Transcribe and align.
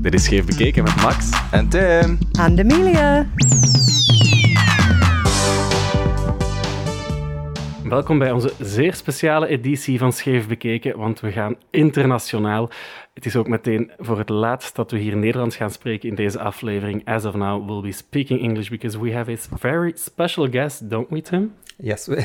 Dit 0.00 0.14
is 0.14 0.24
Scheef 0.24 0.44
Bekeken 0.44 0.84
met 0.84 0.96
Max. 0.96 1.30
En 1.50 1.68
Tim. 1.68 2.18
En 2.38 2.58
Amelia. 2.58 3.26
Welkom 7.84 8.18
bij 8.18 8.30
onze 8.30 8.52
zeer 8.60 8.94
speciale 8.94 9.46
editie 9.46 9.98
van 9.98 10.12
Scheef 10.12 10.48
Bekeken, 10.48 10.98
want 10.98 11.20
we 11.20 11.32
gaan 11.32 11.54
internationaal. 11.70 12.70
Het 13.14 13.26
is 13.26 13.36
ook 13.36 13.48
meteen 13.48 13.90
voor 13.98 14.18
het 14.18 14.28
laatst 14.28 14.76
dat 14.76 14.90
we 14.90 14.98
hier 14.98 15.16
Nederlands 15.16 15.56
gaan 15.56 15.70
spreken 15.70 16.08
in 16.08 16.14
deze 16.14 16.38
aflevering. 16.38 17.04
As 17.04 17.24
of 17.24 17.34
now, 17.34 17.68
we'll 17.68 17.80
be 17.82 17.92
speaking 17.92 18.40
English 18.40 18.68
because 18.68 19.00
we 19.00 19.12
have 19.12 19.32
a 19.32 19.56
very 19.58 19.92
special 19.94 20.48
guest, 20.50 20.90
don't 20.90 21.10
we, 21.10 21.20
Tim? 21.20 21.52
Yes, 21.76 22.06
we, 22.06 22.24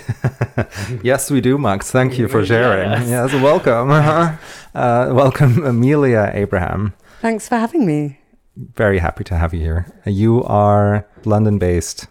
yes, 1.02 1.30
we 1.30 1.40
do, 1.40 1.58
Max. 1.58 1.90
Thank 1.90 2.12
you 2.12 2.30
for 2.30 2.46
sharing. 2.46 2.92
Yes. 2.92 3.10
Yes, 3.10 3.42
welcome. 3.42 3.94
Uh, 4.76 5.14
welcome, 5.14 5.66
Amelia 5.68 6.32
Abraham. 6.34 6.94
Thanks 7.22 7.48
for 7.48 7.56
having 7.58 7.86
me. 7.86 8.20
Very 8.56 9.00
happy 9.00 9.24
to 9.26 9.36
have 9.36 9.54
you 9.54 9.60
here. 9.60 9.88
You 10.06 10.44
are 10.44 11.08
London-based 11.26 12.08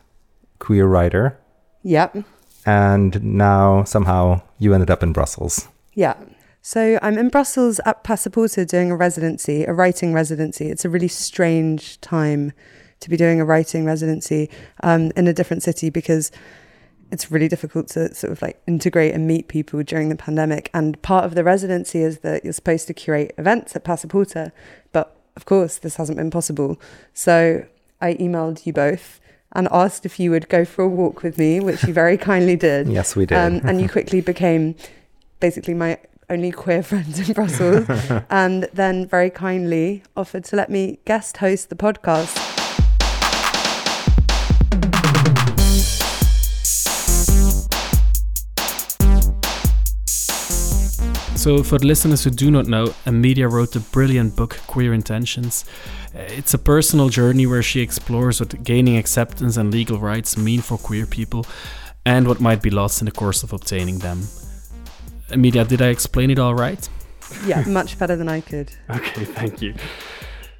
queer 0.58 0.86
writer, 0.86 1.38
Yep. 1.82 2.18
and 2.66 3.22
now 3.22 3.84
somehow 3.84 4.42
you 4.58 4.74
ended 4.74 4.90
up 4.90 5.02
in 5.02 5.12
Brussels. 5.12 5.68
Yeah. 5.94 6.14
So 6.62 6.98
I'm 7.02 7.18
in 7.18 7.28
Brussels 7.28 7.78
at 7.84 8.02
Passaporta 8.04 8.66
doing 8.66 8.90
a 8.90 8.96
residency, 8.96 9.64
a 9.64 9.72
writing 9.74 10.14
residency. 10.14 10.70
It's 10.70 10.84
a 10.84 10.88
really 10.88 11.08
strange 11.08 12.00
time 12.00 12.52
to 13.00 13.10
be 13.10 13.16
doing 13.18 13.38
a 13.40 13.44
writing 13.44 13.84
residency 13.84 14.48
um, 14.82 15.12
in 15.14 15.28
a 15.28 15.34
different 15.34 15.62
city 15.62 15.90
because 15.90 16.30
it's 17.14 17.30
really 17.30 17.46
difficult 17.46 17.86
to 17.88 18.12
sort 18.12 18.32
of 18.32 18.42
like 18.42 18.60
integrate 18.66 19.14
and 19.14 19.26
meet 19.26 19.46
people 19.46 19.82
during 19.84 20.08
the 20.08 20.16
pandemic. 20.16 20.68
And 20.74 21.00
part 21.00 21.24
of 21.24 21.36
the 21.36 21.44
residency 21.44 22.00
is 22.00 22.18
that 22.18 22.42
you're 22.42 22.52
supposed 22.52 22.88
to 22.88 22.94
curate 22.94 23.32
events 23.38 23.76
at 23.76 23.84
Passaporta, 23.84 24.50
but 24.92 25.16
of 25.36 25.44
course 25.44 25.78
this 25.78 25.94
hasn't 25.94 26.18
been 26.18 26.32
possible. 26.32 26.78
So 27.14 27.64
I 28.00 28.14
emailed 28.14 28.66
you 28.66 28.72
both 28.72 29.20
and 29.52 29.68
asked 29.70 30.04
if 30.04 30.18
you 30.18 30.32
would 30.32 30.48
go 30.48 30.64
for 30.64 30.82
a 30.82 30.88
walk 30.88 31.22
with 31.22 31.38
me, 31.38 31.60
which 31.60 31.84
you 31.84 31.94
very 31.94 32.18
kindly 32.18 32.56
did. 32.56 32.88
Yes, 32.94 33.14
we 33.14 33.26
did. 33.26 33.38
Um, 33.38 33.60
and 33.64 33.80
you 33.80 33.88
quickly 33.88 34.20
became 34.20 34.74
basically 35.38 35.74
my 35.74 35.98
only 36.28 36.50
queer 36.50 36.82
friend 36.82 37.16
in 37.16 37.32
Brussels, 37.32 37.86
and 38.30 38.68
then 38.72 39.06
very 39.06 39.30
kindly 39.30 40.02
offered 40.16 40.44
to 40.46 40.56
let 40.56 40.68
me 40.68 40.98
guest 41.04 41.36
host 41.36 41.68
the 41.68 41.76
podcast. 41.76 42.63
So, 51.44 51.62
for 51.62 51.76
the 51.76 51.86
listeners 51.86 52.24
who 52.24 52.30
do 52.30 52.50
not 52.50 52.68
know, 52.68 52.94
Amelia 53.04 53.48
wrote 53.48 53.72
the 53.72 53.80
brilliant 53.80 54.34
book 54.34 54.58
Queer 54.66 54.94
Intentions. 54.94 55.66
Uh, 56.14 56.20
It's 56.38 56.54
a 56.54 56.58
personal 56.58 57.10
journey 57.10 57.44
where 57.46 57.62
she 57.62 57.82
explores 57.82 58.40
what 58.40 58.64
gaining 58.64 58.96
acceptance 58.96 59.58
and 59.58 59.70
legal 59.70 59.98
rights 59.98 60.38
mean 60.38 60.62
for 60.62 60.78
queer 60.78 61.04
people 61.04 61.44
and 62.06 62.26
what 62.26 62.40
might 62.40 62.62
be 62.62 62.70
lost 62.70 63.02
in 63.02 63.04
the 63.04 63.12
course 63.12 63.42
of 63.42 63.52
obtaining 63.52 63.98
them. 63.98 64.22
Amelia, 65.30 65.66
did 65.66 65.82
I 65.82 65.88
explain 65.88 66.30
it 66.30 66.38
all 66.38 66.54
right? 66.54 66.88
Yeah, 67.44 67.62
much 67.66 67.98
better 67.98 68.16
than 68.16 68.30
I 68.30 68.40
could. 68.40 68.72
Okay, 68.88 69.26
thank 69.26 69.60
you. 69.60 69.74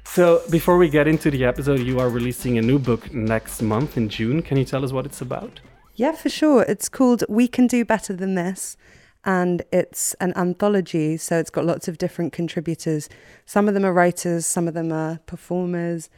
So, 0.03 0.43
before 0.51 0.77
we 0.77 0.87
get 0.87 1.07
into 1.07 1.31
the 1.31 1.45
episode, 1.45 1.79
you 1.79 1.99
are 1.99 2.09
releasing 2.09 2.59
a 2.59 2.61
new 2.61 2.77
book 2.77 3.11
next 3.11 3.63
month 3.63 3.97
in 3.97 4.07
June. 4.07 4.43
Can 4.43 4.55
you 4.55 4.65
tell 4.65 4.85
us 4.85 4.91
what 4.91 5.07
it's 5.07 5.21
about? 5.21 5.61
Yeah, 5.95 6.11
for 6.11 6.29
sure. 6.29 6.61
It's 6.61 6.89
called 6.89 7.23
We 7.27 7.47
Can 7.47 7.65
Do 7.65 7.83
Better 7.83 8.13
Than 8.13 8.35
This. 8.35 8.77
And 9.25 9.63
it's 9.73 10.13
an 10.15 10.33
anthology, 10.37 11.17
so 11.17 11.39
it's 11.39 11.49
got 11.49 11.65
lots 11.65 11.87
of 11.87 11.97
different 11.97 12.31
contributors. 12.31 13.09
Some 13.45 13.67
of 13.67 13.73
them 13.73 13.83
are 13.83 13.91
writers, 13.91 14.45
some 14.45 14.67
of 14.67 14.75
them 14.75 14.91
are 14.91 15.19
performers, 15.25 16.09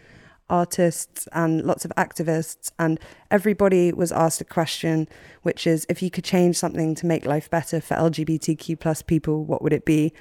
artists, 0.50 1.28
and 1.32 1.64
lots 1.64 1.86
of 1.86 1.92
activists. 1.96 2.72
And 2.78 3.00
everybody 3.32 3.94
was 3.94 4.12
asked 4.12 4.42
a 4.42 4.46
question, 4.46 5.08
which 5.44 5.66
is 5.66 5.86
if 5.90 6.02
you 6.02 6.12
could 6.12 6.26
change 6.26 6.58
something 6.58 6.96
to 6.96 7.06
make 7.06 7.26
life 7.26 7.50
better 7.50 7.80
for 7.80 7.96
LGBTQ 7.96 8.80
plus 8.80 9.02
people, 9.02 9.46
what 9.46 9.62
would 9.62 9.74
it 9.74 9.86
be? 9.86 10.14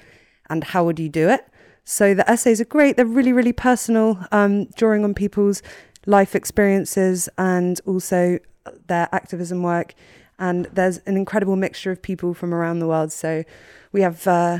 And 0.48 0.62
how 0.62 0.84
would 0.84 1.00
you 1.00 1.08
do 1.08 1.28
it? 1.28 1.44
So 1.84 2.14
the 2.14 2.28
essays 2.30 2.60
are 2.60 2.64
great. 2.64 2.96
They're 2.96 3.06
really, 3.06 3.32
really 3.32 3.52
personal, 3.52 4.24
um, 4.32 4.66
drawing 4.76 5.04
on 5.04 5.14
people's 5.14 5.62
life 6.06 6.34
experiences 6.34 7.28
and 7.36 7.80
also 7.86 8.38
their 8.86 9.08
activism 9.12 9.62
work. 9.62 9.94
And 10.38 10.66
there's 10.66 10.98
an 10.98 11.16
incredible 11.16 11.56
mixture 11.56 11.90
of 11.90 12.02
people 12.02 12.34
from 12.34 12.52
around 12.52 12.78
the 12.78 12.86
world. 12.86 13.12
So 13.12 13.44
we 13.92 14.02
have 14.02 14.26
uh, 14.26 14.58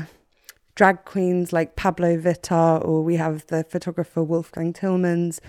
drag 0.75 1.05
queens 1.05 1.53
like 1.53 1.75
Pabllo 1.75 2.21
Vittar, 2.21 2.83
or 2.83 3.03
we 3.03 3.15
have 3.15 3.45
the 3.47 3.63
photographer 3.63 4.23
Wolfgang 4.23 4.73
Tillmans, 4.73 5.39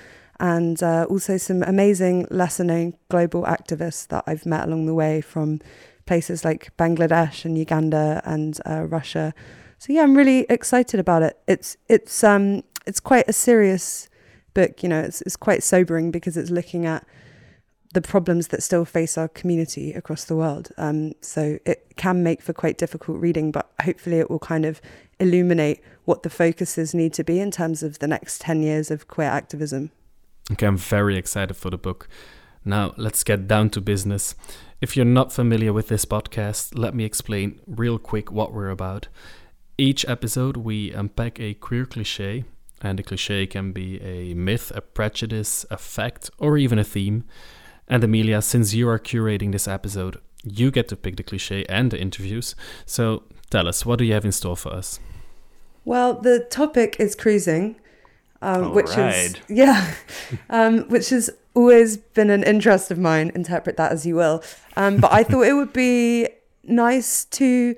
and 0.41 0.83
uh, 0.83 1.06
also 1.09 1.37
some 1.37 1.62
amazing 1.62 2.27
lesser 2.31 2.65
known 2.65 2.94
global 3.09 3.43
activists 3.43 4.06
that 4.09 4.25
I've 4.27 4.47
met 4.47 4.67
along 4.67 4.87
the 4.87 4.94
way 4.94 5.21
from 5.21 5.61
places 6.06 6.44
like 6.44 6.75
Bangladesh 6.77 7.44
and 7.44 7.59
Uganda 7.59 8.22
and 8.25 8.59
uh, 8.65 8.84
Russia. 8.84 9.34
So 9.78 9.93
yeah, 9.93 10.03
I'm 10.03 10.17
really 10.17 10.47
excited 10.49 10.99
about 10.99 11.22
it. 11.22 11.38
It's 11.47 11.77
it's 11.88 12.25
um 12.25 12.62
it's 12.87 13.00
quite 13.00 13.28
a 13.28 13.33
serious 13.33 14.09
book, 14.55 14.83
you 14.83 14.88
know. 14.88 15.00
It's 15.00 15.21
it's 15.22 15.37
quite 15.37 15.62
sobering 15.62 16.11
because 16.11 16.37
it's 16.37 16.50
looking 16.50 16.87
at 16.87 17.06
the 17.94 18.03
problems 18.03 18.49
that 18.49 18.62
still 18.62 18.84
face 18.84 19.16
our 19.16 19.28
community 19.28 19.93
across 19.93 20.25
the 20.25 20.37
world. 20.37 20.71
Um, 20.76 21.12
so 21.21 21.59
it 21.65 21.97
can 21.97 22.22
make 22.22 22.43
for 22.43 22.53
quite 22.53 22.76
difficult 22.76 23.19
reading, 23.19 23.50
but 23.50 23.71
hopefully 23.82 24.19
it 24.19 24.31
will 24.31 24.38
kind 24.38 24.65
of 24.65 24.81
illuminate 25.19 25.82
what 26.04 26.22
the 26.22 26.31
focuses 26.31 26.94
need 26.94 27.12
to 27.15 27.25
be 27.25 27.41
in 27.41 27.50
terms 27.50 27.82
of 27.82 27.99
the 27.99 28.06
next 28.06 28.41
10 28.41 28.62
years 28.62 28.91
of 28.91 29.09
queer 29.09 29.28
activism. 29.28 29.91
Okay, 30.53 30.66
I'm 30.66 30.76
very 30.76 31.16
excited 31.16 31.54
for 31.54 31.71
the 31.71 31.78
book. 31.78 32.09
Now, 32.65 32.93
let's 32.97 33.25
get 33.25 33.47
down 33.47 33.71
to 33.71 33.81
business. 33.81 34.34
If 34.81 34.97
you're 34.97 35.06
not 35.06 35.32
familiar 35.32 35.72
with 35.72 35.88
this 35.88 36.05
podcast, 36.05 36.78
let 36.78 36.94
me 36.94 37.05
explain 37.05 37.60
real 37.66 37.99
quick 37.99 38.31
what 38.31 38.53
we're 38.53 38.70
about. 38.70 39.09
Each 39.76 40.06
episode, 40.09 40.56
we 40.56 40.93
unpack 40.93 41.41
a 41.41 41.55
queer 41.55 41.87
cliche, 41.87 42.44
and 42.81 43.00
a 43.00 43.03
cliche 43.03 43.47
can 43.47 43.72
be 43.72 44.00
a 44.00 44.34
myth, 44.34 44.72
a 44.75 44.81
prejudice, 44.81 45.65
a 45.70 45.76
fact, 45.76 46.31
or 46.38 46.59
even 46.59 46.78
a 46.78 46.84
theme. 46.84 47.25
And 47.88 48.04
Amelia, 48.04 48.43
since 48.43 48.75
you 48.75 48.88
are 48.88 48.99
curating 48.99 49.53
this 49.53 49.66
episode, 49.66 50.19
you 50.44 50.71
get 50.71 50.88
to 50.88 50.97
pick 50.97 51.16
the 51.16 51.22
cliche 51.22 51.65
and 51.69 51.91
the 51.91 52.00
interviews. 52.00 52.54
So 52.87 53.22
tell 53.50 53.66
us, 53.66 53.87
what 53.87 53.99
do 53.99 54.04
you 54.04 54.12
have 54.12 54.25
in 54.25 54.32
store 54.32 54.56
for 54.56 54.72
us? 54.72 55.00
Well, 55.84 56.15
the 56.15 56.41
topic 56.50 56.97
is 56.99 57.15
cruising, 57.15 57.76
um, 58.43 58.65
All 58.65 58.71
which 58.72 58.97
is 58.97 59.37
yeah, 59.49 59.94
um, 60.50 60.81
which 60.88 61.09
has 61.09 61.31
always 61.54 61.97
been 61.97 62.31
an 62.31 62.44
interest 62.44 62.91
of 62.91 62.99
mine. 62.99 63.32
Interpret 63.34 63.76
that 63.78 63.91
as 63.91 64.05
you 64.05 64.15
will. 64.16 64.43
Um, 64.76 64.99
but 64.99 65.12
I 65.12 65.25
thought 65.25 65.47
it 65.47 65.55
would 65.55 65.72
be 65.72 66.28
nice 66.62 67.25
to 67.25 67.75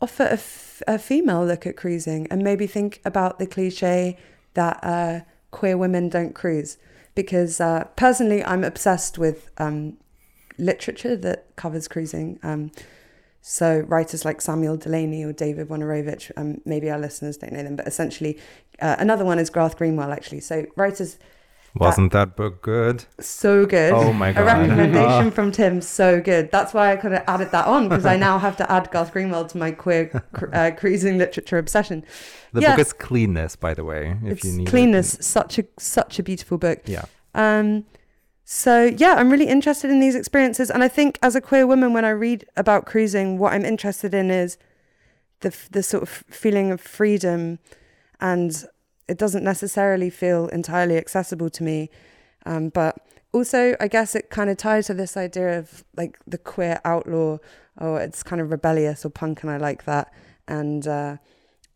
offer 0.00 0.24
a, 0.24 0.32
f- 0.32 0.82
a 0.88 0.98
female 0.98 1.44
look 1.44 1.66
at 1.66 1.76
cruising 1.76 2.26
and 2.30 2.42
maybe 2.42 2.66
think 2.66 3.00
about 3.04 3.38
the 3.38 3.46
cliche 3.46 4.18
that 4.54 4.80
uh, 4.82 5.20
queer 5.50 5.76
women 5.76 6.08
don't 6.08 6.34
cruise. 6.34 6.78
Because 7.16 7.60
uh, 7.60 7.88
personally, 7.96 8.44
I'm 8.44 8.62
obsessed 8.62 9.18
with 9.18 9.50
um, 9.58 9.96
literature 10.58 11.16
that 11.16 11.56
covers 11.56 11.88
cruising. 11.88 12.38
Um, 12.44 12.70
so 13.48 13.80
writers 13.86 14.24
like 14.24 14.40
Samuel 14.40 14.76
Delany 14.76 15.24
or 15.24 15.32
David 15.32 15.68
Wojnarowicz, 15.68 16.32
um, 16.36 16.60
maybe 16.64 16.90
our 16.90 16.98
listeners 16.98 17.36
don't 17.36 17.52
know 17.52 17.62
them, 17.62 17.76
but 17.76 17.86
essentially 17.86 18.38
uh, 18.80 18.96
another 18.98 19.24
one 19.24 19.38
is 19.38 19.50
Garth 19.50 19.76
Greenwell 19.76 20.10
actually. 20.12 20.40
So 20.40 20.66
writers 20.74 21.18
Wasn't 21.80 22.12
that 22.12 22.36
book 22.36 22.62
good? 22.62 23.04
so 23.20 23.66
good. 23.66 23.92
Oh 23.92 24.12
my 24.12 24.32
god. 24.32 24.42
A 24.42 24.44
recommendation 24.44 25.30
from 25.30 25.52
Tim, 25.58 25.80
so 25.80 26.20
good. 26.20 26.50
That's 26.50 26.72
why 26.74 26.92
I 26.92 26.96
kind 26.96 27.14
of 27.14 27.22
added 27.26 27.50
that 27.52 27.66
on 27.66 27.88
because 27.88 28.06
I 28.06 28.16
now 28.16 28.38
have 28.38 28.56
to 28.58 28.70
add 28.70 28.90
Garth 28.90 29.12
Greenwell 29.12 29.46
to 29.46 29.58
my 29.58 29.70
queer 29.72 30.06
cr- 30.32 30.54
uh, 30.54 30.70
cruising 30.76 31.18
literature 31.18 31.58
obsession. 31.58 32.04
The 32.52 32.60
Yeah. 32.62 32.70
book 32.76 32.80
is 32.86 32.92
Cleanness, 32.92 33.56
by 33.56 33.74
the 33.74 33.84
way. 33.84 34.16
If 34.24 34.38
it's 34.38 34.44
you 34.44 34.52
need 34.52 34.68
it. 34.68 34.70
cleanness, 34.70 35.18
such 35.20 35.58
a 35.58 35.64
such 35.78 36.18
a 36.18 36.22
beautiful 36.22 36.58
book. 36.58 36.80
Yeah. 36.86 37.04
Um, 37.34 37.84
so 38.44 38.84
yeah, 38.84 39.14
I'm 39.16 39.30
really 39.30 39.48
interested 39.48 39.90
in 39.90 39.98
these 40.00 40.14
experiences, 40.14 40.70
and 40.70 40.82
I 40.84 40.88
think 40.88 41.18
as 41.22 41.34
a 41.34 41.40
queer 41.40 41.66
woman, 41.66 41.92
when 41.92 42.04
I 42.04 42.10
read 42.10 42.44
about 42.56 42.86
cruising, 42.86 43.38
what 43.38 43.52
I'm 43.52 43.64
interested 43.64 44.14
in 44.14 44.30
is 44.30 44.56
the 45.40 45.54
the 45.70 45.82
sort 45.82 46.02
of 46.04 46.08
feeling 46.08 46.70
of 46.70 46.80
freedom, 46.80 47.58
and 48.20 48.64
it 49.08 49.18
doesn't 49.18 49.44
necessarily 49.44 50.10
feel 50.10 50.48
entirely 50.48 50.96
accessible 50.96 51.50
to 51.50 51.62
me, 51.62 51.90
um, 52.44 52.68
but 52.70 52.96
also 53.32 53.76
I 53.80 53.88
guess 53.88 54.14
it 54.14 54.30
kind 54.30 54.50
of 54.50 54.56
ties 54.56 54.86
to 54.86 54.94
this 54.94 55.16
idea 55.16 55.58
of 55.58 55.84
like 55.96 56.18
the 56.26 56.38
queer 56.38 56.80
outlaw, 56.84 57.38
or 57.78 58.00
it's 58.00 58.22
kind 58.22 58.40
of 58.40 58.50
rebellious 58.50 59.04
or 59.04 59.10
punk, 59.10 59.42
and 59.42 59.50
I 59.50 59.56
like 59.56 59.84
that, 59.84 60.12
and 60.48 60.86
uh, 60.86 61.16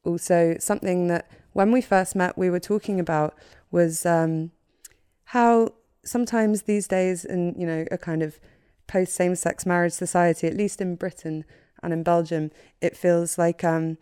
also 0.05 0.57
something 0.59 1.09
that 1.09 1.31
when 1.53 1.73
we 1.73 1.81
first 1.81 2.15
met 2.15 2.39
we 2.39 2.51
were 2.51 2.61
talking 2.61 3.01
about 3.01 3.35
was 3.71 4.07
um, 4.07 4.51
how 5.25 5.71
sometimes 6.05 6.63
these 6.63 6.89
days 6.89 7.25
in 7.25 7.55
you 7.59 7.67
know 7.67 7.85
a 7.91 7.99
kind 7.99 8.23
of 8.23 8.41
post 8.87 9.15
same 9.15 9.37
sex 9.37 9.65
marriage 9.65 9.93
society, 9.93 10.47
at 10.49 10.57
least 10.57 10.81
in 10.81 10.97
Britain 10.97 11.45
and 11.83 11.93
in 11.93 12.03
Belgium, 12.03 12.51
it 12.81 12.97
feels 12.97 13.39
like 13.39 13.63
um, 13.63 13.97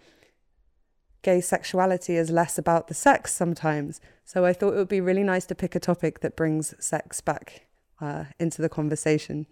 gay 1.23 1.41
sexuality 1.41 2.17
is 2.17 2.31
less 2.31 2.59
about 2.59 2.89
the 2.89 2.95
sex 2.95 3.35
sometimes. 3.35 4.01
So 4.25 4.45
I 4.45 4.53
thought 4.53 4.75
it 4.75 4.77
would 4.77 4.89
be 4.89 5.01
really 5.01 5.25
nice 5.25 5.47
to 5.47 5.55
pick 5.55 5.75
a 5.75 5.81
topic 5.81 6.21
that 6.21 6.37
brings 6.37 6.75
sex 6.85 7.21
back 7.21 7.67
uh, 8.01 8.25
into 8.39 8.63
the 8.63 8.69
conversation. 8.69 9.47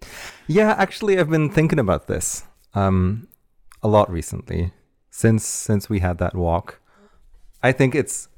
Yeah, 0.46 0.74
actually, 0.78 1.18
I've 1.18 1.30
been 1.30 1.50
thinking 1.50 1.78
about 1.78 2.06
this 2.06 2.44
um, 2.74 3.28
a 3.82 3.88
lot 3.88 4.10
recently 4.10 4.72
since 5.10 5.46
since 5.46 5.88
we 5.88 6.00
had 6.00 6.18
that 6.18 6.34
walk. 6.34 6.80
I 7.62 7.72
think 7.72 7.94
it's 7.94 8.28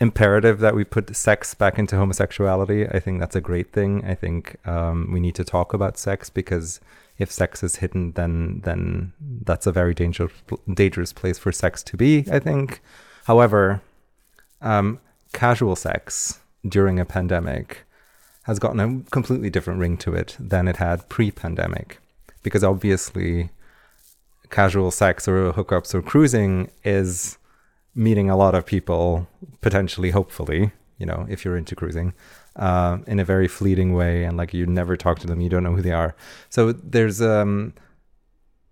imperative 0.00 0.58
that 0.60 0.74
we 0.74 0.84
put 0.84 1.14
sex 1.16 1.54
back 1.54 1.78
into 1.78 1.96
homosexuality. 1.96 2.86
I 2.94 3.00
think 3.00 3.20
that's 3.20 3.36
a 3.36 3.40
great 3.40 3.72
thing. 3.72 4.04
I 4.04 4.14
think 4.14 4.56
um, 4.66 5.10
we 5.12 5.20
need 5.20 5.34
to 5.36 5.44
talk 5.44 5.72
about 5.72 5.98
sex 5.98 6.28
because 6.28 6.80
if 7.18 7.32
sex 7.32 7.62
is 7.62 7.76
hidden, 7.76 8.12
then 8.12 8.60
then 8.64 9.12
that's 9.20 9.66
a 9.66 9.72
very 9.72 9.94
dangerous 9.94 10.32
dangerous 10.72 11.12
place 11.12 11.38
for 11.38 11.50
sex 11.52 11.82
to 11.84 11.96
be. 11.96 12.26
I 12.30 12.38
think. 12.38 12.82
However, 13.24 13.80
um, 14.60 15.00
casual 15.32 15.76
sex 15.76 16.40
during 16.68 17.00
a 17.00 17.04
pandemic 17.04 17.84
has 18.42 18.58
gotten 18.58 18.80
a 18.80 19.10
completely 19.10 19.50
different 19.50 19.80
ring 19.80 19.96
to 19.98 20.14
it 20.14 20.36
than 20.38 20.68
it 20.68 20.76
had 20.76 21.08
pre-pandemic, 21.08 21.98
because 22.42 22.62
obviously, 22.62 23.50
casual 24.50 24.90
sex 24.90 25.26
or 25.26 25.52
hookups 25.52 25.94
or 25.94 26.02
cruising 26.02 26.70
is 26.84 27.38
meeting 27.96 28.30
a 28.30 28.36
lot 28.36 28.54
of 28.54 28.64
people 28.64 29.26
potentially 29.62 30.10
hopefully 30.10 30.70
you 30.98 31.06
know 31.06 31.26
if 31.28 31.44
you're 31.44 31.56
into 31.56 31.74
cruising 31.74 32.12
uh, 32.56 32.98
in 33.06 33.18
a 33.18 33.24
very 33.24 33.48
fleeting 33.48 33.94
way 33.94 34.24
and 34.24 34.36
like 34.36 34.54
you 34.54 34.66
never 34.66 34.96
talk 34.96 35.18
to 35.18 35.26
them 35.26 35.40
you 35.40 35.48
don't 35.48 35.62
know 35.62 35.74
who 35.74 35.82
they 35.82 35.92
are. 35.92 36.14
So 36.48 36.72
there's 36.72 37.20
um 37.20 37.74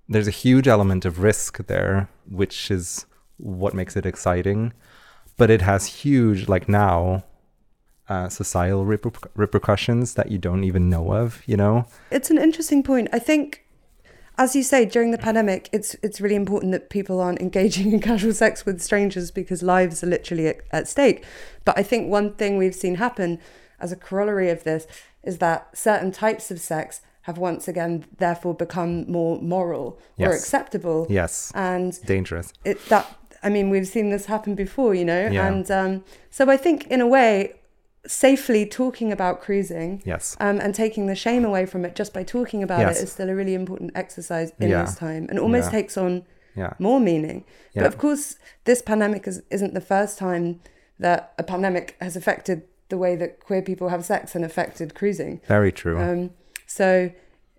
there's 0.08 0.28
a 0.28 0.32
huge 0.32 0.68
element 0.68 1.04
of 1.04 1.20
risk 1.20 1.66
there 1.66 2.08
which 2.28 2.70
is 2.70 3.06
what 3.38 3.74
makes 3.74 3.96
it 3.96 4.06
exciting 4.06 4.72
but 5.36 5.50
it 5.50 5.62
has 5.62 5.86
huge 5.86 6.48
like 6.48 6.68
now 6.68 7.24
uh, 8.06 8.28
societal 8.28 8.84
reper- 8.84 9.30
repercussions 9.34 10.12
that 10.12 10.30
you 10.30 10.36
don't 10.36 10.62
even 10.64 10.90
know 10.90 11.14
of 11.14 11.42
you 11.46 11.56
know? 11.56 11.86
It's 12.10 12.30
an 12.30 12.38
interesting 12.38 12.82
point. 12.82 13.08
I 13.12 13.18
think 13.18 13.63
as 14.36 14.56
you 14.56 14.62
say, 14.62 14.84
during 14.84 15.10
the 15.10 15.18
pandemic, 15.18 15.68
it's 15.72 15.94
it's 16.02 16.20
really 16.20 16.34
important 16.34 16.72
that 16.72 16.90
people 16.90 17.20
aren't 17.20 17.40
engaging 17.40 17.92
in 17.94 18.00
casual 18.00 18.32
sex 18.32 18.66
with 18.66 18.80
strangers 18.80 19.30
because 19.30 19.62
lives 19.62 20.02
are 20.02 20.08
literally 20.08 20.48
at, 20.48 20.60
at, 20.72 20.88
stake. 20.88 21.24
But 21.64 21.78
I 21.78 21.82
think 21.82 22.10
one 22.10 22.34
thing 22.34 22.58
we've 22.58 22.74
seen 22.74 22.96
happen 22.96 23.38
as 23.80 23.92
a 23.92 23.96
corollary 23.96 24.50
of 24.50 24.64
this 24.64 24.86
is 25.22 25.38
that 25.38 25.76
certain 25.76 26.12
types 26.12 26.50
of 26.50 26.60
sex 26.60 27.00
have 27.22 27.38
once 27.38 27.68
again 27.68 28.04
therefore 28.18 28.54
become 28.54 29.10
more 29.10 29.40
moral 29.40 29.98
yes. 30.18 30.28
or 30.28 30.32
acceptable. 30.32 31.06
Yes. 31.08 31.50
And 31.54 31.98
dangerous. 32.04 32.52
It 32.64 32.84
that 32.86 33.18
I 33.42 33.48
mean 33.48 33.70
we've 33.70 33.88
seen 33.88 34.10
this 34.10 34.26
happen 34.26 34.54
before, 34.54 34.94
you 34.94 35.04
know, 35.04 35.28
yeah. 35.28 35.46
and 35.46 35.70
um, 35.70 36.04
so 36.30 36.50
I 36.50 36.56
think 36.56 36.86
in 36.88 37.00
a 37.00 37.06
way 37.06 37.54
safely 38.06 38.66
talking 38.66 39.10
about 39.10 39.40
cruising 39.40 40.02
yes 40.04 40.36
um, 40.40 40.60
and 40.60 40.74
taking 40.74 41.06
the 41.06 41.14
shame 41.14 41.44
away 41.44 41.64
from 41.64 41.84
it 41.84 41.94
just 41.94 42.12
by 42.12 42.22
talking 42.22 42.62
about 42.62 42.80
yes. 42.80 43.00
it 43.00 43.04
is 43.04 43.12
still 43.12 43.30
a 43.30 43.34
really 43.34 43.54
important 43.54 43.90
exercise 43.94 44.52
in 44.60 44.70
yeah. 44.70 44.84
this 44.84 44.94
time 44.96 45.26
and 45.30 45.38
almost 45.38 45.66
yeah. 45.66 45.78
takes 45.78 45.96
on 45.96 46.24
yeah. 46.54 46.74
more 46.78 47.00
meaning 47.00 47.44
but 47.74 47.86
of 47.86 47.98
course 47.98 48.36
this 48.64 48.82
pandemic 48.82 49.26
is, 49.26 49.42
isn't 49.50 49.74
the 49.74 49.80
first 49.80 50.18
time 50.18 50.60
that 50.98 51.32
a 51.38 51.42
pandemic 51.42 51.96
has 52.00 52.14
affected 52.14 52.62
the 52.90 52.98
way 52.98 53.16
that 53.16 53.40
queer 53.40 53.62
people 53.62 53.88
have 53.88 54.04
sex 54.04 54.34
and 54.34 54.44
affected 54.44 54.94
cruising 54.94 55.40
very 55.48 55.72
true 55.72 55.98
um, 55.98 56.30
so 56.66 57.10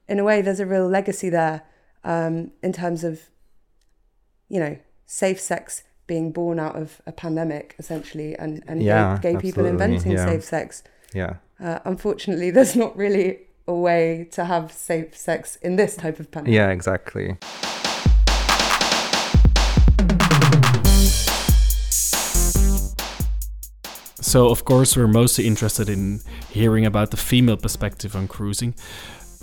in 0.08 0.20
a 0.20 0.24
way 0.24 0.42
there's 0.42 0.60
a 0.60 0.66
real 0.66 0.88
legacy 0.88 1.30
there 1.30 1.64
um, 2.04 2.52
in 2.62 2.72
terms 2.72 3.04
of 3.04 3.24
you 4.48 4.60
know 4.60 4.78
safe 5.06 5.40
sex 5.40 5.84
being 6.08 6.32
born 6.32 6.60
out 6.60 6.76
of 6.76 7.02
a 7.06 7.12
pandemic 7.12 7.76
essentially 7.80 8.36
and, 8.36 8.64
and 8.68 8.84
yeah, 8.84 9.20
gay, 9.22 9.34
gay 9.34 9.40
people 9.40 9.66
inventing 9.66 10.14
yeah. 10.14 10.26
safe 10.26 10.44
sex. 10.44 10.84
Yeah. 11.14 11.36
Uh, 11.60 11.80
unfortunately, 11.86 12.52
there's 12.56 12.76
not 12.76 12.96
really 12.96 13.40
a 13.68 13.74
way 13.74 14.28
to 14.32 14.46
have 14.46 14.72
safe 14.72 15.18
sex 15.18 15.56
in 15.58 15.76
this 15.76 15.96
type 15.96 16.20
of 16.20 16.30
pandemic. 16.32 16.56
Yeah, 16.56 16.70
exactly. 16.70 17.38
So, 24.22 24.50
of 24.50 24.66
course, 24.66 24.98
we're 24.98 25.08
mostly 25.08 25.48
interested 25.48 25.88
in 25.88 26.20
hearing 26.50 26.86
about 26.86 27.12
the 27.12 27.18
female 27.18 27.58
perspective 27.58 28.16
on 28.16 28.28
cruising. 28.28 28.76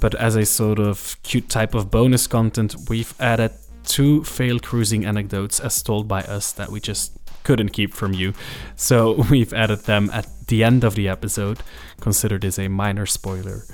But 0.00 0.14
as 0.16 0.36
a 0.36 0.44
sort 0.44 0.78
of 0.78 1.16
cute 1.22 1.48
type 1.48 1.74
of 1.74 1.90
bonus 1.90 2.26
content, 2.26 2.74
we've 2.90 3.14
added 3.20 3.52
two 3.84 4.24
failed 4.24 4.62
cruising 4.62 5.04
anecdotes 5.04 5.60
as 5.60 5.82
told 5.82 6.08
by 6.08 6.22
us 6.22 6.52
that 6.52 6.70
we 6.70 6.80
just 6.80 7.18
couldn't 7.44 7.70
keep 7.70 7.94
from 7.94 8.12
you. 8.12 8.34
So 8.76 9.24
we've 9.30 9.52
added 9.52 9.80
them 9.80 10.10
at 10.12 10.26
the 10.46 10.64
end 10.64 10.84
of 10.84 10.94
the 10.94 11.08
episode. 11.08 11.60
Consider 12.00 12.38
this 12.38 12.58
a 12.58 12.68
minor 12.68 13.06
spoiler. 13.06 13.64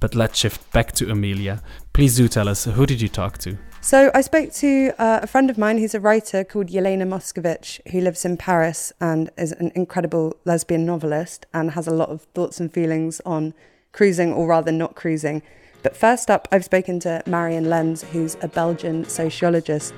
But 0.00 0.14
let's 0.14 0.38
shift 0.38 0.70
back 0.72 0.92
to 0.92 1.10
Amelia. 1.10 1.62
Please 1.92 2.16
do 2.16 2.28
tell 2.28 2.48
us 2.48 2.64
who 2.64 2.86
did 2.86 3.00
you 3.00 3.08
talk 3.08 3.38
to? 3.38 3.56
So 3.80 4.10
I 4.14 4.22
spoke 4.22 4.50
to 4.54 4.92
uh, 4.98 5.20
a 5.22 5.26
friend 5.26 5.50
of 5.50 5.58
mine 5.58 5.78
who's 5.78 5.94
a 5.94 6.00
writer 6.00 6.42
called 6.42 6.68
Yelena 6.68 7.06
Moskovich, 7.06 7.80
who 7.90 8.00
lives 8.00 8.24
in 8.24 8.38
Paris 8.38 8.92
and 8.98 9.30
is 9.36 9.52
an 9.52 9.72
incredible 9.74 10.36
lesbian 10.46 10.86
novelist 10.86 11.44
and 11.52 11.72
has 11.72 11.86
a 11.86 11.90
lot 11.90 12.08
of 12.08 12.22
thoughts 12.34 12.60
and 12.60 12.72
feelings 12.72 13.20
on 13.26 13.52
cruising, 13.92 14.32
or 14.32 14.46
rather 14.46 14.72
not 14.72 14.94
cruising. 14.94 15.42
But 15.84 15.94
first 15.94 16.30
up, 16.30 16.48
I've 16.50 16.64
spoken 16.64 16.98
to 17.00 17.22
Marian 17.26 17.68
Lens, 17.68 18.02
who's 18.04 18.38
a 18.40 18.48
Belgian 18.48 19.04
sociologist. 19.04 19.92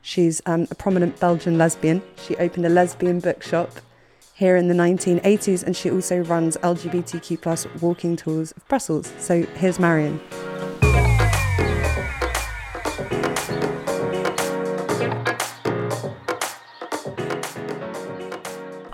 She's 0.00 0.40
um, 0.46 0.68
a 0.70 0.76
prominent 0.76 1.18
Belgian 1.18 1.58
lesbian. 1.58 2.00
She 2.14 2.36
opened 2.36 2.64
a 2.64 2.68
lesbian 2.68 3.18
bookshop 3.18 3.72
here 4.34 4.54
in 4.54 4.68
the 4.68 4.74
1980s, 4.74 5.64
and 5.64 5.76
she 5.76 5.90
also 5.90 6.18
runs 6.18 6.56
LGBTQ 6.58 7.40
plus 7.40 7.66
walking 7.80 8.14
tours 8.14 8.52
of 8.52 8.66
Brussels. 8.68 9.12
So 9.18 9.42
here's 9.56 9.80
Marian. 9.80 10.20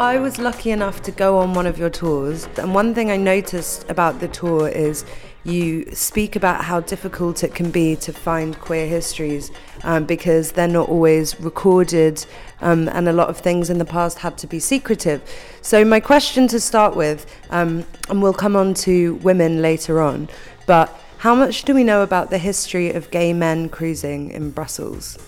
I 0.01 0.17
was 0.17 0.39
lucky 0.39 0.71
enough 0.71 1.03
to 1.03 1.11
go 1.11 1.37
on 1.37 1.53
one 1.53 1.67
of 1.67 1.77
your 1.77 1.91
tours, 1.91 2.49
and 2.57 2.75
one 2.75 2.95
thing 2.95 3.11
I 3.11 3.19
noticed 3.19 3.85
about 3.91 4.21
the 4.21 4.29
tour 4.29 4.69
is 4.69 5.05
you 5.45 5.91
speak 5.95 6.37
about 6.37 6.65
how 6.65 6.81
difficult 6.81 7.43
it 7.43 7.55
can 7.55 7.71
be 7.71 7.97
to 7.97 8.13
find 8.13 8.59
queer 8.61 8.87
histories 8.87 9.51
um, 9.85 10.05
because 10.05 10.53
they're 10.53 10.69
not 10.69 10.89
always 10.89 11.41
recorded 11.41 12.25
um, 12.61 12.89
and 12.89 13.09
a 13.09 13.13
lot 13.13 13.29
of 13.29 13.39
things 13.39 13.71
in 13.71 13.79
the 13.79 13.85
past 13.85 14.19
had 14.19 14.37
to 14.39 14.47
be 14.47 14.59
secretive. 14.59 15.23
So, 15.63 15.85
my 15.85 16.01
question 16.01 16.49
to 16.49 16.61
start 16.61 16.97
with, 16.97 17.27
um, 17.51 17.85
and 18.09 18.23
we'll 18.23 18.35
come 18.35 18.57
on 18.57 18.75
to 18.75 19.15
women 19.17 19.63
later 19.63 20.01
on, 20.01 20.29
but 20.67 20.95
how 21.19 21.35
much 21.35 21.63
do 21.65 21.75
we 21.75 21.83
know 21.83 22.03
about 22.03 22.31
the 22.31 22.39
history 22.39 22.93
of 22.93 23.11
gay 23.11 23.33
men 23.33 23.69
cruising 23.69 24.31
in 24.31 24.51
Brussels? 24.51 25.19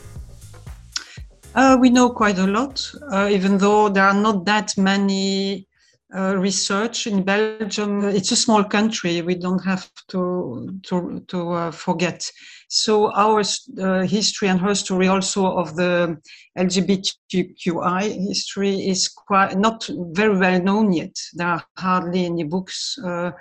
Uh, 1.54 1.76
we 1.80 1.90
know 1.90 2.08
quite 2.10 2.38
a 2.38 2.46
lot, 2.46 2.88
uh, 3.10 3.28
even 3.30 3.58
though 3.58 3.88
there 3.88 4.04
are 4.04 4.14
not 4.14 4.44
that 4.44 4.76
many 4.78 5.66
uh, 6.14 6.36
research 6.36 7.06
in 7.06 7.22
Belgium. 7.22 8.04
It's 8.04 8.32
a 8.32 8.36
small 8.36 8.64
country. 8.64 9.22
We 9.22 9.34
don't 9.34 9.64
have 9.64 9.90
to 10.08 10.80
to 10.84 11.24
to 11.28 11.50
uh, 11.52 11.70
forget. 11.70 12.30
So 12.68 13.12
our 13.12 13.42
uh, 13.80 14.02
history 14.02 14.48
and 14.48 14.60
her 14.60 14.74
story 14.74 15.08
also 15.08 15.46
of 15.46 15.74
the 15.74 16.16
LGBTQI 16.56 18.28
history 18.28 18.74
is 18.88 19.08
quite 19.08 19.58
not 19.58 19.88
very 20.12 20.36
well 20.36 20.62
known 20.62 20.92
yet. 20.92 21.16
There 21.34 21.48
are 21.48 21.64
hardly 21.76 22.26
any 22.26 22.44
books, 22.44 22.96
uh, 23.04 23.32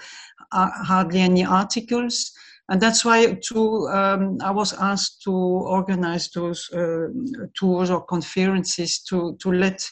hardly 0.51 1.21
any 1.21 1.45
articles. 1.45 2.31
And 2.69 2.79
that's 2.79 3.03
why 3.03 3.37
to, 3.49 3.87
um, 3.89 4.37
I 4.41 4.51
was 4.51 4.73
asked 4.73 5.23
to 5.23 5.31
organize 5.31 6.29
those 6.29 6.69
uh, 6.71 7.07
tours 7.55 7.89
or 7.89 8.05
conferences 8.05 8.99
to, 9.09 9.35
to 9.41 9.51
let 9.51 9.89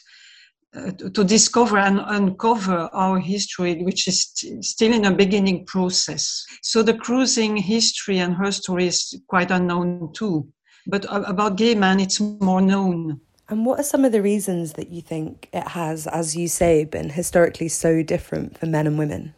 uh, 0.76 0.90
to 0.92 1.24
discover 1.24 1.78
and 1.78 1.98
uncover 2.04 2.90
our 2.92 3.18
history, 3.18 3.82
which 3.82 4.06
is 4.06 4.24
st- 4.24 4.62
still 4.64 4.92
in 4.92 5.06
a 5.06 5.14
beginning 5.14 5.64
process. 5.64 6.44
So 6.62 6.82
the 6.82 6.94
cruising 6.94 7.56
history 7.56 8.18
and 8.18 8.34
her 8.34 8.52
story 8.52 8.86
is 8.86 9.18
quite 9.28 9.50
unknown 9.50 10.12
too. 10.12 10.46
But 10.86 11.06
about 11.10 11.56
gay 11.56 11.74
men, 11.74 12.00
it's 12.00 12.20
more 12.20 12.60
known. 12.60 13.20
And 13.48 13.64
what 13.64 13.80
are 13.80 13.84
some 13.84 14.04
of 14.04 14.12
the 14.12 14.20
reasons 14.20 14.74
that 14.74 14.90
you 14.90 15.00
think 15.00 15.48
it 15.52 15.68
has, 15.68 16.06
as 16.06 16.36
you 16.36 16.48
say, 16.48 16.84
been 16.84 17.10
historically 17.10 17.68
so 17.68 18.02
different 18.02 18.58
for 18.58 18.66
men 18.66 18.86
and 18.86 18.98
women? 18.98 19.34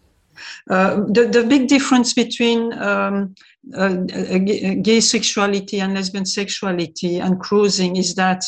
Uh, 0.68 1.02
the, 1.08 1.28
the 1.30 1.44
big 1.44 1.68
difference 1.68 2.12
between 2.12 2.72
um, 2.82 3.34
uh, 3.76 3.94
gay 4.82 5.00
sexuality 5.00 5.80
and 5.80 5.94
lesbian 5.94 6.26
sexuality 6.26 7.18
and 7.18 7.38
cruising 7.40 7.96
is 7.96 8.14
that 8.14 8.44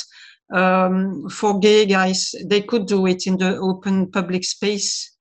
um, 0.52 1.28
for 1.28 1.58
gay 1.58 1.86
guys, 1.86 2.34
they 2.44 2.62
could 2.62 2.86
do 2.86 3.06
it 3.06 3.26
in 3.26 3.38
the 3.38 3.56
open 3.56 4.10
public 4.10 4.44
space 4.44 5.16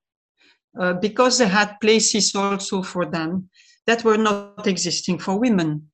uh, 0.79 0.93
because 0.93 1.37
they 1.37 1.47
had 1.47 1.79
places 1.81 2.35
also 2.35 2.81
for 2.81 3.05
them 3.05 3.49
that 3.87 4.03
were 4.03 4.17
not 4.17 4.67
existing 4.67 5.17
for 5.17 5.39
women. 5.39 5.89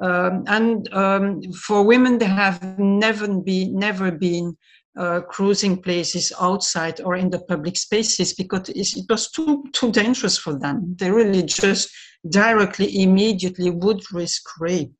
Um, 0.00 0.44
and 0.46 0.92
um, 0.94 1.42
for 1.52 1.82
women, 1.82 2.18
there 2.18 2.28
have 2.28 2.78
never 2.78 3.28
been 3.28 3.74
never 3.78 4.10
been 4.10 4.56
uh, 4.98 5.20
cruising 5.20 5.82
places 5.82 6.32
outside 6.40 7.00
or 7.02 7.16
in 7.16 7.30
the 7.30 7.40
public 7.40 7.76
spaces 7.76 8.32
because 8.32 8.68
it 8.70 9.04
was 9.08 9.30
too 9.30 9.64
too 9.72 9.92
dangerous 9.92 10.38
for 10.38 10.58
them. 10.58 10.96
They 10.98 11.10
really 11.10 11.42
just 11.42 11.90
directly, 12.28 13.02
immediately 13.02 13.70
would 13.70 14.02
risk 14.12 14.42
rape. 14.58 14.96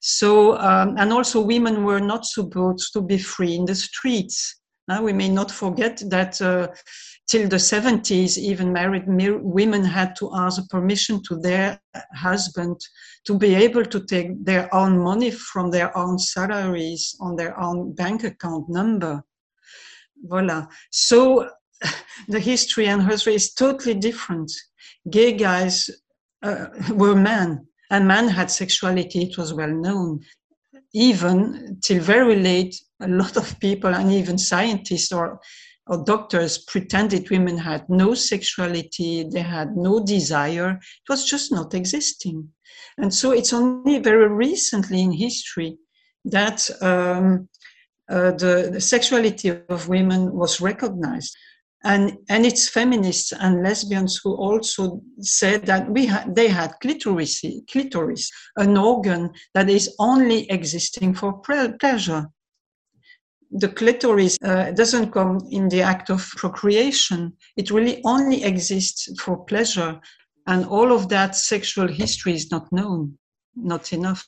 So, 0.00 0.58
um, 0.58 0.96
and 0.98 1.12
also 1.12 1.40
women 1.40 1.84
were 1.84 2.00
not 2.00 2.26
supposed 2.26 2.92
to 2.92 3.00
be 3.00 3.18
free 3.18 3.54
in 3.54 3.64
the 3.64 3.74
streets. 3.74 4.60
Uh, 4.88 5.00
we 5.00 5.12
may 5.12 5.28
not 5.28 5.50
forget 5.50 6.02
that 6.10 6.40
uh, 6.42 6.68
till 7.28 7.48
the 7.48 7.56
70s, 7.56 8.36
even 8.36 8.72
married 8.72 9.04
women 9.06 9.84
had 9.84 10.16
to 10.16 10.30
ask 10.34 10.68
permission 10.68 11.22
to 11.22 11.36
their 11.36 11.80
husband 12.14 12.76
to 13.24 13.38
be 13.38 13.54
able 13.54 13.84
to 13.84 14.04
take 14.04 14.44
their 14.44 14.72
own 14.74 14.98
money 14.98 15.30
from 15.30 15.70
their 15.70 15.96
own 15.96 16.18
salaries 16.18 17.16
on 17.20 17.36
their 17.36 17.58
own 17.60 17.94
bank 17.94 18.24
account 18.24 18.68
number. 18.68 19.22
Voila. 20.24 20.66
So 20.90 21.48
the 22.28 22.40
history 22.40 22.88
and 22.88 23.02
history 23.08 23.34
is 23.34 23.54
totally 23.54 23.94
different. 23.94 24.50
Gay 25.10 25.32
guys 25.32 25.88
uh, 26.42 26.66
were 26.90 27.14
men, 27.14 27.66
and 27.92 28.08
men 28.08 28.26
had 28.26 28.50
sexuality, 28.50 29.22
it 29.22 29.36
was 29.36 29.52
well 29.52 29.70
known. 29.70 30.20
Even 30.94 31.78
till 31.82 32.02
very 32.02 32.36
late, 32.36 32.74
a 33.00 33.06
lot 33.06 33.36
of 33.36 33.60
people 33.60 33.94
and 33.94 34.10
even 34.10 34.38
scientists 34.38 35.12
or 35.12 35.40
or 35.88 36.04
doctors 36.04 36.58
pretended 36.58 37.28
women 37.28 37.58
had 37.58 37.88
no 37.88 38.14
sexuality, 38.14 39.24
they 39.24 39.42
had 39.42 39.76
no 39.76 40.04
desire. 40.04 40.70
It 40.70 41.08
was 41.08 41.28
just 41.28 41.52
not 41.52 41.74
existing. 41.74 42.48
And 42.98 43.12
so 43.12 43.32
it's 43.32 43.52
only 43.52 43.98
very 43.98 44.28
recently 44.28 45.02
in 45.02 45.12
history 45.12 45.76
that 46.24 46.70
um, 46.80 47.48
uh, 48.08 48.30
the, 48.32 48.70
the, 48.72 48.80
sexuality 48.80 49.48
of 49.68 49.88
women 49.88 50.32
was 50.32 50.60
recognized. 50.60 51.36
And, 51.84 52.16
and 52.28 52.46
it's 52.46 52.68
feminists 52.68 53.32
and 53.32 53.62
lesbians 53.62 54.20
who 54.22 54.36
also 54.36 55.00
said 55.20 55.66
that 55.66 55.90
we 55.90 56.06
ha- 56.06 56.24
they 56.28 56.48
had 56.48 56.74
clitoris, 56.80 57.42
clitoris, 57.70 58.30
an 58.56 58.76
organ 58.76 59.30
that 59.54 59.68
is 59.68 59.94
only 59.98 60.48
existing 60.50 61.14
for 61.14 61.32
pre- 61.32 61.72
pleasure 61.80 62.26
the 63.52 63.68
clitoris 63.68 64.38
uh, 64.42 64.70
doesn't 64.72 65.12
come 65.12 65.46
in 65.50 65.68
the 65.68 65.82
act 65.82 66.10
of 66.10 66.26
procreation. 66.36 67.32
It 67.56 67.70
really 67.70 68.00
only 68.04 68.42
exists 68.44 69.08
for 69.20 69.44
pleasure. 69.44 70.00
And 70.46 70.64
all 70.66 70.92
of 70.92 71.08
that 71.10 71.36
sexual 71.36 71.86
history 71.86 72.34
is 72.34 72.50
not 72.50 72.72
known, 72.72 73.18
not 73.54 73.92
enough. 73.92 74.26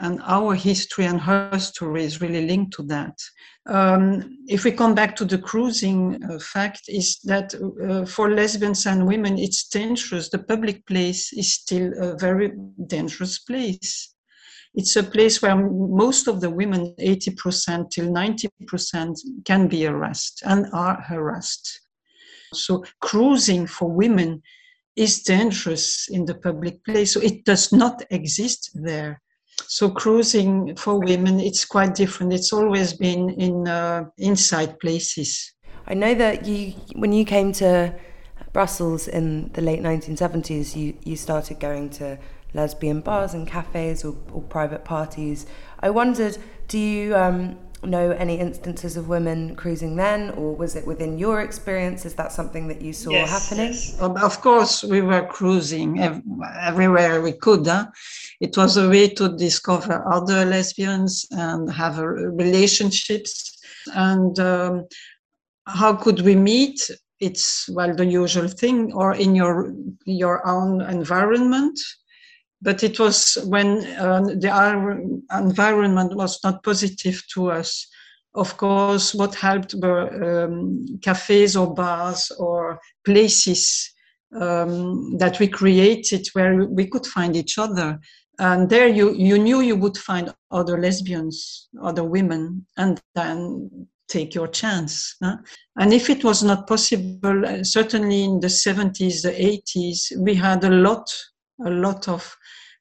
And 0.00 0.20
our 0.24 0.54
history 0.54 1.06
and 1.06 1.20
her 1.20 1.58
story 1.58 2.04
is 2.04 2.20
really 2.20 2.46
linked 2.46 2.74
to 2.74 2.82
that. 2.84 3.18
Um, 3.66 4.38
if 4.46 4.64
we 4.64 4.72
come 4.72 4.94
back 4.94 5.16
to 5.16 5.24
the 5.24 5.38
cruising 5.38 6.22
uh, 6.24 6.38
fact, 6.38 6.82
is 6.88 7.18
that 7.24 7.54
uh, 7.54 8.04
for 8.04 8.30
lesbians 8.30 8.86
and 8.86 9.06
women, 9.06 9.38
it's 9.38 9.68
dangerous. 9.68 10.28
The 10.28 10.38
public 10.38 10.86
place 10.86 11.32
is 11.32 11.52
still 11.52 11.92
a 11.98 12.16
very 12.16 12.52
dangerous 12.86 13.38
place 13.38 14.14
it's 14.74 14.96
a 14.96 15.02
place 15.04 15.40
where 15.40 15.56
most 15.56 16.26
of 16.26 16.40
the 16.40 16.50
women, 16.50 16.94
80% 16.98 17.90
till 17.90 18.06
90%, 18.06 19.18
can 19.44 19.68
be 19.68 19.82
harassed 19.82 20.42
and 20.44 20.66
are 20.72 21.00
harassed. 21.00 21.80
So 22.52 22.84
cruising 23.00 23.66
for 23.66 23.88
women 23.88 24.42
is 24.96 25.22
dangerous 25.22 26.08
in 26.08 26.24
the 26.24 26.34
public 26.34 26.84
place. 26.84 27.12
So 27.14 27.20
it 27.20 27.44
does 27.44 27.72
not 27.72 28.02
exist 28.10 28.70
there. 28.74 29.20
So 29.66 29.90
cruising 29.90 30.76
for 30.76 30.98
women, 30.98 31.40
it's 31.40 31.64
quite 31.64 31.94
different. 31.94 32.32
It's 32.32 32.52
always 32.52 32.92
been 32.92 33.30
in 33.30 33.68
uh, 33.68 34.06
inside 34.18 34.78
places. 34.80 35.52
I 35.86 35.94
know 35.94 36.14
that 36.14 36.46
you, 36.46 36.72
when 36.96 37.12
you 37.12 37.24
came 37.24 37.52
to 37.54 37.94
Brussels 38.52 39.06
in 39.06 39.50
the 39.52 39.60
late 39.60 39.82
1970s, 39.82 40.74
you, 40.74 40.96
you 41.04 41.16
started 41.16 41.60
going 41.60 41.90
to 41.90 42.18
lesbian 42.54 43.00
bars 43.00 43.34
and 43.34 43.46
cafes 43.46 44.04
or, 44.04 44.16
or 44.32 44.42
private 44.42 44.84
parties. 44.84 45.46
I 45.80 45.90
wondered, 45.90 46.38
do 46.68 46.78
you 46.78 47.14
um, 47.16 47.58
know 47.86 48.10
any 48.12 48.38
instances 48.38 48.96
of 48.96 49.08
women 49.08 49.56
cruising 49.56 49.96
then, 49.96 50.30
or 50.30 50.54
was 50.54 50.76
it 50.76 50.86
within 50.86 51.18
your 51.18 51.42
experience? 51.42 52.04
Is 52.04 52.14
that 52.14 52.32
something 52.32 52.68
that 52.68 52.80
you 52.82 52.92
saw 52.92 53.10
yes, 53.10 53.30
happening? 53.30 53.72
Yes. 53.72 53.98
Of 54.00 54.40
course, 54.40 54.82
we 54.84 55.00
were 55.00 55.26
cruising 55.26 56.00
ev- 56.00 56.22
everywhere 56.60 57.22
we 57.22 57.32
could. 57.32 57.66
Huh? 57.66 57.86
It 58.40 58.56
was 58.56 58.76
a 58.76 58.88
way 58.88 59.08
to 59.08 59.36
discover 59.36 60.04
other 60.12 60.44
lesbians 60.44 61.26
and 61.30 61.70
have 61.72 61.98
relationships. 61.98 63.58
And 63.94 64.38
um, 64.38 64.86
how 65.66 65.94
could 65.94 66.20
we 66.20 66.36
meet? 66.36 66.80
It's 67.20 67.68
well 67.70 67.94
the 67.94 68.04
usual 68.04 68.48
thing, 68.48 68.92
or 68.92 69.14
in 69.14 69.34
your 69.34 69.72
your 70.04 70.46
own 70.46 70.82
environment 70.82 71.78
but 72.64 72.82
it 72.82 72.98
was 72.98 73.36
when 73.46 73.86
uh, 73.98 74.22
the 74.22 74.50
environment 75.32 76.16
was 76.16 76.40
not 76.42 76.62
positive 76.64 77.22
to 77.34 77.50
us. 77.50 77.86
Of 78.34 78.56
course, 78.56 79.14
what 79.14 79.34
helped 79.34 79.74
were 79.74 80.44
um, 80.46 80.86
cafes 81.02 81.56
or 81.56 81.72
bars 81.72 82.32
or 82.38 82.80
places 83.04 83.92
um, 84.40 85.16
that 85.18 85.38
we 85.38 85.46
created 85.46 86.26
where 86.32 86.66
we 86.66 86.86
could 86.86 87.06
find 87.06 87.36
each 87.36 87.58
other. 87.58 88.00
And 88.38 88.68
there 88.68 88.88
you, 88.88 89.14
you 89.14 89.38
knew 89.38 89.60
you 89.60 89.76
would 89.76 89.96
find 89.96 90.34
other 90.50 90.80
lesbians, 90.80 91.68
other 91.80 92.02
women, 92.02 92.66
and 92.76 93.00
then 93.14 93.86
take 94.08 94.34
your 94.34 94.48
chance. 94.48 95.16
Huh? 95.22 95.36
And 95.76 95.92
if 95.92 96.10
it 96.10 96.24
was 96.24 96.42
not 96.42 96.66
possible, 96.66 97.46
uh, 97.46 97.62
certainly 97.62 98.24
in 98.24 98.40
the 98.40 98.48
70s, 98.48 99.22
the 99.22 99.30
80s, 99.30 100.16
we 100.18 100.34
had 100.34 100.64
a 100.64 100.70
lot, 100.70 101.08
a 101.64 101.70
lot 101.70 102.08
of 102.08 102.36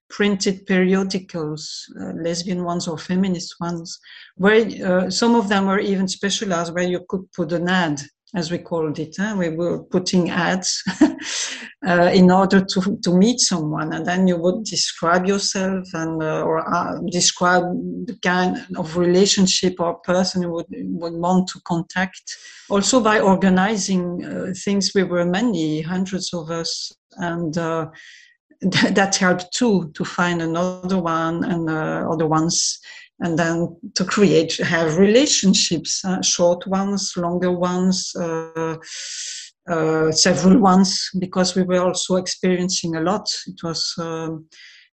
printed 0.10 0.66
periodicals, 0.68 1.92
uh, 2.00 2.14
lesbian 2.14 2.64
ones 2.64 2.88
or 2.88 2.98
feminist 2.98 3.56
ones, 3.60 4.00
where 4.36 4.66
uh, 4.86 5.10
some 5.10 5.36
of 5.36 5.50
them 5.50 5.66
were 5.66 5.80
even 5.80 6.08
specialized 6.08 6.74
where 6.74 6.88
you 6.88 7.04
could 7.10 7.32
put 7.32 7.52
an 7.52 7.68
ad, 7.68 8.00
as 8.36 8.52
we 8.52 8.60
called 8.60 9.00
it. 9.00 9.16
Huh? 9.18 9.36
We 9.38 9.50
were 9.50 9.84
putting 9.84 10.30
ads 10.30 10.84
uh, 11.88 12.12
in 12.14 12.30
order 12.30 12.64
to, 12.64 13.00
to 13.04 13.18
meet 13.18 13.40
someone, 13.40 13.94
and 13.94 14.06
then 14.06 14.28
you 14.28 14.38
would 14.38 14.64
describe 14.66 15.26
yourself 15.26 15.84
and 15.94 16.22
uh, 16.22 16.44
or 16.44 16.60
uh, 16.74 17.00
describe 17.12 17.64
the 18.06 18.18
kind 18.22 18.58
of 18.78 18.98
relationship 18.98 19.80
or 19.80 20.00
person 20.02 20.44
you 20.44 20.52
would, 20.52 20.68
would 20.70 21.14
want 21.14 21.48
to 21.50 21.62
contact. 21.66 22.22
Also 22.70 23.02
by 23.02 23.20
organizing 23.20 24.24
uh, 24.24 24.54
things, 24.64 24.92
we 24.94 25.04
were 25.04 25.26
many, 25.26 25.82
hundreds 25.82 26.34
of 26.34 26.52
us, 26.52 26.92
and 27.18 27.58
that 28.94 29.16
helped 29.16 29.54
too 29.54 29.92
to 29.94 30.06
find 30.06 30.42
another 30.42 31.00
one 31.00 31.44
and 31.44 31.70
uh, 31.70 32.08
other 32.10 32.28
ones 32.28 32.80
and 33.20 33.38
then 33.38 33.76
to 33.96 34.04
create 34.04 34.58
have 34.58 34.98
relationships 34.98 36.04
uh, 36.06 36.22
short 36.22 36.66
ones 36.68 37.14
longer 37.16 37.52
ones 37.52 38.12
uh, 38.20 38.76
uh 39.70 40.12
several 40.12 40.60
ones 40.60 41.10
because 41.20 41.56
we 41.56 41.64
were 41.64 41.80
also 41.80 42.18
experiencing 42.18 42.96
a 42.96 43.02
lot. 43.02 43.30
It 43.48 43.64
was 43.64 43.94
um, 43.98 44.46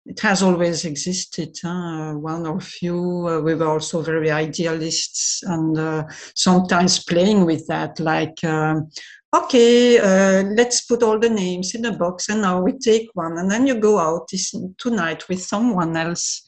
it 0.06 0.18
has 0.20 0.42
always 0.42 0.84
existed 0.84 1.56
one 1.62 2.46
or 2.46 2.60
few 2.60 3.28
uh, 3.28 3.40
we 3.40 3.54
were 3.54 3.68
also 3.68 4.00
very 4.00 4.30
idealists 4.30 5.42
and 5.42 5.78
uh, 5.78 6.04
sometimes 6.34 7.04
playing 7.04 7.44
with 7.44 7.66
that 7.66 8.00
like 8.00 8.42
um, 8.44 8.90
okay, 9.32 9.98
uh, 9.98 10.44
let's 10.56 10.82
put 10.82 11.02
all 11.02 11.18
the 11.18 11.30
names 11.30 11.74
in 11.74 11.84
a 11.84 11.92
box 11.92 12.28
and 12.28 12.42
now 12.42 12.60
we 12.60 12.72
take 12.78 13.08
one. 13.14 13.38
And 13.38 13.50
then 13.50 13.66
you 13.66 13.76
go 13.76 13.98
out 13.98 14.28
this, 14.30 14.54
tonight 14.78 15.28
with 15.28 15.42
someone 15.42 15.96
else 15.96 16.42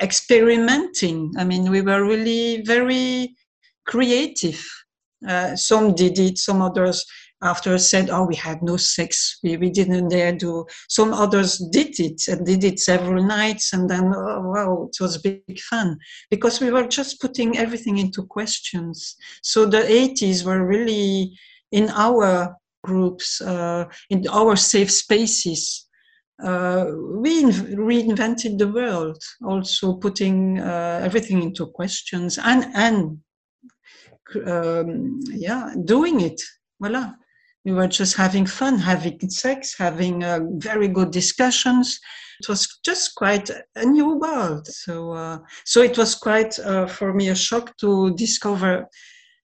experimenting. 0.00 1.32
I 1.38 1.44
mean, 1.44 1.70
we 1.70 1.80
were 1.80 2.04
really 2.04 2.62
very 2.62 3.34
creative. 3.86 4.64
Uh, 5.26 5.56
some 5.56 5.94
did 5.94 6.18
it, 6.18 6.38
some 6.38 6.62
others 6.62 7.04
after 7.42 7.78
said, 7.78 8.10
oh, 8.10 8.26
we 8.26 8.36
had 8.36 8.62
no 8.62 8.76
sex, 8.76 9.38
we, 9.42 9.56
we 9.56 9.70
didn't 9.70 10.08
dare 10.08 10.32
do. 10.32 10.66
Some 10.88 11.14
others 11.14 11.58
did 11.72 11.98
it 11.98 12.28
and 12.28 12.44
did 12.44 12.64
it 12.64 12.78
several 12.78 13.24
nights 13.24 13.72
and 13.72 13.88
then, 13.88 14.12
oh, 14.14 14.42
wow, 14.42 14.88
it 14.90 15.02
was 15.02 15.18
big 15.18 15.58
fun 15.58 15.98
because 16.30 16.60
we 16.60 16.70
were 16.70 16.86
just 16.86 17.20
putting 17.20 17.56
everything 17.56 17.96
into 17.98 18.24
questions. 18.24 19.16
So 19.42 19.64
the 19.64 19.78
80s 19.78 20.44
were 20.44 20.66
really 20.66 21.38
in 21.72 21.90
our 21.90 22.56
groups, 22.82 23.40
uh, 23.40 23.84
in 24.08 24.26
our 24.28 24.56
safe 24.56 24.90
spaces, 24.90 25.86
uh, 26.42 26.86
we 27.16 27.44
reinvented 27.44 28.58
the 28.58 28.68
world, 28.68 29.22
also 29.44 29.94
putting 29.94 30.58
uh, 30.58 31.00
everything 31.02 31.42
into 31.42 31.66
questions 31.66 32.38
and 32.38 32.64
and 32.74 33.18
um, 34.46 35.20
yeah, 35.30 35.74
doing 35.84 36.20
it. 36.20 36.40
Voila. 36.80 37.12
we 37.64 37.72
were 37.72 37.88
just 37.88 38.16
having 38.16 38.46
fun, 38.46 38.78
having 38.78 39.18
sex, 39.28 39.76
having 39.76 40.24
uh, 40.24 40.40
very 40.56 40.88
good 40.88 41.10
discussions. 41.10 42.00
It 42.40 42.48
was 42.48 42.78
just 42.82 43.14
quite 43.16 43.50
a 43.76 43.84
new 43.84 44.18
world. 44.18 44.66
So, 44.66 45.12
uh, 45.12 45.38
so 45.66 45.82
it 45.82 45.98
was 45.98 46.14
quite 46.14 46.58
uh, 46.58 46.86
for 46.86 47.12
me 47.12 47.28
a 47.28 47.34
shock 47.34 47.76
to 47.78 48.14
discover 48.14 48.86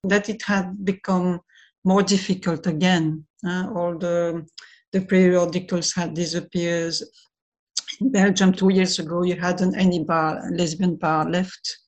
that 0.05 0.31
it 0.31 0.43
had 0.43 0.83
become 0.83 1.41
more 1.87 2.03
difficult 2.03 2.67
again. 2.67 3.25
Uh, 3.47 3.71
all 3.75 3.97
the 3.97 4.45
the 4.93 5.01
periodicals 5.01 5.95
had 5.95 6.15
disappeared. 6.15 6.95
In 8.01 8.11
Belgium, 8.11 8.53
two 8.53 8.71
years 8.73 8.99
ago, 8.99 9.23
you 9.23 9.37
hadn't 9.37 9.77
any 9.77 10.05
bar, 10.05 10.43
lesbian 10.51 10.97
bar 10.97 11.31
left. 11.31 11.79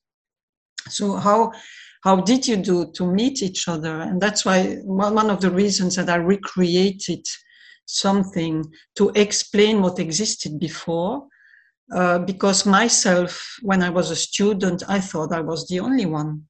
So 0.89 1.15
how 1.17 1.51
how 2.03 2.21
did 2.21 2.47
you 2.47 2.57
do 2.57 2.91
to 2.93 3.05
meet 3.05 3.43
each 3.43 3.67
other? 3.67 4.01
And 4.01 4.21
that's 4.21 4.45
why 4.45 4.77
one 4.85 5.29
of 5.29 5.41
the 5.41 5.51
reasons 5.51 5.95
that 5.97 6.09
I 6.09 6.15
recreated 6.15 7.25
something 7.85 8.63
to 8.95 9.11
explain 9.15 9.81
what 9.81 9.99
existed 9.99 10.59
before. 10.59 11.27
Uh, 11.93 12.19
because 12.19 12.67
myself, 12.67 13.57
when 13.63 13.81
I 13.81 13.89
was 13.89 14.11
a 14.11 14.15
student, 14.15 14.83
I 14.87 14.99
thought 14.99 15.33
I 15.33 15.41
was 15.41 15.67
the 15.67 15.79
only 15.79 16.05
one. 16.05 16.43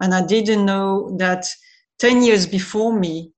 And 0.00 0.14
I 0.14 0.24
didn't 0.24 0.64
know 0.64 1.16
that 1.18 1.44
10 1.98 2.22
years 2.22 2.46
before 2.46 2.98
me, 2.98 3.32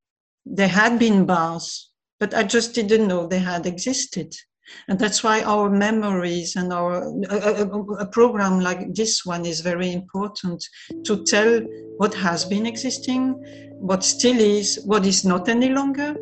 there 0.45 0.69
had 0.69 0.99
been 0.99 1.27
bars, 1.27 1.91
but 2.21 2.35
I 2.35 2.43
just 2.45 2.75
didn't 2.75 3.09
know 3.09 3.27
they 3.27 3.39
had 3.39 3.67
existed. 3.67 4.35
And 4.89 4.99
that's 4.99 5.23
why 5.23 5.43
our 5.43 5.71
memories 5.71 6.57
and 6.57 6.73
our 6.73 7.05
a, 7.31 7.37
a, 7.37 7.81
a, 8.05 8.07
program 8.07 8.61
like 8.61 8.95
this 8.95 9.25
one 9.25 9.47
is 9.47 9.61
very 9.61 9.93
important 9.93 10.65
to 11.05 11.25
tell 11.25 11.61
what 11.99 12.15
has 12.15 12.45
been 12.45 12.67
existing, 12.67 13.35
what 13.79 14.03
still 14.03 14.39
is, 14.39 14.81
what 14.85 15.07
is 15.07 15.25
not 15.25 15.49
any 15.49 15.69
longer, 15.69 16.17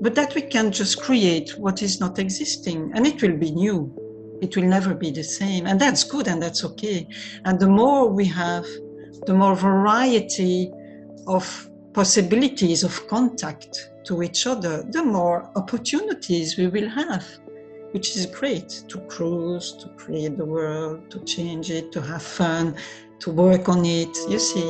but 0.00 0.14
that 0.14 0.34
we 0.34 0.42
can 0.42 0.70
just 0.70 1.00
create 1.00 1.58
what 1.58 1.82
is 1.82 1.98
not 1.98 2.20
existing 2.20 2.92
and 2.94 3.04
it 3.06 3.20
will 3.20 3.36
be 3.36 3.50
new. 3.50 3.92
It 4.40 4.56
will 4.56 4.64
never 4.64 4.94
be 4.94 5.10
the 5.10 5.24
same. 5.24 5.66
And 5.66 5.80
that's 5.80 6.04
good 6.04 6.28
and 6.28 6.40
that's 6.40 6.64
okay. 6.64 7.08
And 7.44 7.58
the 7.58 7.68
more 7.68 8.08
we 8.08 8.26
have, 8.26 8.64
the 9.26 9.34
more 9.34 9.56
variety 9.56 10.70
of 11.26 11.68
possibilities 11.98 12.84
of 12.84 13.08
contact 13.08 13.90
to 14.04 14.22
each 14.22 14.46
other, 14.46 14.84
the 14.84 15.02
more 15.02 15.50
opportunities 15.56 16.56
we 16.56 16.68
will 16.68 16.88
have 16.88 17.26
which 17.90 18.16
is 18.16 18.24
great 18.26 18.84
to 18.86 18.98
cruise, 19.08 19.72
to 19.72 19.88
create 19.96 20.36
the 20.36 20.44
world, 20.44 21.10
to 21.10 21.18
change 21.24 21.72
it, 21.72 21.90
to 21.90 22.00
have 22.00 22.22
fun, 22.22 22.76
to 23.18 23.32
work 23.32 23.68
on 23.68 23.84
it. 23.84 24.16
You 24.28 24.38
see. 24.38 24.68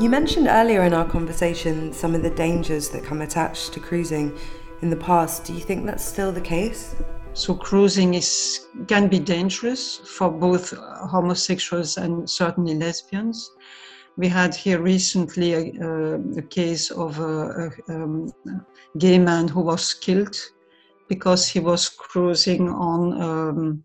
You 0.00 0.08
mentioned 0.08 0.46
earlier 0.48 0.84
in 0.84 0.92
our 0.94 1.08
conversation 1.08 1.92
some 1.92 2.14
of 2.14 2.22
the 2.22 2.30
dangers 2.30 2.90
that 2.90 3.02
come 3.02 3.22
attached 3.22 3.72
to 3.72 3.80
cruising 3.80 4.38
in 4.82 4.90
the 4.90 4.96
past. 4.96 5.44
Do 5.44 5.52
you 5.54 5.60
think 5.60 5.84
that's 5.86 6.04
still 6.04 6.30
the 6.30 6.40
case? 6.40 6.94
So 7.36 7.54
cruising 7.54 8.14
is 8.14 8.66
can 8.88 9.08
be 9.08 9.18
dangerous 9.18 9.98
for 9.98 10.30
both 10.30 10.72
homosexuals 11.10 11.98
and 11.98 12.28
certainly 12.28 12.74
lesbians. 12.74 13.50
We 14.16 14.26
had 14.26 14.54
here 14.54 14.80
recently 14.80 15.52
a, 15.52 16.14
a 16.38 16.42
case 16.42 16.90
of 16.90 17.20
a, 17.20 17.68
a 17.68 17.94
um, 17.94 18.32
gay 18.96 19.18
man 19.18 19.48
who 19.48 19.60
was 19.60 19.92
killed 19.92 20.34
because 21.10 21.46
he 21.46 21.60
was 21.60 21.90
cruising 21.90 22.70
on 22.70 23.20
um, 23.20 23.84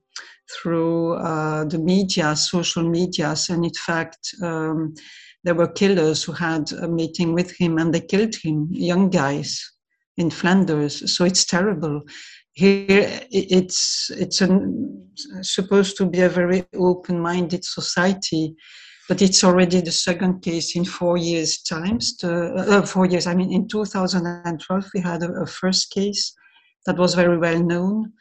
through 0.56 1.16
uh, 1.16 1.66
the 1.66 1.80
media, 1.80 2.38
social 2.38 2.90
medias, 2.90 3.50
and 3.50 3.66
in 3.66 3.74
fact, 3.74 4.34
um, 4.42 4.94
there 5.44 5.56
were 5.56 5.68
killers 5.68 6.24
who 6.24 6.32
had 6.32 6.72
a 6.72 6.88
meeting 6.88 7.34
with 7.34 7.52
him 7.52 7.80
and 7.80 7.94
they 7.94 8.00
killed 8.00 8.34
him, 8.34 8.70
young 8.72 9.10
guys 9.10 9.60
in 10.16 10.30
Flanders. 10.30 11.14
So 11.14 11.26
it's 11.26 11.44
terrible 11.44 12.02
here 12.54 13.22
it's 13.32 14.12
it's 14.12 14.42
an, 14.42 15.08
supposed 15.42 15.98
to 15.98 16.06
be 16.06 16.22
a 16.22 16.30
very 16.30 16.64
open-minded 16.76 17.64
society 17.64 18.56
but 19.08 19.22
it's 19.22 19.44
already 19.44 19.82
the 19.82 19.92
second 19.92 20.42
case 20.42 20.76
in 20.76 20.86
four 20.86 21.18
years 21.18 21.64
times. 21.64 22.16
To, 22.18 22.54
uh, 22.54 22.86
four 22.86 23.06
years 23.06 23.28
i 23.28 23.34
mean 23.34 23.52
in 23.52 23.68
2012 23.68 24.86
we 24.94 25.00
had 25.00 25.24
a, 25.24 25.32
a, 25.34 25.46
first 25.46 25.92
case 25.92 26.34
that 26.86 26.98
was 26.98 27.14
very 27.14 27.38
well 27.38 27.62
known. 27.62 28.14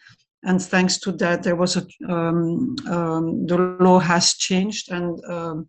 And 0.43 0.61
thanks 0.61 0.99
to 1.01 1.13
that 1.13 1.43
there 1.43 1.57
was 1.57 1.77
a 1.77 1.87
um, 2.09 2.75
um, 2.89 3.47
the 3.47 3.77
law 3.81 3.99
has 3.99 4.35
changed 4.35 4.91
and 4.91 5.23
um, 5.27 5.69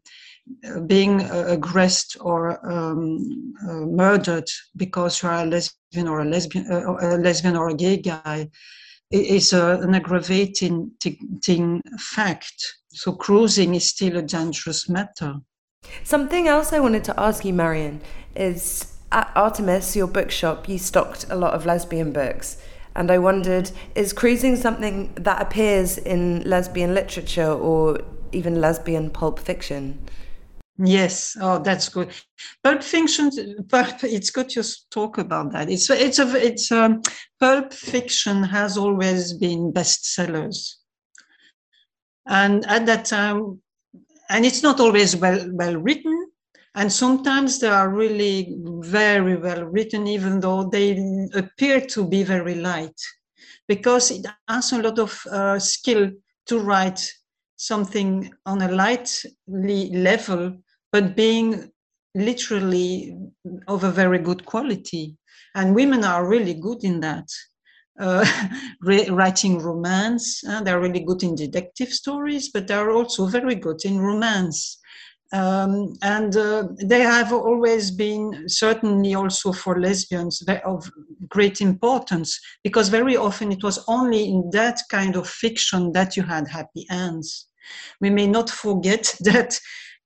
being 0.88 1.22
aggressed 1.22 2.16
or 2.22 2.66
um, 2.70 3.54
uh, 3.68 3.86
murdered 3.86 4.48
because 4.78 5.22
you 5.22 5.30
are 5.30 5.44
a 5.44 5.46
lesbian 5.46 5.81
or 5.98 6.22
a 6.22 6.26
lesbian, 6.26 6.72
uh, 6.72 6.96
a 7.02 7.18
lesbian 7.18 7.56
or 7.56 7.70
a 7.70 7.74
gay 7.74 7.98
guy 7.98 8.50
is 9.12 9.52
an 9.54 9.94
aggravating 9.94 10.92
fact. 12.00 12.76
So 12.90 13.12
cruising 13.12 13.76
is 13.76 13.90
still 13.90 14.18
a 14.18 14.22
dangerous 14.22 14.88
matter. 14.88 15.36
Something 16.04 16.48
else 16.48 16.72
I 16.72 16.80
wanted 16.80 17.04
to 17.06 17.20
ask 17.20 17.44
you, 17.44 17.54
Marian, 17.54 18.02
is 18.36 18.98
at 19.12 19.34
Artemys, 19.36 19.96
your 19.96 20.08
bookshop, 20.08 20.70
you 20.70 20.78
stocked 20.78 21.26
a 21.30 21.36
lot 21.36 21.54
of 21.54 21.66
lesbian 21.66 22.14
books. 22.14 22.58
And 22.96 23.12
I 23.12 23.18
wondered, 23.18 23.72
is 23.96 24.14
cruising 24.14 24.56
something 24.56 25.14
that 25.16 25.42
appears 25.42 25.98
in 25.98 26.42
lesbian 26.42 26.94
literature 26.94 27.52
or 27.52 28.00
even 28.32 28.62
lesbian 28.62 29.10
pulp 29.10 29.40
fiction? 29.40 30.00
Yes, 30.84 31.38
oh, 31.40 31.60
that's 31.62 31.90
good. 31.90 32.10
Pulp 32.64 32.82
Fiction, 32.82 33.30
pulp, 33.70 34.04
it's 34.04 34.32
good 34.32 34.50
to 34.50 34.64
talk 34.90 35.20
about 35.20 35.52
that. 35.52 35.70
It's 35.70 35.90
it's 35.92 36.18
a 36.18 36.36
it's 36.44 36.72
a, 36.72 36.84
um, 36.86 37.02
Pulp 37.40 37.72
Fiction 37.72 38.42
has 38.44 38.78
always 38.78 39.34
been 39.34 39.72
bestsellers, 39.72 40.78
and 42.26 42.66
at 42.66 42.88
that 42.88 43.06
time, 43.06 43.62
and 44.30 44.44
it's 44.46 44.64
not 44.64 44.80
always 44.80 45.16
well 45.16 45.46
well 45.52 45.76
written, 45.76 46.32
and 46.74 46.92
sometimes 46.92 47.60
they 47.60 47.68
are 47.68 47.90
really 47.90 48.58
very 48.80 49.36
well 49.36 49.66
written, 49.66 50.08
even 50.08 50.40
though 50.40 50.64
they 50.68 50.98
appear 51.36 51.82
to 51.82 52.08
be 52.08 52.24
very 52.24 52.56
light, 52.56 53.00
because 53.68 54.10
it 54.10 54.26
has 54.48 54.72
a 54.72 54.82
lot 54.82 54.98
of 54.98 55.22
uh, 55.32 55.60
skill 55.60 56.10
to 56.48 56.60
write 56.60 57.12
something 57.56 58.34
on 58.48 58.64
a 58.64 58.72
lightly 58.72 59.92
level 59.94 60.58
but 60.92 61.16
being 61.16 61.72
literally 62.16 63.18
of 63.68 63.84
a 63.84 63.92
very 63.92 64.20
good 64.20 64.46
quality. 64.46 65.18
And 65.56 65.76
women 65.76 66.04
are 66.04 66.28
really 66.28 66.54
good 66.54 66.84
in 66.84 67.00
that. 67.02 67.28
Uh, 68.00 68.26
writing 69.10 69.60
romance, 69.60 70.44
uh, 70.48 70.62
they're 70.64 70.80
really 70.80 71.02
good 71.02 71.24
in 71.24 71.36
detective 71.36 71.90
stories, 71.90 72.50
but 72.50 72.68
they're 72.68 72.92
also 72.92 73.28
very 73.28 73.56
good 73.56 73.84
in 73.86 74.00
romance. 74.00 74.80
Um, 75.34 75.94
and 76.02 76.36
uh, 76.36 76.68
they 76.84 77.02
have 77.02 77.32
always 77.32 77.90
been 77.90 78.50
certainly 78.50 79.14
also 79.14 79.54
for 79.54 79.80
lesbians 79.80 80.44
of 80.66 80.92
great 81.30 81.62
importance 81.62 82.38
because 82.64 82.90
very 82.90 83.16
often 83.16 83.52
it 83.52 83.64
was 83.64 83.82
only 83.88 84.26
in 84.26 84.50
that 84.52 84.80
kind 84.90 85.16
of 85.16 85.30
fiction 85.30 85.94
that 85.94 86.18
you 86.18 86.24
had 86.24 86.50
happy 86.50 86.86
ends. 86.90 87.48
We 88.02 88.10
may 88.10 88.28
not 88.28 88.50
forget 88.50 89.16
that 89.22 89.58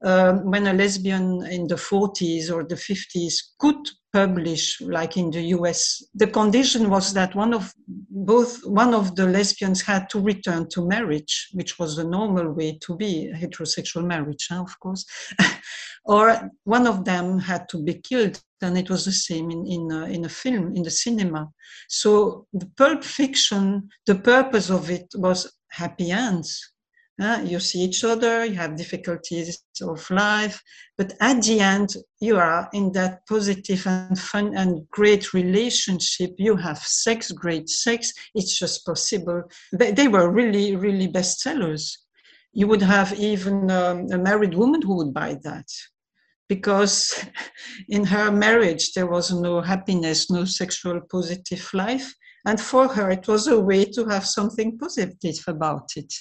um, 0.05 0.51
when 0.51 0.67
a 0.67 0.73
lesbian 0.73 1.43
in 1.47 1.67
the 1.67 1.75
40s 1.75 2.51
or 2.51 2.63
the 2.63 2.75
50s 2.75 3.33
could 3.59 3.89
publish, 4.13 4.79
like 4.79 5.17
in 5.17 5.31
the 5.31 5.41
US, 5.57 6.03
the 6.13 6.27
condition 6.27 6.89
was 6.89 7.11
that 7.13 7.35
one 7.35 7.53
of 7.53 7.73
both 7.87 8.63
one 8.65 8.93
of 8.93 9.15
the 9.15 9.25
lesbians 9.25 9.81
had 9.81 10.07
to 10.11 10.19
return 10.21 10.69
to 10.69 10.87
marriage, 10.87 11.49
which 11.53 11.79
was 11.79 11.95
the 11.95 12.03
normal 12.03 12.53
way 12.53 12.77
to 12.85 12.95
be 12.95 13.33
heterosexual 13.35 14.05
marriage, 14.05 14.47
huh, 14.49 14.61
of 14.61 14.79
course, 14.79 15.05
or 16.05 16.51
one 16.63 16.85
of 16.85 17.03
them 17.03 17.39
had 17.39 17.67
to 17.69 17.83
be 17.83 17.95
killed. 17.95 18.39
And 18.61 18.77
it 18.77 18.89
was 18.89 19.05
the 19.05 19.11
same 19.11 19.51
in 19.51 19.65
in 19.67 19.91
a, 19.91 20.05
in 20.05 20.25
a 20.25 20.29
film 20.29 20.75
in 20.75 20.83
the 20.83 20.91
cinema. 20.91 21.49
So 21.89 22.47
the 22.53 22.67
pulp 22.77 23.03
fiction, 23.03 23.89
the 24.05 24.15
purpose 24.15 24.69
of 24.69 24.89
it 24.89 25.07
was 25.15 25.51
happy 25.71 26.11
ends 26.11 26.74
uh, 27.21 27.41
you 27.45 27.60
see 27.60 27.80
each 27.80 28.04
other, 28.04 28.43
you 28.43 28.56
have 28.56 28.75
difficulties 28.75 29.63
of 29.82 30.10
life, 30.12 30.62
but 30.97 31.13
at 31.21 31.41
the 31.43 31.62
end, 31.62 31.95
you 32.19 32.38
are 32.38 32.69
in 32.73 32.91
that 32.91 33.25
positive 33.28 33.88
and 33.88 34.19
fun 34.19 34.56
and 34.58 34.89
great 34.89 35.34
relationship. 35.34 36.32
You 36.38 36.58
have 36.58 36.80
sex, 36.80 37.32
great 37.32 37.69
sex. 37.69 38.12
It's 38.34 38.60
just 38.60 38.86
possible. 38.86 39.43
They, 39.71 39.91
they 39.91 40.10
were 40.10 40.30
really, 40.30 40.75
really 40.75 41.08
bestsellers. 41.08 41.93
You 42.51 42.67
would 42.67 42.82
have 42.82 43.13
even 43.17 43.71
um, 43.71 44.08
a 44.12 44.17
married 44.17 44.54
woman 44.54 44.82
who 44.82 44.97
would 44.97 45.13
buy 45.13 45.38
that 45.43 45.67
because 46.49 47.23
in 47.89 48.04
her 48.06 48.30
marriage 48.30 48.91
there 48.93 49.08
was 49.08 49.32
no 49.32 49.62
happiness, 49.62 50.30
no 50.30 50.43
sexual 50.43 50.99
positive 51.10 51.69
life. 51.73 52.13
And 52.45 52.60
for 52.62 52.88
her, 52.89 53.10
it 53.10 53.28
was 53.28 53.47
a 53.47 53.60
way 53.60 53.86
to 53.86 54.06
have 54.06 54.25
something 54.25 54.78
positive 54.78 55.43
about 55.47 55.89
it. 55.95 56.13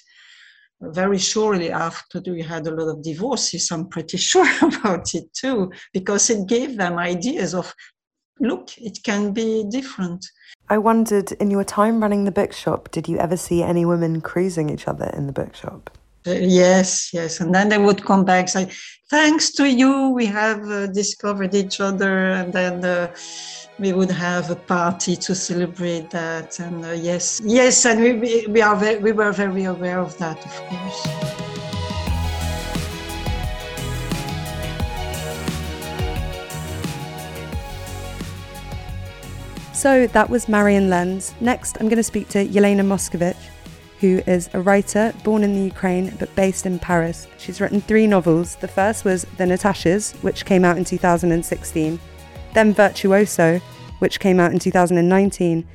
Very 0.93 1.19
shortly 1.19 1.71
after 1.71 2.21
we 2.27 2.43
had 2.43 2.67
a 2.67 2.71
lot 2.71 2.89
of 2.89 3.03
divorces. 3.03 3.71
I'm 3.71 3.89
pretty 3.89 4.17
sure 4.31 4.49
about 4.63 5.15
it 5.15 5.33
too, 5.33 5.73
because 5.93 6.31
it 6.31 6.47
gave 6.47 6.77
them 6.77 6.99
ideas 6.99 7.55
of, 7.55 7.75
look, 8.41 8.77
it 8.79 9.03
can 9.03 9.33
be 9.33 9.65
different. 9.71 10.25
I 10.69 10.79
wondered, 10.79 11.33
in 11.33 11.51
your 11.51 11.65
time 11.65 12.01
running 12.01 12.25
the 12.25 12.33
bookshop, 12.33 12.91
did 12.91 13.09
you 13.09 13.19
ever 13.19 13.37
see 13.37 13.63
any 13.63 13.85
women 13.85 14.21
cruising 14.21 14.71
each 14.71 14.89
other 14.89 15.11
in 15.15 15.27
the 15.27 15.33
bookshop? 15.33 15.91
Uh, 16.27 16.33
yes, 16.33 17.13
yes. 17.13 17.41
And 17.41 17.55
then 17.55 17.69
they 17.69 17.77
would 17.77 18.03
come 18.05 18.25
back 18.25 18.49
say, 18.49 18.71
thanks 19.11 19.51
to 19.53 19.69
you, 19.69 20.09
we 20.09 20.25
have 20.27 20.63
uh, 20.71 20.87
discovered 20.87 21.55
each 21.55 21.81
other. 21.81 22.31
And 22.31 22.53
then 22.53 22.83
uh, 22.83 23.15
we 23.79 23.93
would 23.93 24.11
have 24.11 24.51
a 24.51 24.57
party 24.57 25.17
to 25.17 25.35
celebrate 25.35 26.11
that. 26.11 26.59
And 26.61 26.85
uh, 26.85 26.93
yes, 26.93 27.41
yes. 27.45 27.85
And 27.87 28.01
we, 28.01 28.47
we, 28.47 28.63
are 28.63 28.77
very, 28.77 28.99
we 28.99 29.13
were 29.13 29.33
very 29.33 29.65
aware 29.65 29.99
of 29.99 30.17
that, 30.19 30.39
of 30.45 30.53
course. 30.69 31.03
So 39.73 40.07
that 40.07 40.31
was 40.31 40.49
Marian 40.49 40.89
Lens. 40.89 41.35
Next, 41.41 41.77
I'm 41.79 41.89
going 41.89 41.97
to 41.97 42.03
speak 42.03 42.29
to 42.29 42.47
Yelena 42.47 42.81
Moskovich 42.81 43.37
who 44.05 44.23
is 44.27 44.51
a 44.53 44.61
writer 44.61 45.15
born 45.25 45.43
in 45.43 45.55
the 45.55 45.63
Ukraine 45.63 46.15
but 46.19 46.35
based 46.35 46.67
in 46.67 46.79
Paris. 46.79 47.27
She's 47.39 47.59
written 47.59 47.81
three 47.81 48.07
novels. 48.07 48.57
The 48.57 48.69
first 48.69 49.03
was 49.03 49.23
The 49.39 49.45
Natashas, 49.45 50.13
which 50.23 50.45
came 50.45 50.63
out 50.63 50.77
in 50.77 50.85
2016, 50.85 51.99
then 52.55 52.73
Virtuoso, 52.73 53.61
which 53.99 54.21
came 54.21 54.41
out 54.41 54.53
in 54.53 54.59
2019, 54.59 55.67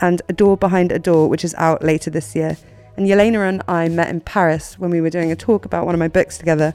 and 0.00 0.22
A 0.28 0.32
Door 0.32 0.56
Behind 0.58 0.92
a 0.92 0.98
Door, 0.98 1.28
which 1.28 1.44
is 1.44 1.54
out 1.54 1.84
later 1.84 2.10
this 2.10 2.34
year. 2.34 2.56
And 2.96 3.06
Yelena 3.06 3.48
and 3.48 3.62
I 3.68 3.88
met 3.88 4.08
in 4.08 4.20
Paris 4.20 4.78
when 4.78 4.90
we 4.90 5.00
were 5.00 5.10
doing 5.10 5.30
a 5.30 5.36
talk 5.36 5.64
about 5.64 5.86
one 5.86 5.94
of 5.94 5.98
my 5.98 6.08
books 6.08 6.38
together, 6.38 6.74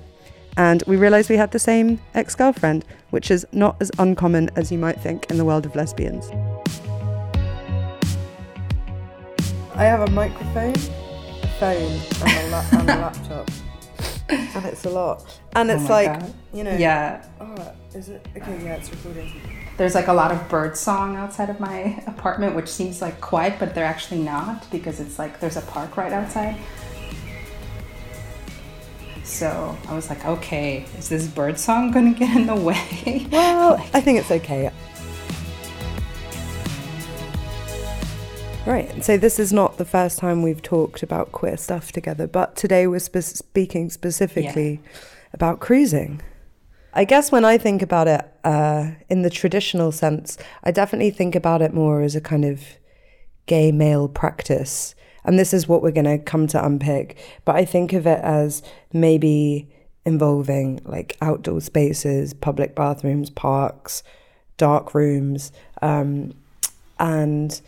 and 0.55 0.83
we 0.85 0.95
realised 0.95 1.29
we 1.29 1.37
had 1.37 1.51
the 1.51 1.59
same 1.59 1.99
ex 2.13 2.35
girlfriend, 2.35 2.85
which 3.09 3.31
is 3.31 3.45
not 3.51 3.75
as 3.81 3.91
uncommon 3.97 4.49
as 4.55 4.71
you 4.71 4.77
might 4.77 4.99
think 4.99 5.29
in 5.29 5.37
the 5.37 5.45
world 5.45 5.65
of 5.65 5.75
lesbians. 5.75 6.29
I 9.75 9.85
have 9.85 10.01
a 10.01 10.11
microphone 10.11 10.75
phone 11.59 11.99
and 12.21 12.37
a, 12.37 12.49
la- 12.49 12.65
and 12.71 12.89
a 12.89 12.95
laptop. 12.95 13.49
and 14.29 14.65
it's 14.65 14.85
a 14.85 14.89
lot. 14.89 15.39
And 15.53 15.69
oh 15.69 15.75
it's 15.75 15.89
oh 15.89 15.93
like, 15.93 16.19
God. 16.19 16.33
you 16.53 16.63
know. 16.63 16.75
Yeah. 16.75 17.25
Oh, 17.39 17.73
is 17.93 18.09
it? 18.09 18.25
Okay, 18.37 18.63
yeah, 18.63 18.75
it's 18.75 18.89
recording. 18.89 19.31
There's 19.77 19.95
like 19.95 20.07
a 20.07 20.13
lot 20.13 20.31
of 20.31 20.47
bird 20.49 20.77
song 20.77 21.15
outside 21.15 21.49
of 21.49 21.59
my 21.59 22.01
apartment, 22.05 22.55
which 22.55 22.69
seems 22.69 23.01
like 23.01 23.19
quiet, 23.21 23.55
but 23.59 23.73
they're 23.73 23.85
actually 23.85 24.21
not 24.21 24.69
because 24.71 24.99
it's 24.99 25.17
like 25.17 25.39
there's 25.39 25.57
a 25.57 25.61
park 25.61 25.97
right 25.97 26.13
outside. 26.13 26.57
So 29.23 29.77
I 29.87 29.95
was 29.95 30.09
like, 30.09 30.23
okay, 30.25 30.85
is 30.97 31.09
this 31.09 31.27
bird 31.27 31.57
song 31.57 31.91
gonna 31.91 32.13
get 32.13 32.35
in 32.35 32.45
the 32.47 32.55
way? 32.55 33.27
Well, 33.31 33.75
like, 33.75 33.95
I 33.95 34.01
think 34.01 34.19
it's 34.19 34.31
okay. 34.31 34.71
Right. 38.65 39.03
So 39.03 39.17
this 39.17 39.39
is 39.39 39.51
not 39.51 39.77
the 39.77 39.83
first 39.83 40.17
time 40.19 40.41
we've 40.41 40.61
talked 40.61 41.03
about 41.03 41.33
queer 41.33 41.57
stuff 41.57 41.91
together, 41.91 42.27
but 42.27 42.55
today 42.55 42.87
we're 42.87 42.99
spe- 42.99 43.17
speaking 43.17 43.89
specifically 43.89 44.79
yeah. 44.81 44.99
about 45.33 45.59
cruising. 45.59 46.21
I 46.93 47.03
guess 47.03 47.29
when 47.29 47.43
I 47.43 47.57
think 47.57 47.81
about 47.81 48.07
it 48.07 48.25
uh, 48.45 48.91
in 49.09 49.23
the 49.23 49.29
traditional 49.29 49.91
sense, 49.91 50.37
I 50.63 50.71
definitely 50.71 51.11
think 51.11 51.35
about 51.35 51.61
it 51.61 51.73
more 51.73 52.01
as 52.01 52.15
a 52.15 52.21
kind 52.21 52.45
of 52.45 52.63
gay 53.47 53.73
male 53.73 54.07
practice. 54.07 54.95
And 55.25 55.37
this 55.37 55.53
is 55.53 55.67
what 55.67 55.81
we're 55.81 55.91
going 55.91 56.05
to 56.05 56.17
come 56.17 56.47
to 56.47 56.65
unpick. 56.65 57.17
But 57.43 57.57
I 57.57 57.65
think 57.65 57.91
of 57.91 58.07
it 58.07 58.19
as 58.19 58.63
maybe 58.93 59.69
involving 60.05 60.79
like 60.85 61.17
outdoor 61.21 61.59
spaces, 61.59 62.33
public 62.33 62.75
bathrooms, 62.75 63.29
parks, 63.29 64.03
dark 64.55 64.95
rooms, 64.95 65.51
um, 65.81 66.33
and 66.97 67.59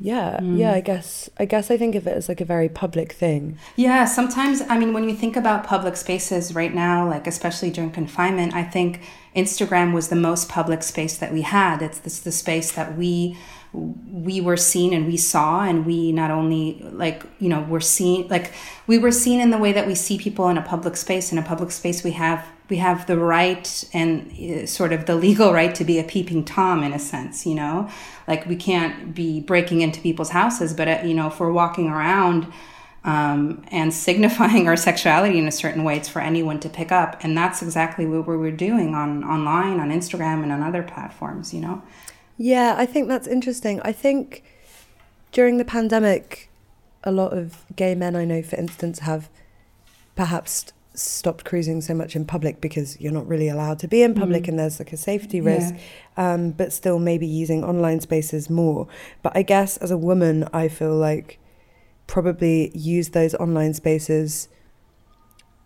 yeah 0.00 0.38
mm. 0.40 0.58
yeah 0.58 0.72
i 0.72 0.80
guess 0.80 1.28
i 1.38 1.44
guess 1.44 1.70
i 1.70 1.76
think 1.76 1.94
of 1.94 2.06
it 2.06 2.16
as 2.16 2.28
like 2.28 2.40
a 2.40 2.44
very 2.44 2.68
public 2.68 3.12
thing 3.12 3.58
yeah 3.76 4.04
sometimes 4.04 4.62
i 4.68 4.78
mean 4.78 4.92
when 4.92 5.08
you 5.08 5.14
think 5.14 5.36
about 5.36 5.64
public 5.64 5.96
spaces 5.96 6.54
right 6.54 6.74
now 6.74 7.08
like 7.08 7.26
especially 7.26 7.70
during 7.70 7.90
confinement 7.90 8.54
i 8.54 8.62
think 8.62 9.00
instagram 9.34 9.92
was 9.92 10.08
the 10.08 10.16
most 10.16 10.48
public 10.48 10.82
space 10.82 11.18
that 11.18 11.32
we 11.32 11.42
had 11.42 11.82
it's 11.82 11.98
this 11.98 12.20
the 12.20 12.32
space 12.32 12.72
that 12.72 12.96
we 12.96 13.36
we 13.78 14.40
were 14.40 14.56
seen 14.56 14.92
and 14.92 15.06
we 15.06 15.16
saw 15.16 15.62
and 15.62 15.86
we 15.86 16.12
not 16.12 16.30
only 16.30 16.80
like 16.92 17.22
you 17.38 17.48
know 17.48 17.62
were 17.62 17.80
seen 17.80 18.26
like 18.28 18.52
we 18.86 18.98
were 18.98 19.12
seen 19.12 19.40
in 19.40 19.50
the 19.50 19.58
way 19.58 19.72
that 19.72 19.86
we 19.86 19.94
see 19.94 20.18
people 20.18 20.48
in 20.48 20.58
a 20.58 20.62
public 20.62 20.96
space. 20.96 21.32
In 21.32 21.38
a 21.38 21.42
public 21.42 21.70
space 21.70 22.02
we 22.04 22.12
have 22.12 22.46
we 22.68 22.76
have 22.76 23.06
the 23.06 23.16
right 23.16 23.84
and 23.92 24.32
uh, 24.32 24.66
sort 24.66 24.92
of 24.92 25.06
the 25.06 25.14
legal 25.14 25.52
right 25.52 25.74
to 25.74 25.84
be 25.84 25.98
a 25.98 26.04
peeping 26.04 26.44
tom 26.44 26.82
in 26.82 26.92
a 26.92 26.98
sense 26.98 27.46
you 27.46 27.54
know? 27.54 27.88
Like 28.26 28.46
we 28.46 28.56
can't 28.56 29.14
be 29.14 29.40
breaking 29.40 29.80
into 29.80 30.00
people's 30.00 30.30
houses 30.30 30.74
but 30.74 30.88
uh, 30.88 31.00
you 31.04 31.14
know 31.14 31.28
if 31.28 31.40
we're 31.40 31.52
walking 31.52 31.88
around 31.88 32.52
um, 33.04 33.64
and 33.68 33.94
signifying 33.94 34.68
our 34.68 34.76
sexuality 34.76 35.38
in 35.38 35.46
a 35.46 35.52
certain 35.52 35.84
way 35.84 35.96
it's 35.96 36.08
for 36.08 36.20
anyone 36.20 36.60
to 36.60 36.68
pick 36.68 36.92
up. 36.92 37.22
And 37.22 37.36
that's 37.36 37.62
exactly 37.62 38.04
what 38.04 38.26
we 38.26 38.36
were 38.36 38.50
doing 38.50 38.94
on 38.94 39.24
online 39.24 39.80
on 39.80 39.90
instagram 39.90 40.42
and 40.42 40.52
on 40.52 40.62
other 40.62 40.82
platforms 40.82 41.54
you 41.54 41.60
know 41.60 41.82
yeah 42.38 42.74
i 42.78 42.86
think 42.86 43.08
that's 43.08 43.26
interesting 43.26 43.80
i 43.82 43.92
think 43.92 44.42
during 45.32 45.58
the 45.58 45.64
pandemic 45.64 46.48
a 47.04 47.12
lot 47.12 47.36
of 47.36 47.64
gay 47.76 47.94
men 47.94 48.16
i 48.16 48.24
know 48.24 48.42
for 48.42 48.56
instance 48.56 49.00
have 49.00 49.28
perhaps 50.16 50.72
stopped 50.94 51.44
cruising 51.44 51.80
so 51.80 51.94
much 51.94 52.16
in 52.16 52.24
public 52.24 52.60
because 52.60 53.00
you're 53.00 53.12
not 53.12 53.26
really 53.28 53.48
allowed 53.48 53.78
to 53.78 53.86
be 53.86 54.02
in 54.02 54.14
public 54.14 54.44
mm. 54.44 54.48
and 54.48 54.58
there's 54.58 54.80
like 54.80 54.92
a 54.92 54.96
safety 54.96 55.40
risk 55.40 55.74
yeah. 55.74 56.32
um, 56.32 56.50
but 56.50 56.72
still 56.72 56.98
maybe 56.98 57.26
using 57.26 57.62
online 57.62 58.00
spaces 58.00 58.50
more 58.50 58.88
but 59.22 59.36
i 59.36 59.42
guess 59.42 59.76
as 59.76 59.90
a 59.90 59.98
woman 59.98 60.48
i 60.52 60.66
feel 60.66 60.96
like 60.96 61.38
probably 62.08 62.76
use 62.76 63.10
those 63.10 63.34
online 63.36 63.74
spaces 63.74 64.48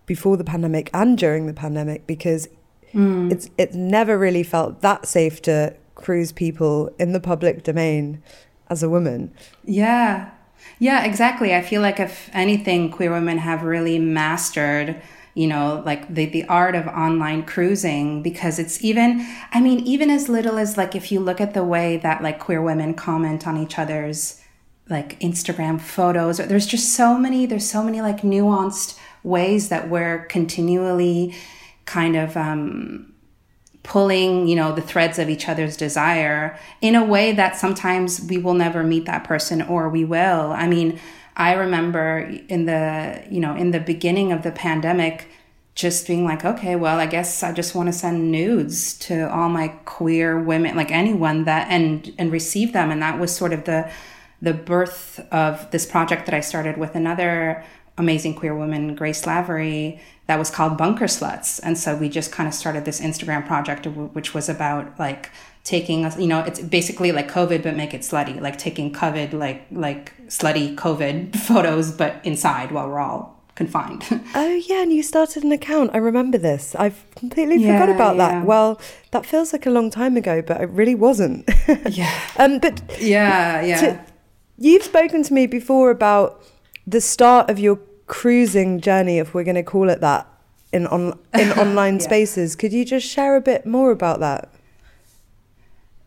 before 0.05 0.37
the 0.37 0.45
pandemic 0.45 0.91
and 0.93 1.17
during 1.17 1.47
the 1.47 1.55
pandemic 1.55 2.07
because 2.07 2.49
mm. 2.93 3.33
it's 3.33 3.49
it's 3.57 3.75
never 3.75 4.19
really 4.19 4.43
felt 4.43 4.83
that 4.83 5.07
safe 5.07 5.41
to 5.41 5.75
cruise 5.95 6.33
people 6.33 6.91
in 6.99 7.13
the 7.13 7.21
public 7.21 7.63
domain 7.63 8.23
as 8.71 8.83
a 8.83 8.89
woman 8.89 9.33
yeah 9.65 10.31
yeah, 10.79 11.05
exactly. 11.05 11.55
I 11.55 11.63
feel 11.63 11.83
like 11.83 11.99
if 11.99 12.31
anything, 12.33 12.91
queer 12.91 13.11
women 13.11 13.39
have 13.39 13.63
really 13.63 13.99
mastered 13.99 15.03
you 15.35 15.47
know, 15.47 15.83
like 15.87 16.13
the, 16.15 16.27
the 16.27 16.45
art 16.45 16.75
of 16.75 16.87
online 16.89 17.45
cruising 17.45 18.23
because 18.23 18.59
it's 18.59 18.85
even, 18.85 19.27
I 19.51 19.61
mean, 19.61 19.81
even 19.81 20.11
as 20.11 20.29
little 20.29 20.59
as 20.59 20.77
like 20.77 20.95
if 20.95 21.11
you 21.11 21.21
look 21.21 21.41
at 21.41 21.55
the 21.55 21.65
way 21.65 21.97
that 21.99 22.23
like 22.23 22.39
queer 22.39 22.61
women 22.61 22.95
comment 22.95 23.47
on 23.47 23.57
each 23.57 23.79
other's 23.79 24.43
like 24.91 25.19
Instagram 25.21 25.81
photos, 25.81 26.37
there's 26.37 26.67
just 26.67 26.95
so 26.95 27.17
many, 27.17 27.47
there's 27.47 27.69
so 27.69 27.83
many 27.83 28.03
like 28.03 28.21
nuanced 28.21 28.99
ways 29.23 29.71
that 29.71 29.89
we're 29.89 30.27
continually 30.27 31.35
kind 31.87 32.15
of, 32.15 32.37
um, 32.37 33.12
pulling 33.83 34.47
you 34.47 34.55
know 34.55 34.73
the 34.73 34.81
threads 34.81 35.19
of 35.19 35.29
each 35.29 35.49
other's 35.49 35.77
desire 35.77 36.57
in 36.81 36.95
a 36.95 37.05
way 37.05 37.33
that 37.33 37.57
sometimes 37.57 38.21
we 38.21 38.39
will 38.39 38.55
never 38.55 38.85
meet 38.85 39.07
that 39.07 39.25
person 39.25 39.61
or 39.63 39.89
we 39.89 40.05
will 40.05 40.53
i 40.53 40.69
mean 40.69 40.99
I 41.37 41.55
remember 41.55 42.19
in 42.49 42.67
the, 42.67 43.25
you 43.31 43.41
know, 43.41 43.55
in 43.57 43.71
the 43.71 43.81
beginning 43.81 44.33
of 44.33 44.43
the 44.43 44.53
pandemic, 44.53 45.29
just 45.75 46.07
being 46.07 46.25
like, 46.25 46.45
okay, 46.45 46.77
well, 46.77 47.01
I 47.01 47.07
guess 47.07 47.43
I 47.43 47.53
just 47.53 47.75
want 47.75 47.89
to 47.89 47.93
send 47.93 48.31
nudes 48.31 48.99
to 49.01 49.33
all 49.33 49.49
my 49.49 49.69
queer 49.87 50.39
women, 50.39 50.77
like 50.77 50.91
anyone 50.91 51.45
that, 51.45 51.69
and, 51.71 52.13
and 52.19 52.31
receive 52.31 52.75
them. 52.75 52.91
And 52.91 53.01
that 53.01 53.19
was 53.19 53.35
sort 53.35 53.55
of 53.55 53.65
the, 53.65 53.91
the 54.43 54.53
birth 54.53 55.21
of 55.33 55.71
this 55.71 55.87
project 55.87 56.27
that 56.27 56.35
I 56.35 56.41
started 56.41 56.77
with 56.77 56.95
another 56.95 57.65
amazing 57.97 58.35
queer 58.35 58.55
woman, 58.55 58.95
Grace 58.95 59.27
Lavery, 59.27 60.01
that 60.27 60.39
was 60.39 60.51
called 60.51 60.79
Bunker 60.79 61.07
Sluts. 61.07 61.61
And 61.63 61.77
so 61.77 61.97
we 61.97 62.09
just 62.09 62.33
kind 62.33 62.49
of 62.49 62.55
started 62.55 62.85
this 62.85 63.01
Instagram 63.01 63.47
project, 63.47 63.87
which 63.87 64.35
was 64.35 64.49
about 64.49 64.99
like 64.99 65.31
taking 65.65 66.11
you 66.21 66.27
know 66.27 66.41
it's 66.41 66.61
basically 66.61 67.13
like 67.13 67.31
covid 67.31 67.63
but 67.63 67.77
make 67.77 67.95
it 67.95 68.01
slutty 68.01 68.41
like 68.41 68.59
taking 68.59 68.93
covid 68.93 69.33
like 69.33 69.65
like 69.71 70.13
slutty 70.27 70.75
covid 70.75 71.37
photos 71.47 71.93
but 71.93 72.21
inside 72.25 72.73
while 72.73 72.89
we're 72.89 72.99
all 72.99 73.39
confined. 73.55 74.03
Oh 74.35 74.55
yeah 74.55 74.83
and 74.83 74.93
you 74.93 75.03
started 75.03 75.45
an 75.45 75.53
account. 75.53 75.91
I 75.93 75.99
remember 75.99 76.39
this. 76.39 76.75
I've 76.75 77.05
completely 77.15 77.59
yeah, 77.59 77.79
forgot 77.79 77.95
about 77.95 78.17
yeah. 78.17 78.41
that 78.41 78.47
well 78.47 78.81
that 79.11 79.27
feels 79.27 79.53
like 79.53 79.67
a 79.67 79.71
long 79.71 79.91
time 79.91 80.17
ago 80.17 80.43
but 80.43 80.61
it 80.61 80.71
really 80.71 80.95
wasn't. 80.95 81.49
Yeah. 81.91 82.11
Um 82.39 82.59
but 82.59 82.83
yeah 83.01 83.63
yeah. 83.63 83.81
to, 83.81 84.05
you've 84.59 84.83
spoken 84.83 85.23
to 85.23 85.35
me 85.35 85.47
before 85.47 85.91
about 85.91 86.43
the 86.87 87.01
start 87.01 87.51
of 87.51 87.59
your 87.59 87.79
cruising 88.13 88.81
journey 88.81 89.19
if 89.19 89.33
we're 89.33 89.45
going 89.45 89.55
to 89.55 89.63
call 89.63 89.89
it 89.89 90.01
that 90.01 90.27
in 90.73 90.87
on 90.89 91.19
in 91.35 91.51
online 91.65 91.95
yeah. 91.95 92.01
spaces 92.01 92.55
could 92.55 92.73
you 92.73 92.85
just 92.85 93.07
share 93.07 93.37
a 93.37 93.41
bit 93.41 93.65
more 93.67 93.91
about 93.91 94.21
that 94.21 94.49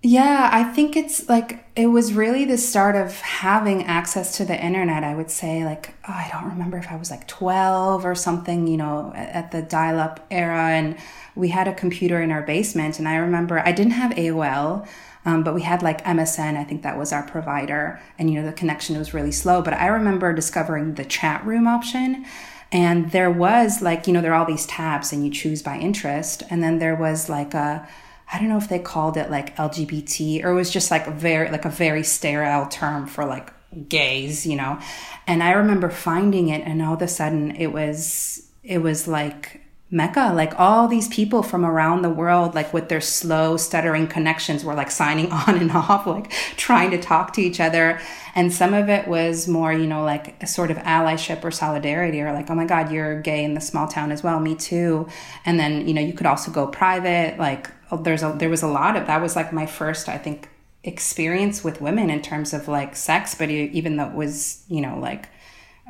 Yeah, 0.05 0.51
I 0.53 0.63
think 0.63 0.95
it's 0.95 1.27
like 1.27 1.65
it 1.75 1.87
was 1.87 2.13
really 2.13 2.45
the 2.45 2.59
start 2.59 2.95
of 2.95 3.19
having 3.21 3.85
access 3.85 4.37
to 4.37 4.45
the 4.45 4.55
internet. 4.55 5.03
I 5.03 5.15
would 5.15 5.31
say, 5.31 5.65
like, 5.65 5.95
oh, 6.07 6.13
I 6.13 6.29
don't 6.31 6.47
remember 6.47 6.77
if 6.77 6.91
I 6.91 6.95
was 6.95 7.09
like 7.09 7.27
12 7.27 8.05
or 8.05 8.13
something, 8.13 8.67
you 8.67 8.77
know, 8.77 9.11
at 9.15 9.49
the 9.51 9.63
dial 9.63 9.99
up 9.99 10.23
era. 10.29 10.69
And 10.77 10.95
we 11.33 11.47
had 11.49 11.67
a 11.67 11.73
computer 11.73 12.21
in 12.21 12.31
our 12.31 12.43
basement. 12.43 12.99
And 12.99 13.07
I 13.07 13.15
remember 13.15 13.57
I 13.57 13.71
didn't 13.71 13.93
have 13.93 14.11
AOL, 14.11 14.87
um, 15.25 15.43
but 15.43 15.55
we 15.55 15.63
had 15.63 15.81
like 15.81 16.03
MSN. 16.05 16.55
I 16.55 16.63
think 16.63 16.83
that 16.83 16.97
was 16.97 17.11
our 17.11 17.23
provider. 17.23 17.99
And, 18.17 18.29
you 18.29 18.39
know, 18.39 18.45
the 18.45 18.53
connection 18.53 18.97
was 18.97 19.13
really 19.13 19.31
slow. 19.31 19.61
But 19.61 19.73
I 19.73 19.87
remember 19.87 20.31
discovering 20.33 20.93
the 20.93 21.03
chat 21.05 21.43
room 21.45 21.67
option. 21.67 22.25
And 22.71 23.11
there 23.11 23.31
was 23.31 23.81
like, 23.81 24.05
you 24.05 24.13
know, 24.13 24.21
there 24.21 24.33
are 24.33 24.39
all 24.39 24.45
these 24.45 24.67
tabs 24.67 25.11
and 25.11 25.25
you 25.25 25.31
choose 25.31 25.63
by 25.63 25.77
interest. 25.77 26.43
And 26.49 26.63
then 26.63 26.77
there 26.77 26.95
was 26.95 27.27
like 27.27 27.53
a, 27.55 27.87
I 28.31 28.39
don't 28.39 28.49
know 28.49 28.57
if 28.57 28.69
they 28.69 28.79
called 28.79 29.17
it 29.17 29.31
like 29.31 29.55
LGBT 29.55 30.43
or 30.43 30.51
it 30.51 30.55
was 30.55 30.71
just 30.71 30.91
like 30.91 31.07
a 31.07 31.11
very 31.11 31.49
like 31.51 31.65
a 31.65 31.69
very 31.69 32.03
sterile 32.03 32.67
term 32.67 33.07
for 33.07 33.25
like 33.25 33.51
gays, 33.87 34.45
you 34.45 34.55
know. 34.55 34.79
And 35.27 35.41
I 35.43 35.51
remember 35.51 35.89
finding 35.89 36.49
it 36.49 36.61
and 36.65 36.81
all 36.81 36.95
of 36.95 37.01
a 37.01 37.07
sudden 37.07 37.55
it 37.55 37.67
was 37.67 38.47
it 38.63 38.79
was 38.79 39.07
like 39.07 39.61
Mecca, 39.95 40.31
like 40.35 40.59
all 40.59 40.87
these 40.87 41.07
people 41.07 41.41
from 41.41 41.65
around 41.65 42.01
the 42.01 42.09
world, 42.09 42.53
like 42.53 42.73
with 42.73 42.89
their 42.89 43.01
slow, 43.01 43.57
stuttering 43.57 44.07
connections, 44.07 44.63
were 44.63 44.75
like 44.75 44.91
signing 44.91 45.31
on 45.31 45.57
and 45.57 45.71
off, 45.71 46.05
like 46.05 46.31
trying 46.57 46.91
to 46.91 47.01
talk 47.01 47.33
to 47.33 47.41
each 47.41 47.59
other. 47.59 47.99
And 48.35 48.53
some 48.53 48.73
of 48.73 48.89
it 48.89 49.07
was 49.07 49.47
more, 49.47 49.71
you 49.71 49.87
know, 49.87 50.03
like 50.03 50.35
a 50.43 50.47
sort 50.47 50.69
of 50.69 50.77
allyship 50.77 51.43
or 51.43 51.51
solidarity, 51.51 52.21
or 52.21 52.33
like, 52.33 52.49
oh 52.49 52.55
my 52.55 52.65
God, 52.65 52.91
you're 52.91 53.21
gay 53.21 53.43
in 53.43 53.53
the 53.53 53.61
small 53.61 53.87
town 53.87 54.11
as 54.11 54.21
well, 54.21 54.39
me 54.39 54.55
too. 54.55 55.07
And 55.45 55.59
then, 55.59 55.87
you 55.87 55.93
know, 55.93 56.01
you 56.01 56.13
could 56.13 56.27
also 56.27 56.51
go 56.51 56.67
private, 56.67 57.39
like 57.39 57.71
Oh, 57.91 57.97
there's 57.97 58.23
a 58.23 58.33
there 58.37 58.49
was 58.49 58.63
a 58.63 58.67
lot 58.67 58.95
of 58.95 59.07
that 59.07 59.21
was 59.21 59.35
like 59.35 59.53
my 59.53 59.65
first 59.65 60.09
I 60.09 60.17
think 60.17 60.49
experience 60.83 61.63
with 61.63 61.81
women 61.81 62.09
in 62.09 62.21
terms 62.21 62.53
of 62.53 62.67
like 62.67 62.95
sex, 62.95 63.35
but 63.35 63.49
even 63.49 63.97
though 63.97 64.07
it 64.07 64.13
was 64.13 64.63
you 64.67 64.81
know 64.81 64.97
like 64.99 65.29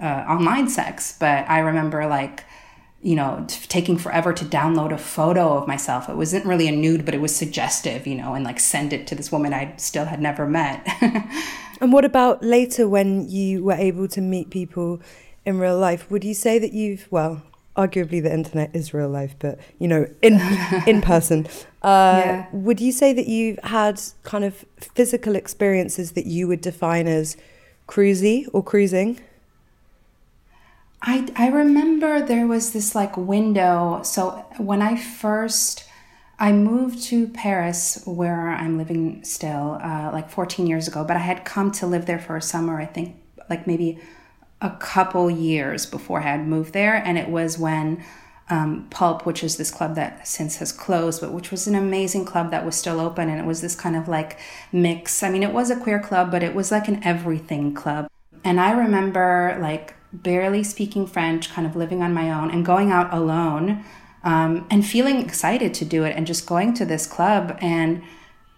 uh, 0.01 0.25
online 0.27 0.67
sex, 0.67 1.17
but 1.19 1.49
I 1.49 1.59
remember 1.59 2.05
like 2.05 2.43
you 3.05 3.15
know 3.15 3.45
t- 3.47 3.59
taking 3.69 3.97
forever 3.97 4.33
to 4.33 4.43
download 4.43 4.91
a 4.91 4.97
photo 4.97 5.57
of 5.57 5.67
myself. 5.67 6.09
It 6.09 6.15
wasn't 6.15 6.45
really 6.45 6.67
a 6.67 6.71
nude, 6.71 7.05
but 7.05 7.13
it 7.13 7.21
was 7.21 7.35
suggestive, 7.35 8.07
you 8.07 8.15
know, 8.15 8.33
and 8.33 8.43
like 8.43 8.59
send 8.59 8.91
it 8.93 9.05
to 9.07 9.15
this 9.15 9.31
woman 9.31 9.53
I 9.53 9.75
still 9.77 10.05
had 10.05 10.19
never 10.19 10.47
met. 10.47 10.85
and 11.81 11.93
what 11.93 12.03
about 12.03 12.43
later 12.43 12.89
when 12.89 13.29
you 13.29 13.63
were 13.63 13.73
able 13.73 14.07
to 14.07 14.21
meet 14.21 14.49
people 14.49 15.01
in 15.45 15.59
real 15.59 15.77
life? 15.77 16.09
Would 16.09 16.23
you 16.23 16.33
say 16.33 16.57
that 16.57 16.73
you've 16.73 17.07
well? 17.11 17.43
arguably 17.75 18.23
the 18.23 18.33
internet 18.33 18.73
is 18.73 18.93
real 18.93 19.09
life, 19.09 19.35
but 19.37 19.59
you 19.79 19.87
know, 19.87 20.07
in 20.21 20.39
in 20.87 21.01
person. 21.01 21.45
Uh, 21.83 22.21
yeah. 22.25 22.45
Would 22.53 22.79
you 22.79 22.91
say 22.91 23.13
that 23.13 23.27
you've 23.27 23.59
had 23.63 24.01
kind 24.23 24.45
of 24.45 24.65
physical 24.77 25.35
experiences 25.35 26.13
that 26.13 26.25
you 26.25 26.47
would 26.47 26.61
define 26.61 27.05
as 27.05 27.37
cruisy 27.87 28.47
or 28.53 28.63
cruising? 28.63 29.19
I 31.01 31.27
I 31.35 31.47
remember 31.47 32.21
there 32.21 32.47
was 32.47 32.71
this 32.71 32.95
like 32.95 33.15
window. 33.17 34.01
So 34.03 34.45
when 34.57 34.81
I 34.81 34.95
first 34.95 35.85
I 36.37 36.51
moved 36.51 37.01
to 37.03 37.27
Paris, 37.29 38.03
where 38.05 38.49
I'm 38.49 38.77
living 38.77 39.23
still, 39.23 39.79
uh, 39.81 40.09
like 40.11 40.29
14 40.29 40.67
years 40.67 40.87
ago. 40.87 41.03
But 41.05 41.15
I 41.15 41.21
had 41.21 41.45
come 41.45 41.71
to 41.73 41.87
live 41.87 42.05
there 42.07 42.19
for 42.19 42.35
a 42.35 42.41
summer. 42.41 42.79
I 42.79 42.85
think 42.85 43.15
like 43.49 43.67
maybe 43.67 43.99
a 44.61 44.71
couple 44.71 45.29
years 45.29 45.85
before 45.85 46.19
I 46.19 46.23
had 46.23 46.47
moved 46.47 46.73
there, 46.73 46.95
and 46.95 47.17
it 47.17 47.29
was 47.29 47.57
when 47.57 48.03
um, 48.49 48.87
Pulp, 48.89 49.25
which 49.25 49.43
is 49.43 49.57
this 49.57 49.71
club 49.71 49.95
that 49.95 50.27
since 50.27 50.57
has 50.57 50.71
closed, 50.71 51.21
but 51.21 51.31
which 51.31 51.51
was 51.51 51.67
an 51.67 51.75
amazing 51.75 52.25
club 52.25 52.51
that 52.51 52.65
was 52.65 52.75
still 52.75 52.99
open, 52.99 53.29
and 53.29 53.39
it 53.39 53.45
was 53.45 53.61
this 53.61 53.75
kind 53.75 53.95
of 53.95 54.07
like 54.07 54.37
mix. 54.73 55.23
I 55.23 55.29
mean, 55.29 55.43
it 55.43 55.53
was 55.53 55.69
a 55.69 55.79
queer 55.79 55.99
club, 55.99 56.31
but 56.31 56.43
it 56.43 56.53
was 56.53 56.71
like 56.71 56.87
an 56.87 57.01
everything 57.03 57.73
club. 57.73 58.09
And 58.43 58.59
I 58.59 58.71
remember 58.71 59.57
like 59.61 59.95
barely 60.23 60.63
speaking 60.63 61.07
French, 61.07 61.49
kind 61.49 61.67
of 61.67 61.75
living 61.75 62.01
on 62.01 62.13
my 62.13 62.31
own, 62.31 62.51
and 62.51 62.65
going 62.65 62.91
out 62.91 63.13
alone, 63.13 63.83
um, 64.23 64.67
and 64.69 64.85
feeling 64.85 65.19
excited 65.19 65.73
to 65.75 65.85
do 65.85 66.03
it, 66.03 66.15
and 66.15 66.25
just 66.25 66.45
going 66.45 66.73
to 66.75 66.85
this 66.85 67.05
club 67.07 67.57
and 67.61 68.01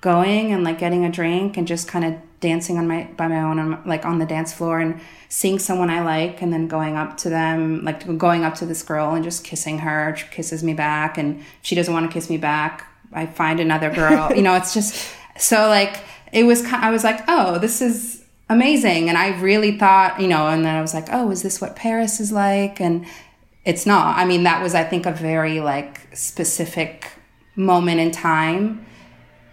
going 0.01 0.51
and 0.53 0.63
like 0.63 0.77
getting 0.79 1.03
a 1.05 1.11
drink 1.11 1.57
and 1.57 1.67
just 1.67 1.87
kind 1.87 2.05
of 2.05 2.15
dancing 2.39 2.77
on 2.77 2.87
my 2.87 3.09
by 3.17 3.27
my 3.27 3.41
own 3.41 3.81
like 3.85 4.05
on 4.05 4.19
the 4.19 4.25
dance 4.25 4.53
floor 4.53 4.79
and 4.79 5.01
seeing 5.27 5.57
someone 5.57 5.89
I 5.89 6.01
like 6.01 6.41
and 6.41 6.53
then 6.53 6.67
going 6.67 6.95
up 6.95 7.17
to 7.17 7.29
them 7.29 7.83
like 7.83 8.17
going 8.17 8.43
up 8.43 8.53
to 8.55 8.65
this 8.65 8.83
girl 8.83 9.15
and 9.15 9.23
just 9.23 9.43
kissing 9.43 9.79
her 9.79 10.15
she 10.15 10.27
kisses 10.27 10.63
me 10.63 10.73
back 10.73 11.17
and 11.17 11.43
she 11.63 11.73
doesn't 11.73 11.91
want 11.91 12.09
to 12.09 12.13
kiss 12.13 12.29
me 12.29 12.37
back 12.37 12.87
I 13.11 13.25
find 13.25 13.59
another 13.59 13.89
girl 13.89 14.31
you 14.35 14.43
know 14.43 14.55
it's 14.55 14.73
just 14.73 15.11
so 15.37 15.67
like 15.67 15.99
it 16.31 16.43
was 16.43 16.63
I 16.65 16.91
was 16.91 17.03
like 17.03 17.21
oh 17.27 17.57
this 17.57 17.81
is 17.81 18.16
amazing. 18.49 19.09
And 19.09 19.17
I 19.17 19.39
really 19.39 19.77
thought 19.77 20.19
you 20.21 20.27
know 20.27 20.47
and 20.47 20.65
then 20.65 20.75
I 20.75 20.81
was 20.81 20.93
like 20.93 21.07
oh 21.11 21.31
is 21.31 21.43
this 21.43 21.61
what 21.61 21.75
Paris 21.75 22.19
is 22.19 22.31
like? 22.31 22.79
And 22.79 23.05
it's 23.65 23.85
not. 23.85 24.17
I 24.17 24.25
mean 24.25 24.43
that 24.43 24.61
was 24.61 24.75
I 24.75 24.83
think 24.83 25.05
a 25.05 25.11
very 25.11 25.59
like 25.59 26.15
specific 26.15 27.11
moment 27.55 27.99
in 27.99 28.11
time. 28.11 28.85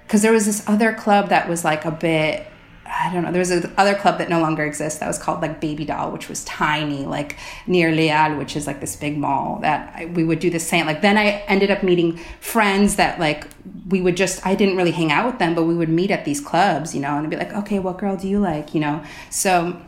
Because 0.06 0.22
there 0.22 0.32
was 0.32 0.46
this 0.46 0.62
other 0.68 0.92
club 0.92 1.30
that 1.30 1.48
was 1.48 1.64
like 1.64 1.84
a 1.84 1.90
bit 1.90 2.46
I 2.86 3.12
don't 3.12 3.22
know. 3.22 3.32
There 3.32 3.40
was 3.40 3.50
another 3.50 3.94
club 3.94 4.18
that 4.18 4.28
no 4.28 4.40
longer 4.40 4.64
exists 4.64 5.00
that 5.00 5.06
was 5.06 5.18
called 5.18 5.40
like 5.40 5.60
Baby 5.60 5.84
Doll, 5.84 6.10
which 6.10 6.28
was 6.28 6.44
tiny, 6.44 7.04
like 7.06 7.36
near 7.66 7.90
Halles, 7.90 8.38
which 8.38 8.56
is 8.56 8.66
like 8.66 8.80
this 8.80 8.96
big 8.96 9.16
mall 9.16 9.58
that 9.62 9.92
I, 9.94 10.06
we 10.06 10.24
would 10.24 10.38
do 10.38 10.50
the 10.50 10.60
same. 10.60 10.86
Like 10.86 11.00
then 11.00 11.16
I 11.16 11.42
ended 11.46 11.70
up 11.70 11.82
meeting 11.82 12.18
friends 12.40 12.96
that 12.96 13.18
like 13.18 13.46
we 13.88 14.00
would 14.00 14.16
just 14.16 14.46
I 14.46 14.54
didn't 14.54 14.76
really 14.76 14.90
hang 14.90 15.10
out 15.10 15.26
with 15.26 15.38
them, 15.38 15.54
but 15.54 15.64
we 15.64 15.74
would 15.74 15.88
meet 15.88 16.10
at 16.10 16.24
these 16.24 16.40
clubs, 16.40 16.94
you 16.94 17.00
know, 17.00 17.16
and 17.18 17.28
be 17.30 17.36
like, 17.36 17.52
okay, 17.52 17.78
what 17.78 17.98
girl 17.98 18.16
do 18.16 18.28
you 18.28 18.38
like, 18.38 18.74
you 18.74 18.80
know? 18.80 19.02
So 19.30 19.80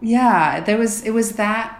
yeah, 0.00 0.60
there 0.60 0.78
was 0.78 1.04
it 1.04 1.10
was 1.10 1.32
that 1.32 1.76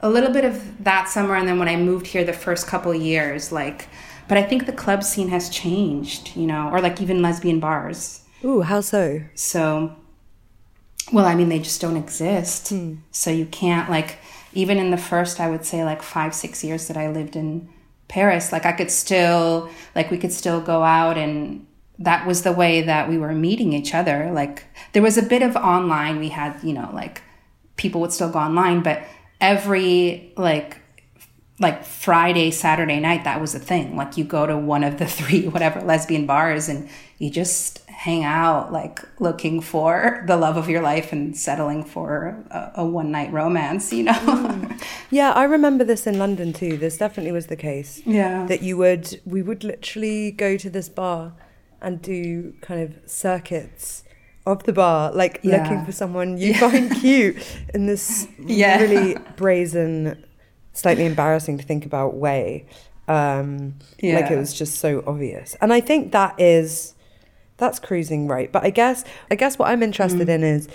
a 0.00 0.10
little 0.10 0.30
bit 0.30 0.44
of 0.44 0.82
that 0.84 1.08
summer, 1.08 1.36
and 1.36 1.46
then 1.46 1.58
when 1.58 1.68
I 1.68 1.76
moved 1.76 2.08
here, 2.08 2.24
the 2.24 2.32
first 2.32 2.66
couple 2.66 2.92
years, 2.92 3.52
like, 3.52 3.88
but 4.26 4.36
I 4.36 4.42
think 4.42 4.66
the 4.66 4.72
club 4.72 5.04
scene 5.04 5.28
has 5.28 5.48
changed, 5.48 6.36
you 6.36 6.46
know, 6.46 6.70
or 6.70 6.80
like 6.80 7.00
even 7.00 7.22
lesbian 7.22 7.60
bars. 7.60 8.21
Ooh, 8.44 8.62
how 8.62 8.80
so? 8.80 9.22
So 9.34 9.96
well, 11.12 11.26
I 11.26 11.34
mean, 11.34 11.48
they 11.48 11.58
just 11.58 11.80
don't 11.80 11.96
exist. 11.96 12.70
Hmm. 12.70 12.96
So 13.10 13.30
you 13.30 13.46
can't, 13.46 13.90
like, 13.90 14.18
even 14.54 14.78
in 14.78 14.90
the 14.90 14.96
first, 14.96 15.40
I 15.40 15.50
would 15.50 15.64
say, 15.64 15.84
like 15.84 16.02
five, 16.02 16.34
six 16.34 16.62
years 16.62 16.88
that 16.88 16.96
I 16.96 17.08
lived 17.08 17.36
in 17.36 17.68
Paris, 18.08 18.52
like, 18.52 18.66
I 18.66 18.72
could 18.72 18.90
still, 18.90 19.70
like, 19.94 20.10
we 20.10 20.18
could 20.18 20.32
still 20.32 20.60
go 20.60 20.82
out 20.82 21.18
and 21.18 21.66
that 21.98 22.26
was 22.26 22.42
the 22.42 22.52
way 22.52 22.82
that 22.82 23.08
we 23.08 23.18
were 23.18 23.32
meeting 23.32 23.72
each 23.72 23.94
other. 23.94 24.30
Like, 24.32 24.64
there 24.92 25.02
was 25.02 25.18
a 25.18 25.22
bit 25.22 25.42
of 25.42 25.56
online. 25.56 26.18
We 26.18 26.30
had, 26.30 26.62
you 26.62 26.72
know, 26.72 26.90
like, 26.92 27.22
people 27.76 28.00
would 28.00 28.12
still 28.12 28.30
go 28.30 28.38
online, 28.38 28.82
but 28.82 29.02
every, 29.40 30.32
like, 30.36 30.78
like 31.58 31.84
Friday, 31.84 32.50
Saturday 32.50 32.98
night, 32.98 33.24
that 33.24 33.40
was 33.40 33.54
a 33.54 33.58
thing. 33.58 33.96
Like 33.96 34.16
you 34.16 34.24
go 34.24 34.46
to 34.46 34.56
one 34.56 34.82
of 34.82 34.98
the 34.98 35.06
three, 35.18 35.46
whatever, 35.46 35.80
lesbian 35.80 36.26
bars 36.26 36.68
and 36.68 36.88
you 37.18 37.30
just 37.30 37.82
hang 38.02 38.24
out, 38.24 38.72
like 38.72 39.00
looking 39.20 39.60
for 39.60 40.24
the 40.26 40.36
love 40.36 40.56
of 40.56 40.68
your 40.68 40.82
life 40.82 41.12
and 41.12 41.36
settling 41.36 41.84
for 41.84 42.36
a, 42.50 42.72
a 42.78 42.84
one 42.84 43.12
night 43.12 43.32
romance, 43.32 43.92
you 43.92 44.02
know? 44.02 44.12
Mm. 44.12 44.82
Yeah, 45.12 45.30
I 45.30 45.44
remember 45.44 45.84
this 45.84 46.04
in 46.04 46.18
London 46.18 46.52
too. 46.52 46.76
This 46.76 46.98
definitely 46.98 47.30
was 47.30 47.46
the 47.46 47.54
case. 47.54 48.02
Yeah. 48.04 48.44
That 48.46 48.60
you 48.60 48.76
would, 48.76 49.20
we 49.24 49.40
would 49.40 49.62
literally 49.62 50.32
go 50.32 50.56
to 50.56 50.68
this 50.68 50.88
bar 50.88 51.34
and 51.80 52.02
do 52.02 52.54
kind 52.60 52.82
of 52.82 53.08
circuits 53.08 54.02
of 54.46 54.64
the 54.64 54.72
bar, 54.72 55.12
like 55.12 55.38
yeah. 55.44 55.62
looking 55.62 55.84
for 55.84 55.92
someone 55.92 56.38
you 56.38 56.54
yeah. 56.54 56.58
find 56.58 56.90
cute 57.00 57.36
in 57.72 57.86
this 57.86 58.26
yeah. 58.40 58.80
really 58.80 59.16
brazen, 59.36 60.24
slightly 60.72 61.06
embarrassing 61.06 61.56
to 61.58 61.64
think 61.64 61.86
about 61.86 62.14
way. 62.14 62.66
Um, 63.06 63.74
yeah. 64.00 64.18
Like 64.18 64.32
it 64.32 64.38
was 64.38 64.52
just 64.52 64.80
so 64.80 65.04
obvious. 65.06 65.54
And 65.60 65.72
I 65.72 65.80
think 65.80 66.10
that 66.10 66.34
is 66.40 66.94
that's 67.56 67.78
cruising 67.78 68.28
right. 68.28 68.50
But 68.50 68.64
I 68.64 68.70
guess 68.70 69.04
I 69.30 69.34
guess 69.34 69.58
what 69.58 69.68
I'm 69.68 69.82
interested 69.82 70.28
mm. 70.28 70.34
in 70.34 70.42
is 70.42 70.68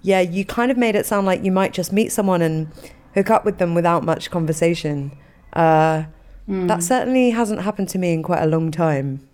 yeah, 0.00 0.20
you 0.20 0.44
kind 0.44 0.70
of 0.70 0.78
made 0.78 0.94
it 0.94 1.06
sound 1.06 1.26
like 1.26 1.44
you 1.44 1.52
might 1.52 1.72
just 1.72 1.92
meet 1.92 2.12
someone 2.12 2.40
and 2.40 2.68
hook 3.14 3.30
up 3.30 3.44
with 3.44 3.58
them 3.58 3.74
without 3.74 4.04
much 4.04 4.30
conversation. 4.30 5.12
Uh, 5.52 6.04
mm. 6.48 6.66
That 6.68 6.82
certainly 6.82 7.30
hasn't 7.30 7.62
happened 7.62 7.88
to 7.90 7.98
me 7.98 8.12
in 8.12 8.22
quite 8.22 8.42
a 8.42 8.46
long 8.46 8.70
time. 8.70 9.28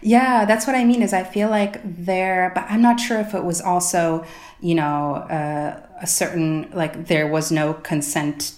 Yeah, 0.00 0.46
that's 0.46 0.66
what 0.66 0.74
I 0.74 0.84
mean. 0.84 1.02
Is 1.02 1.12
I 1.12 1.24
feel 1.24 1.50
like 1.50 1.80
there, 1.84 2.50
but 2.54 2.64
I'm 2.68 2.80
not 2.80 2.98
sure 2.98 3.20
if 3.20 3.34
it 3.34 3.44
was 3.44 3.60
also, 3.60 4.24
you 4.60 4.74
know, 4.74 5.16
uh, 5.16 5.86
a 6.00 6.06
certain 6.06 6.70
like 6.72 7.06
there 7.06 7.26
was 7.26 7.52
no 7.52 7.74
consent, 7.74 8.54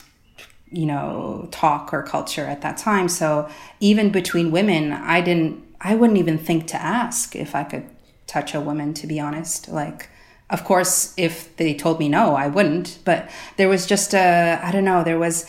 you 0.71 0.87
know, 0.87 1.49
talk 1.51 1.93
or 1.93 2.03
culture 2.03 2.47
at 2.47 2.63
that 2.63 2.77
time. 2.77 3.09
So 3.09 3.49
even 3.81 4.11
between 4.11 4.53
women, 4.53 4.93
I 4.93 5.21
didn't 5.21 5.63
I 5.85 5.97
wouldn't 5.97 6.19
even 6.19 6.39
think 6.39 6.69
to 6.69 6.81
ask 6.81 7.35
if 7.35 7.55
I 7.55 7.65
could 7.65 7.89
touch 8.27 8.55
a 8.55 8.61
woman, 8.61 8.95
to 8.95 9.07
be 9.07 9.19
honest. 9.19 9.69
Like, 9.69 10.09
of 10.49 10.65
course, 10.65 11.13
if 11.17 11.55
they 11.57 11.75
told 11.75 11.99
me 11.99 12.09
no, 12.09 12.37
I 12.37 12.47
wouldn't. 12.47 13.01
But 13.05 13.29
there 13.57 13.69
was 13.69 13.85
just 13.85 14.15
a, 14.15 14.61
I 14.63 14.71
don't 14.71 14.85
know, 14.85 15.03
there 15.03 15.19
was 15.19 15.45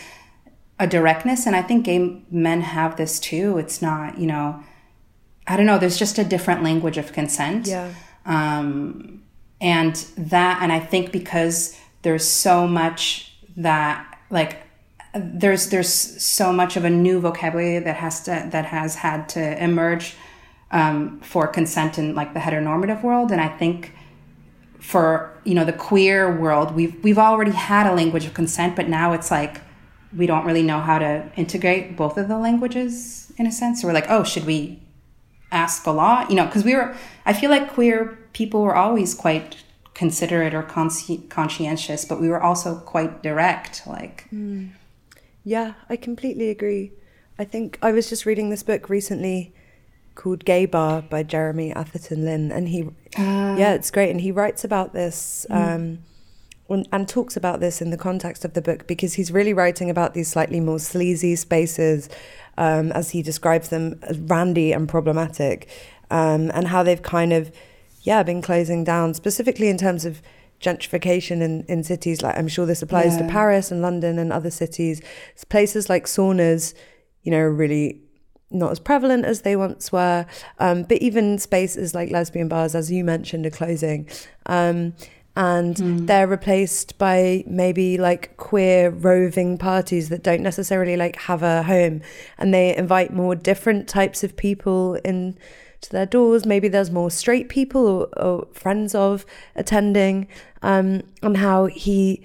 a 0.80 0.88
directness. 0.88 1.46
And 1.46 1.56
I 1.56 1.62
think 1.62 1.86
gay 1.86 2.24
men 2.32 2.62
have 2.62 2.98
this 2.98 3.20
too. 3.20 3.60
It's 3.60 3.82
not, 3.82 4.18
you 4.18 4.26
know, 4.26 4.64
I 5.46 5.56
don't 5.56 5.68
know, 5.68 5.78
there's 5.78 6.00
just 6.00 6.18
a 6.18 6.24
different 6.24 6.64
language 6.64 6.98
of 6.98 7.14
consent. 7.14 7.68
Yeah. 7.68 7.94
Um, 8.26 9.24
and 9.62 9.96
that, 10.18 10.62
and 10.62 10.72
I 10.72 10.80
think 10.80 11.12
because 11.12 11.78
there's 12.02 12.28
so 12.28 12.68
much 12.68 13.36
that, 13.56 14.20
like, 14.30 14.63
there's 15.14 15.70
there's 15.70 15.90
so 15.90 16.52
much 16.52 16.76
of 16.76 16.86
a 16.86 16.90
new 16.90 17.20
vocabulary 17.20 17.80
that 17.80 17.98
has 17.98 18.24
to 18.24 18.48
that 18.52 18.66
has 18.66 18.96
had 18.96 19.30
to 19.30 19.64
emerge 19.64 20.16
um, 20.72 21.20
for 21.22 21.48
consent 21.48 21.98
in 22.00 22.16
like 22.16 22.34
the 22.34 22.40
heteronormative 22.40 23.04
world, 23.04 23.32
and 23.32 23.40
I 23.40 23.48
think 23.48 23.94
for 24.80 25.32
you 25.44 25.54
know 25.54 25.66
the 25.66 25.74
queer 25.74 26.36
world, 26.36 26.76
we've 26.76 27.02
we've 27.04 27.20
already 27.20 27.52
had 27.52 27.86
a 27.86 27.94
language 27.94 28.26
of 28.26 28.34
consent, 28.34 28.76
but 28.76 28.90
now 28.90 29.14
it's 29.14 29.30
like 29.30 29.62
we 30.16 30.26
don't 30.26 30.46
really 30.46 30.64
know 30.64 30.80
how 30.80 31.00
to 31.00 31.30
integrate 31.36 31.96
both 31.96 32.18
of 32.18 32.28
the 32.28 32.38
languages 32.38 33.32
in 33.38 33.48
a 33.48 33.52
sense. 33.52 33.82
So 33.82 33.88
we're 33.88 33.94
like, 33.94 34.10
oh, 34.10 34.24
should 34.24 34.46
we 34.46 34.82
ask 35.52 35.86
a 35.86 35.92
lot? 35.92 36.30
You 36.30 36.36
know, 36.36 36.46
because 36.46 36.64
we 36.64 36.76
were. 36.76 36.96
I 37.26 37.34
feel 37.34 37.50
like 37.50 37.72
queer 37.72 38.18
people 38.34 38.64
were 38.64 38.76
always 38.76 39.14
quite 39.14 39.58
considerate 39.94 40.54
or 40.56 40.64
consci- 40.64 41.30
conscientious, 41.30 42.04
but 42.04 42.20
we 42.20 42.28
were 42.30 42.42
also 42.42 42.76
quite 42.80 43.22
direct. 43.22 43.84
Like, 43.86 44.28
mm. 44.34 44.72
Yeah, 45.44 45.74
I 45.90 45.96
completely 45.96 46.50
agree. 46.50 46.94
I 47.38 47.44
think 47.44 47.78
I 47.82 47.92
was 47.92 48.10
just 48.10 48.26
reading 48.26 48.50
this 48.50 48.64
book 48.64 48.90
recently 48.90 49.54
called 50.16 50.46
Gay 50.46 50.66
Bar 50.66 51.02
by 51.02 51.24
Jeremy 51.24 51.74
Atherton 51.74 52.24
Lin, 52.24 52.52
and 52.52 52.70
he, 52.70 52.84
uh, 53.18 53.56
yeah, 53.58 53.74
it's 53.74 53.92
great, 53.92 54.12
and 54.12 54.22
he 54.22 54.32
writes 54.32 54.64
about 54.64 54.94
this. 54.94 55.46
Mm. 55.50 55.76
Um, 55.76 56.00
and 56.92 57.08
talks 57.08 57.38
about 57.38 57.60
this 57.60 57.84
in 57.84 57.92
the 57.92 57.98
context 57.98 58.44
of 58.44 58.54
the 58.54 58.62
book 58.62 58.88
because 58.88 59.14
he's 59.14 59.32
really 59.32 59.54
writing 59.54 59.92
about 59.92 60.16
these 60.16 60.28
slightly 60.28 60.60
more 60.60 60.80
sleazy 60.80 61.36
spaces, 61.36 62.10
um, 62.58 62.92
as 62.94 63.12
he 63.12 63.22
describes 63.22 63.70
them, 63.70 64.00
as 64.02 64.18
randy 64.18 64.72
and 64.72 64.90
problematic, 64.90 65.70
um, 66.10 66.50
and 66.54 66.70
how 66.70 66.82
they've 66.82 67.04
kind 67.04 67.32
of, 67.32 67.52
yeah, 68.02 68.24
been 68.24 68.42
closing 68.42 68.84
down, 68.84 69.14
specifically 69.14 69.68
in 69.68 69.78
terms 69.78 70.04
of 70.04 70.22
gentrification 70.64 71.42
in, 71.42 71.64
in 71.68 71.84
cities. 71.84 72.22
Like 72.22 72.38
I'm 72.38 72.48
sure 72.48 72.66
this 72.66 72.82
applies 72.82 73.16
yeah. 73.16 73.28
to 73.28 73.32
Paris 73.32 73.72
and 73.72 73.82
London 73.82 74.18
and 74.18 74.32
other 74.32 74.50
cities. 74.50 75.02
Places 75.50 75.90
like 75.90 76.06
saunas, 76.06 76.74
you 77.22 77.32
know, 77.32 77.42
really 77.42 78.02
not 78.50 78.72
as 78.72 78.80
prevalent 78.80 79.26
as 79.26 79.42
they 79.42 79.56
once 79.56 79.92
were. 79.92 80.26
Um, 80.60 80.84
but 80.84 80.98
even 81.00 81.38
spaces 81.38 81.94
like 81.94 82.12
lesbian 82.12 82.48
bars, 82.48 82.76
as 82.76 82.92
you 82.92 83.04
mentioned, 83.04 83.46
are 83.46 83.52
closing. 83.52 84.08
Um, 84.46 84.94
and 85.36 85.76
mm. 85.76 86.08
they're 86.08 86.28
replaced 86.28 86.98
by 87.00 87.44
maybe 87.48 87.98
like 87.98 88.38
queer 88.38 88.92
roving 88.92 89.58
parties 89.58 90.10
that 90.10 90.22
don't 90.22 90.44
necessarily 90.44 90.96
like 90.96 91.16
have 91.16 91.42
a 91.42 91.64
home 91.64 92.02
and 92.38 92.54
they 92.54 92.76
invite 92.76 93.12
more 93.12 93.34
different 93.34 93.88
types 93.88 94.24
of 94.24 94.38
people 94.38 94.94
in 95.04 95.36
to 95.84 95.92
their 95.92 96.06
doors 96.06 96.46
maybe 96.46 96.68
there's 96.68 96.92
more 96.92 97.12
straight 97.12 97.50
people 97.50 97.88
or, 97.88 98.20
or 98.22 98.48
friends 98.52 98.96
of 98.96 99.26
attending 99.56 100.28
um, 100.62 101.04
and 101.22 101.38
how 101.38 101.66
he 101.68 102.24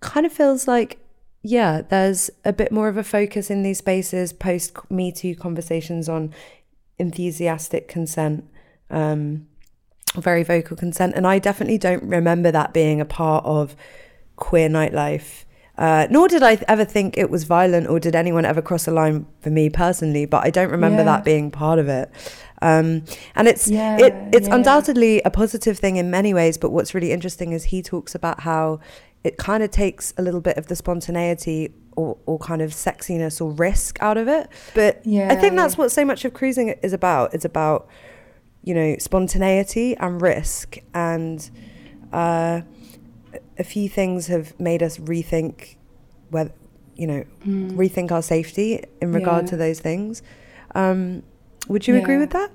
kind 0.00 0.24
of 0.24 0.32
feels 0.32 0.68
like 0.68 0.98
yeah, 1.42 1.82
there's 1.82 2.30
a 2.44 2.52
bit 2.52 2.72
more 2.72 2.88
of 2.88 2.96
a 2.96 3.04
focus 3.04 3.50
in 3.50 3.62
these 3.62 3.78
spaces 3.78 4.32
post 4.32 4.76
Me 4.90 5.12
Too 5.12 5.34
conversations 5.34 6.08
on 6.08 6.34
enthusiastic 6.98 7.88
consent, 7.88 8.44
um, 8.90 9.46
very 10.16 10.42
vocal 10.42 10.76
consent. 10.76 11.14
And 11.14 11.26
I 11.26 11.38
definitely 11.38 11.78
don't 11.78 12.02
remember 12.02 12.50
that 12.50 12.74
being 12.74 13.00
a 13.00 13.04
part 13.04 13.44
of 13.44 13.76
queer 14.36 14.68
nightlife. 14.68 15.44
Uh, 15.76 16.08
nor 16.10 16.26
did 16.26 16.42
I 16.42 16.58
ever 16.66 16.84
think 16.84 17.16
it 17.16 17.30
was 17.30 17.44
violent 17.44 17.86
or 17.86 18.00
did 18.00 18.16
anyone 18.16 18.44
ever 18.44 18.60
cross 18.60 18.88
a 18.88 18.90
line 18.90 19.26
for 19.40 19.50
me 19.50 19.70
personally, 19.70 20.26
but 20.26 20.44
I 20.44 20.50
don't 20.50 20.72
remember 20.72 20.98
yeah. 20.98 21.04
that 21.04 21.24
being 21.24 21.52
part 21.52 21.78
of 21.78 21.88
it. 21.88 22.10
Um, 22.60 23.04
and 23.34 23.46
it's 23.46 23.68
yeah, 23.68 23.98
it, 23.98 24.14
it's 24.34 24.48
yeah. 24.48 24.54
undoubtedly 24.54 25.20
a 25.22 25.30
positive 25.30 25.78
thing 25.78 25.96
in 25.96 26.10
many 26.10 26.34
ways, 26.34 26.58
but 26.58 26.70
what's 26.70 26.94
really 26.94 27.12
interesting 27.12 27.52
is 27.52 27.64
he 27.64 27.82
talks 27.82 28.14
about 28.14 28.40
how 28.40 28.80
it 29.24 29.36
kind 29.36 29.62
of 29.62 29.70
takes 29.70 30.14
a 30.16 30.22
little 30.22 30.40
bit 30.40 30.56
of 30.56 30.66
the 30.66 30.76
spontaneity 30.76 31.72
or, 31.96 32.16
or 32.26 32.38
kind 32.38 32.62
of 32.62 32.70
sexiness 32.70 33.40
or 33.40 33.50
risk 33.50 34.00
out 34.00 34.16
of 34.16 34.28
it. 34.28 34.48
But 34.74 35.04
yeah, 35.04 35.28
I 35.30 35.36
think 35.36 35.56
that's 35.56 35.76
what 35.76 35.90
so 35.90 36.04
much 36.04 36.24
of 36.24 36.32
cruising 36.34 36.68
is 36.82 36.92
about. 36.92 37.34
It's 37.34 37.44
about, 37.44 37.88
you 38.62 38.74
know, 38.74 38.96
spontaneity 38.98 39.96
and 39.96 40.22
risk. 40.22 40.78
And 40.94 41.50
uh, 42.12 42.62
a 43.58 43.64
few 43.64 43.88
things 43.88 44.28
have 44.28 44.58
made 44.60 44.82
us 44.82 44.98
rethink 44.98 45.76
whether, 46.30 46.52
you 46.94 47.06
know, 47.06 47.24
mm. 47.44 47.72
rethink 47.72 48.12
our 48.12 48.22
safety 48.22 48.84
in 49.02 49.12
regard 49.12 49.44
yeah. 49.44 49.50
to 49.50 49.56
those 49.56 49.80
things. 49.80 50.22
Um, 50.74 51.24
would 51.66 51.86
you 51.86 51.94
yeah. 51.94 52.00
agree 52.00 52.18
with 52.18 52.30
that? 52.30 52.50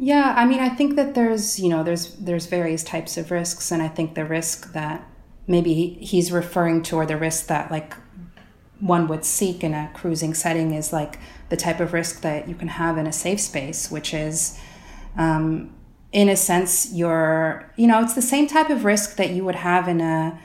Yeah, 0.00 0.34
I 0.36 0.46
mean, 0.46 0.60
I 0.60 0.68
think 0.68 0.94
that 0.94 1.14
there's, 1.14 1.58
you 1.58 1.68
know, 1.68 1.82
there's 1.82 2.14
there's 2.14 2.46
various 2.46 2.84
types 2.84 3.16
of 3.16 3.32
risks, 3.32 3.72
and 3.72 3.82
I 3.82 3.88
think 3.88 4.14
the 4.14 4.24
risk 4.24 4.72
that 4.72 5.04
maybe 5.48 5.98
he's 6.00 6.30
referring 6.30 6.82
to, 6.84 6.96
or 6.96 7.06
the 7.06 7.16
risk 7.16 7.48
that 7.48 7.70
like 7.70 7.94
one 8.78 9.08
would 9.08 9.24
seek 9.24 9.64
in 9.64 9.74
a 9.74 9.90
cruising 9.94 10.34
setting, 10.34 10.72
is 10.72 10.92
like 10.92 11.18
the 11.48 11.56
type 11.56 11.80
of 11.80 11.92
risk 11.92 12.20
that 12.20 12.48
you 12.48 12.54
can 12.54 12.68
have 12.68 12.96
in 12.96 13.08
a 13.08 13.12
safe 13.12 13.40
space, 13.40 13.90
which 13.90 14.14
is, 14.14 14.56
um, 15.16 15.74
in 16.12 16.28
a 16.28 16.36
sense, 16.36 16.92
you're, 16.92 17.72
you 17.76 17.88
know, 17.88 18.00
it's 18.00 18.14
the 18.14 18.22
same 18.22 18.46
type 18.46 18.70
of 18.70 18.84
risk 18.84 19.16
that 19.16 19.30
you 19.30 19.44
would 19.44 19.56
have 19.56 19.88
in 19.88 20.00
a 20.00 20.38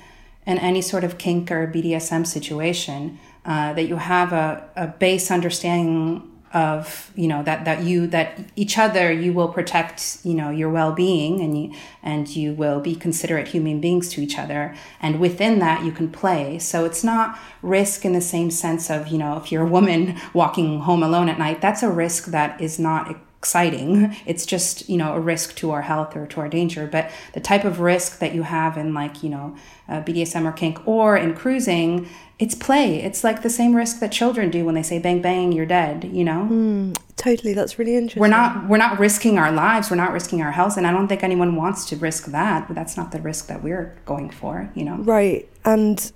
in 0.47 0.57
any 0.57 0.81
sort 0.81 1.03
of 1.03 1.19
kink 1.19 1.51
or 1.51 1.67
BDSM 1.67 2.25
situation. 2.25 3.19
Uh, 3.45 3.73
that 3.73 3.83
you 3.83 3.97
have 3.97 4.31
a, 4.31 4.69
a 4.77 4.87
base 4.87 5.29
understanding 5.29 6.32
of 6.53 7.11
you 7.15 7.27
know 7.27 7.41
that 7.43 7.65
that 7.65 7.83
you 7.83 8.05
that 8.07 8.39
each 8.55 8.77
other 8.77 9.11
you 9.11 9.33
will 9.33 9.47
protect 9.47 10.19
you 10.23 10.35
know 10.35 10.51
your 10.51 10.69
well-being 10.69 11.41
and 11.41 11.59
you 11.59 11.73
and 12.03 12.35
you 12.35 12.53
will 12.53 12.79
be 12.79 12.95
considerate 12.95 13.47
human 13.47 13.81
beings 13.81 14.07
to 14.09 14.21
each 14.21 14.37
other. 14.37 14.75
And 15.01 15.19
within 15.19 15.59
that 15.59 15.83
you 15.83 15.91
can 15.91 16.11
play. 16.11 16.59
So 16.59 16.85
it's 16.85 17.03
not 17.03 17.39
risk 17.61 18.05
in 18.05 18.13
the 18.13 18.21
same 18.21 18.51
sense 18.51 18.89
of 18.89 19.07
you 19.07 19.17
know 19.17 19.37
if 19.37 19.51
you're 19.51 19.65
a 19.65 19.69
woman 19.69 20.19
walking 20.33 20.79
home 20.81 21.01
alone 21.03 21.27
at 21.29 21.39
night 21.39 21.59
that's 21.59 21.83
a 21.83 21.91
risk 21.91 22.25
that 22.27 22.61
is 22.61 22.77
not 22.77 23.15
exciting. 23.43 24.15
It's 24.25 24.45
just 24.45 24.87
you 24.87 24.95
know 24.95 25.15
a 25.15 25.19
risk 25.19 25.55
to 25.57 25.71
our 25.71 25.81
health 25.81 26.15
or 26.15 26.27
to 26.27 26.39
our 26.39 26.47
danger. 26.47 26.87
But 26.87 27.11
the 27.33 27.41
type 27.41 27.65
of 27.65 27.79
risk 27.79 28.19
that 28.19 28.33
you 28.33 28.43
have 28.43 28.77
in 28.77 28.93
like 28.93 29.23
you 29.23 29.29
know 29.29 29.55
uh, 29.89 30.01
bdsm 30.01 30.45
or 30.45 30.53
kink 30.53 30.87
or 30.87 31.17
in 31.17 31.33
cruising 31.35 32.07
it's 32.43 32.55
play. 32.55 33.01
It's 33.01 33.23
like 33.23 33.41
the 33.41 33.49
same 33.49 33.73
risk 33.73 34.01
that 34.01 34.11
children 34.11 34.49
do 34.49 34.65
when 34.65 34.75
they 34.75 34.83
say 34.83 34.99
bang 34.99 35.21
bang, 35.21 35.53
you're 35.53 35.65
dead, 35.65 36.03
you 36.03 36.25
know? 36.25 36.49
Mm, 36.51 36.97
totally. 37.15 37.53
That's 37.53 37.79
really 37.79 37.95
interesting. 37.95 38.19
We're 38.19 38.27
not 38.27 38.67
we're 38.67 38.77
not 38.77 38.99
risking 38.99 39.37
our 39.39 39.49
lives, 39.49 39.89
we're 39.89 39.95
not 39.95 40.11
risking 40.11 40.41
our 40.41 40.51
health, 40.51 40.75
and 40.75 40.85
I 40.85 40.91
don't 40.91 41.07
think 41.07 41.23
anyone 41.23 41.55
wants 41.55 41.85
to 41.85 41.95
risk 41.95 42.25
that, 42.25 42.67
but 42.67 42.75
that's 42.75 42.97
not 42.97 43.13
the 43.13 43.21
risk 43.21 43.47
that 43.47 43.63
we're 43.63 43.97
going 44.05 44.29
for, 44.29 44.69
you 44.75 44.83
know. 44.83 44.97
Right. 44.97 45.47
And 45.63 46.11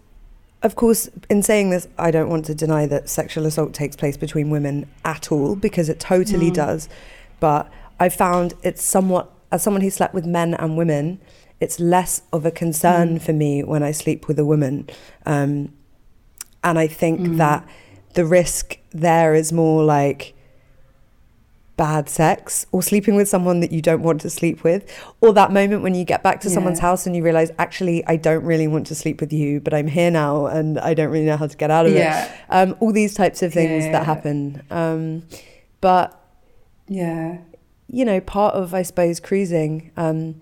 of 0.63 0.75
course, 0.75 1.09
in 1.29 1.43
saying 1.43 1.69
this, 1.69 1.87
I 1.97 2.11
don't 2.11 2.29
want 2.29 2.43
to 2.45 2.55
deny 2.55 2.87
that 2.87 3.07
sexual 3.07 3.45
assault 3.45 3.73
takes 3.73 3.95
place 3.95 4.17
between 4.17 4.49
women 4.49 4.85
at 5.05 5.31
all 5.31 5.55
because 5.55 5.87
it 5.87 5.97
totally 5.97 6.51
mm. 6.51 6.55
does. 6.55 6.89
But 7.39 7.71
I 8.01 8.09
found 8.09 8.53
it's 8.63 8.83
somewhat 8.83 9.31
as 9.49 9.63
someone 9.63 9.81
who 9.81 9.89
slept 9.89 10.13
with 10.13 10.25
men 10.25 10.55
and 10.55 10.75
women, 10.75 11.21
it's 11.61 11.79
less 11.79 12.21
of 12.33 12.45
a 12.45 12.51
concern 12.51 13.17
mm. 13.17 13.21
for 13.21 13.31
me 13.31 13.63
when 13.63 13.81
I 13.81 13.91
sleep 13.91 14.27
with 14.27 14.37
a 14.39 14.45
woman. 14.45 14.89
Um, 15.25 15.71
and 16.67 16.77
I 16.77 16.87
think 16.87 17.21
mm. 17.21 17.37
that 17.37 17.67
the 18.13 18.25
risk 18.25 18.77
there 18.91 19.33
is 19.33 19.53
more 19.53 19.83
like 19.83 20.33
bad 21.77 22.09
sex 22.09 22.65
or 22.71 22.81
sleeping 22.81 23.15
with 23.15 23.29
someone 23.29 23.59
that 23.59 23.71
you 23.71 23.81
don't 23.81 24.01
want 24.01 24.19
to 24.19 24.29
sleep 24.29 24.63
with 24.63 24.83
or 25.21 25.31
that 25.31 25.51
moment 25.51 25.83
when 25.83 25.93
you 25.93 26.03
get 26.03 26.23
back 26.23 26.41
to 26.41 26.49
yeah. 26.49 26.53
someone's 26.55 26.79
house 26.79 27.05
and 27.05 27.15
you 27.15 27.23
realize 27.23 27.51
actually 27.59 28.03
I 28.07 28.15
don't 28.15 28.43
really 28.43 28.67
want 28.67 28.87
to 28.87 28.95
sleep 28.95 29.21
with 29.21 29.31
you 29.31 29.61
but 29.61 29.73
I'm 29.73 29.87
here 29.87 30.09
now 30.09 30.47
and 30.47 30.79
I 30.79 30.95
don't 30.95 31.09
really 31.09 31.25
know 31.25 31.37
how 31.37 31.45
to 31.45 31.55
get 31.55 31.69
out 31.69 31.85
of 31.85 31.93
yeah. 31.93 32.25
it 32.25 32.41
um, 32.49 32.75
all 32.79 32.91
these 32.91 33.13
types 33.13 33.43
of 33.43 33.53
things 33.53 33.85
yeah. 33.85 33.91
that 33.91 34.05
happen 34.07 34.63
um, 34.71 35.23
but 35.79 36.19
yeah 36.87 37.37
you 37.87 38.03
know 38.03 38.19
part 38.19 38.55
of 38.55 38.73
I 38.73 38.81
suppose 38.81 39.19
cruising 39.19 39.91
um, 39.95 40.41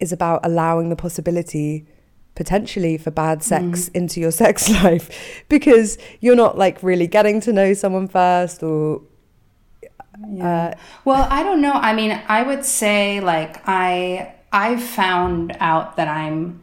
is 0.00 0.12
about 0.12 0.40
allowing 0.42 0.88
the 0.88 0.96
possibility 0.96 1.86
potentially 2.34 2.96
for 2.96 3.10
bad 3.10 3.42
sex 3.42 3.88
mm. 3.88 3.96
into 3.96 4.20
your 4.20 4.30
sex 4.42 4.68
life 4.82 5.44
because 5.48 5.98
you're 6.20 6.36
not 6.36 6.56
like 6.56 6.82
really 6.82 7.06
getting 7.06 7.40
to 7.40 7.52
know 7.52 7.74
someone 7.74 8.08
first 8.08 8.62
or 8.62 9.02
yeah. 10.28 10.66
Uh, 10.66 10.74
well 11.04 11.26
i 11.30 11.42
don't 11.42 11.62
know 11.62 11.72
i 11.72 11.94
mean 11.94 12.20
i 12.28 12.42
would 12.42 12.64
say 12.64 13.20
like 13.20 13.66
i 13.66 14.34
i've 14.52 14.82
found 14.82 15.56
out 15.60 15.96
that 15.96 16.08
i'm 16.08 16.60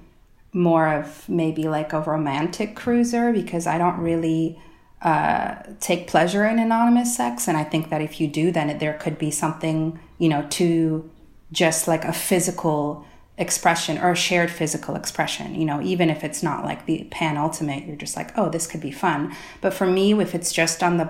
more 0.54 0.88
of 0.94 1.28
maybe 1.28 1.68
like 1.68 1.92
a 1.92 2.02
romantic 2.02 2.76
cruiser 2.76 3.34
because 3.34 3.66
i 3.66 3.78
don't 3.78 3.98
really 3.98 4.60
uh, 5.00 5.56
take 5.80 6.08
pleasure 6.08 6.44
in 6.46 6.60
anonymous 6.60 7.16
sex 7.16 7.48
and 7.48 7.58
i 7.58 7.64
think 7.64 7.90
that 7.90 8.02
if 8.02 8.20
you 8.20 8.28
do 8.28 8.52
then 8.52 8.70
it, 8.70 8.80
there 8.80 8.94
could 8.94 9.18
be 9.18 9.30
something 9.30 10.00
you 10.18 10.30
know 10.30 10.46
to 10.50 11.10
just 11.52 11.88
like 11.88 12.04
a 12.04 12.14
physical 12.14 13.06
expression 13.38 14.00
or 14.00 14.12
a 14.12 14.16
shared 14.16 14.50
physical 14.50 14.96
expression 14.96 15.54
you 15.54 15.64
know 15.64 15.80
even 15.82 16.10
if 16.10 16.24
it's 16.24 16.42
not 16.42 16.66
like 16.66 16.86
the 16.88 17.04
pan 17.12 17.38
ultimate 17.38 17.86
you're 17.86 17.96
just 17.96 18.16
like 18.16 18.36
oh 18.38 18.50
this 18.50 18.66
could 18.66 18.82
be 18.82 18.92
fun. 18.92 19.36
But 19.62 19.74
for 19.74 19.86
me 19.86 20.14
if 20.20 20.34
it's 20.34 20.52
just 20.52 20.82
on 20.82 20.98
the 20.98 21.08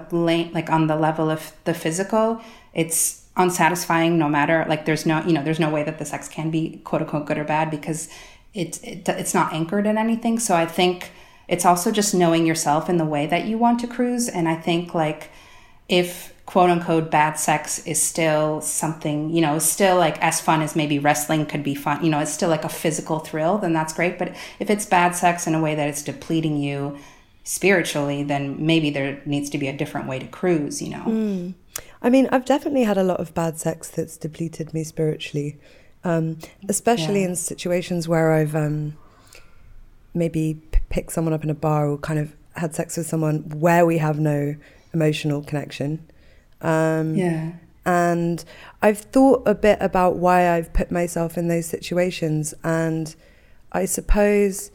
like 0.53 0.69
on 0.69 0.87
the 0.87 0.95
level 0.95 1.29
of 1.29 1.53
the 1.63 1.73
physical 1.73 2.41
it's 2.73 3.25
unsatisfying 3.37 4.17
no 4.17 4.27
matter 4.27 4.65
like 4.67 4.85
there's 4.85 5.05
no 5.05 5.23
you 5.23 5.31
know 5.31 5.43
there's 5.43 5.59
no 5.59 5.69
way 5.69 5.83
that 5.83 5.99
the 5.99 6.05
sex 6.05 6.27
can 6.27 6.51
be 6.51 6.81
quote 6.83 7.01
unquote 7.01 7.25
good 7.25 7.37
or 7.37 7.43
bad 7.43 7.71
because 7.71 8.09
it, 8.53 8.83
it 8.83 9.07
it's 9.07 9.33
not 9.33 9.53
anchored 9.53 9.85
in 9.85 9.97
anything. 9.97 10.39
So 10.39 10.55
i 10.55 10.65
think 10.65 11.11
it's 11.47 11.65
also 11.65 11.91
just 11.91 12.13
knowing 12.13 12.45
yourself 12.45 12.89
in 12.89 12.97
the 12.97 13.05
way 13.05 13.25
that 13.25 13.45
you 13.45 13.57
want 13.57 13.79
to 13.79 13.87
cruise. 13.87 14.27
And 14.27 14.49
i 14.49 14.55
think 14.55 14.93
like 14.93 15.29
if 15.87 16.33
quote 16.47 16.69
unquote 16.69 17.11
bad 17.11 17.33
sex 17.33 17.85
is 17.85 18.01
still 18.01 18.61
something, 18.61 19.29
you 19.29 19.41
know, 19.41 19.59
still 19.59 19.97
like 19.97 20.17
as 20.23 20.39
fun 20.39 20.61
as 20.61 20.75
maybe 20.75 20.97
wrestling 20.97 21.45
could 21.45 21.61
be 21.61 21.75
fun, 21.75 22.03
you 22.03 22.09
know, 22.09 22.19
it's 22.19 22.31
still 22.31 22.49
like 22.49 22.63
a 22.63 22.69
physical 22.69 23.19
thrill, 23.19 23.57
then 23.57 23.73
that's 23.73 23.93
great. 23.93 24.17
But 24.17 24.33
if 24.57 24.69
it's 24.69 24.85
bad 24.85 25.11
sex 25.11 25.45
in 25.45 25.53
a 25.53 25.61
way 25.61 25.75
that 25.75 25.89
it's 25.89 26.01
depleting 26.01 26.57
you 26.57 26.97
spiritually, 27.43 28.23
then 28.23 28.65
maybe 28.65 28.89
there 28.89 29.21
needs 29.25 29.49
to 29.49 29.57
be 29.57 29.67
a 29.67 29.75
different 29.75 30.07
way 30.07 30.19
to 30.19 30.27
cruise, 30.27 30.81
you 30.81 30.89
know. 30.89 31.03
Mm. 31.05 31.53
I 32.01 32.09
mean, 32.09 32.29
I've 32.31 32.45
definitely 32.45 32.83
had 32.83 32.97
a 32.97 33.03
lot 33.03 33.19
of 33.19 33.33
bad 33.33 33.59
sex 33.59 33.89
that's 33.89 34.15
depleted 34.15 34.73
me 34.73 34.85
spiritually, 34.85 35.57
um, 36.05 36.37
especially 36.69 37.21
yeah. 37.21 37.29
in 37.29 37.35
situations 37.35 38.07
where 38.07 38.31
I've 38.31 38.55
um, 38.55 38.95
maybe 40.13 40.61
picked 40.89 41.11
someone 41.11 41.33
up 41.33 41.43
in 41.43 41.49
a 41.49 41.55
bar 41.55 41.89
or 41.89 41.97
kind 41.97 42.19
of 42.19 42.33
had 42.55 42.73
sex 42.73 42.95
with 42.95 43.07
someone 43.07 43.39
where 43.59 43.85
we 43.85 43.97
have 43.97 44.17
no 44.17 44.55
emotional 44.93 45.43
connection. 45.43 46.07
Um, 46.61 47.15
yeah. 47.15 47.53
And 47.85 48.43
I've 48.81 48.99
thought 48.99 49.43
a 49.45 49.55
bit 49.55 49.77
about 49.79 50.17
why 50.17 50.49
I've 50.49 50.73
put 50.73 50.91
myself 50.91 51.37
in 51.37 51.47
those 51.47 51.65
situations. 51.65 52.53
And 52.63 53.15
I 53.71 53.85
suppose 53.85 54.71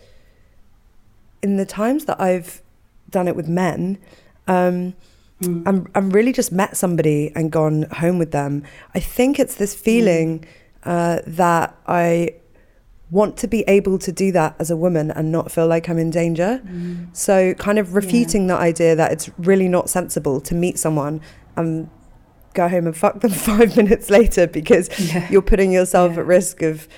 in 1.42 1.56
the 1.56 1.66
times 1.66 2.06
that 2.06 2.20
I've 2.20 2.62
done 3.10 3.28
it 3.28 3.36
with 3.36 3.48
men, 3.48 3.98
um, 4.48 4.94
mm. 5.42 5.62
I'm, 5.66 5.88
I'm 5.94 6.10
really 6.10 6.32
just 6.32 6.52
met 6.52 6.76
somebody 6.76 7.32
and 7.34 7.52
gone 7.52 7.82
home 7.92 8.18
with 8.18 8.30
them. 8.30 8.64
I 8.94 9.00
think 9.00 9.38
it's 9.38 9.56
this 9.56 9.74
feeling 9.74 10.40
mm. 10.40 10.46
uh, 10.84 11.20
that 11.26 11.76
I 11.86 12.36
want 13.10 13.36
to 13.36 13.46
be 13.46 13.62
able 13.68 13.98
to 13.98 14.10
do 14.10 14.32
that 14.32 14.56
as 14.58 14.70
a 14.70 14.76
woman 14.76 15.10
and 15.10 15.30
not 15.30 15.52
feel 15.52 15.66
like 15.66 15.86
I'm 15.90 15.98
in 15.98 16.10
danger. 16.10 16.62
Mm. 16.64 17.14
So, 17.14 17.52
kind 17.54 17.78
of 17.78 17.94
refuting 17.94 18.48
yeah. 18.48 18.56
the 18.56 18.60
idea 18.62 18.96
that 18.96 19.12
it's 19.12 19.28
really 19.36 19.68
not 19.68 19.90
sensible 19.90 20.40
to 20.40 20.54
meet 20.54 20.78
someone 20.78 21.20
and 21.57 21.90
go 22.55 22.68
home 22.68 22.86
and 22.86 22.96
fuck 22.96 23.20
them 23.20 23.30
five 23.30 23.76
minutes 23.76 24.11
later 24.11 24.46
because 24.46 24.88
yeah. 25.14 25.28
you're 25.30 25.42
putting 25.42 25.72
yourself 25.72 26.14
yeah. 26.14 26.20
at 26.20 26.26
risk 26.26 26.62
of 26.62 26.88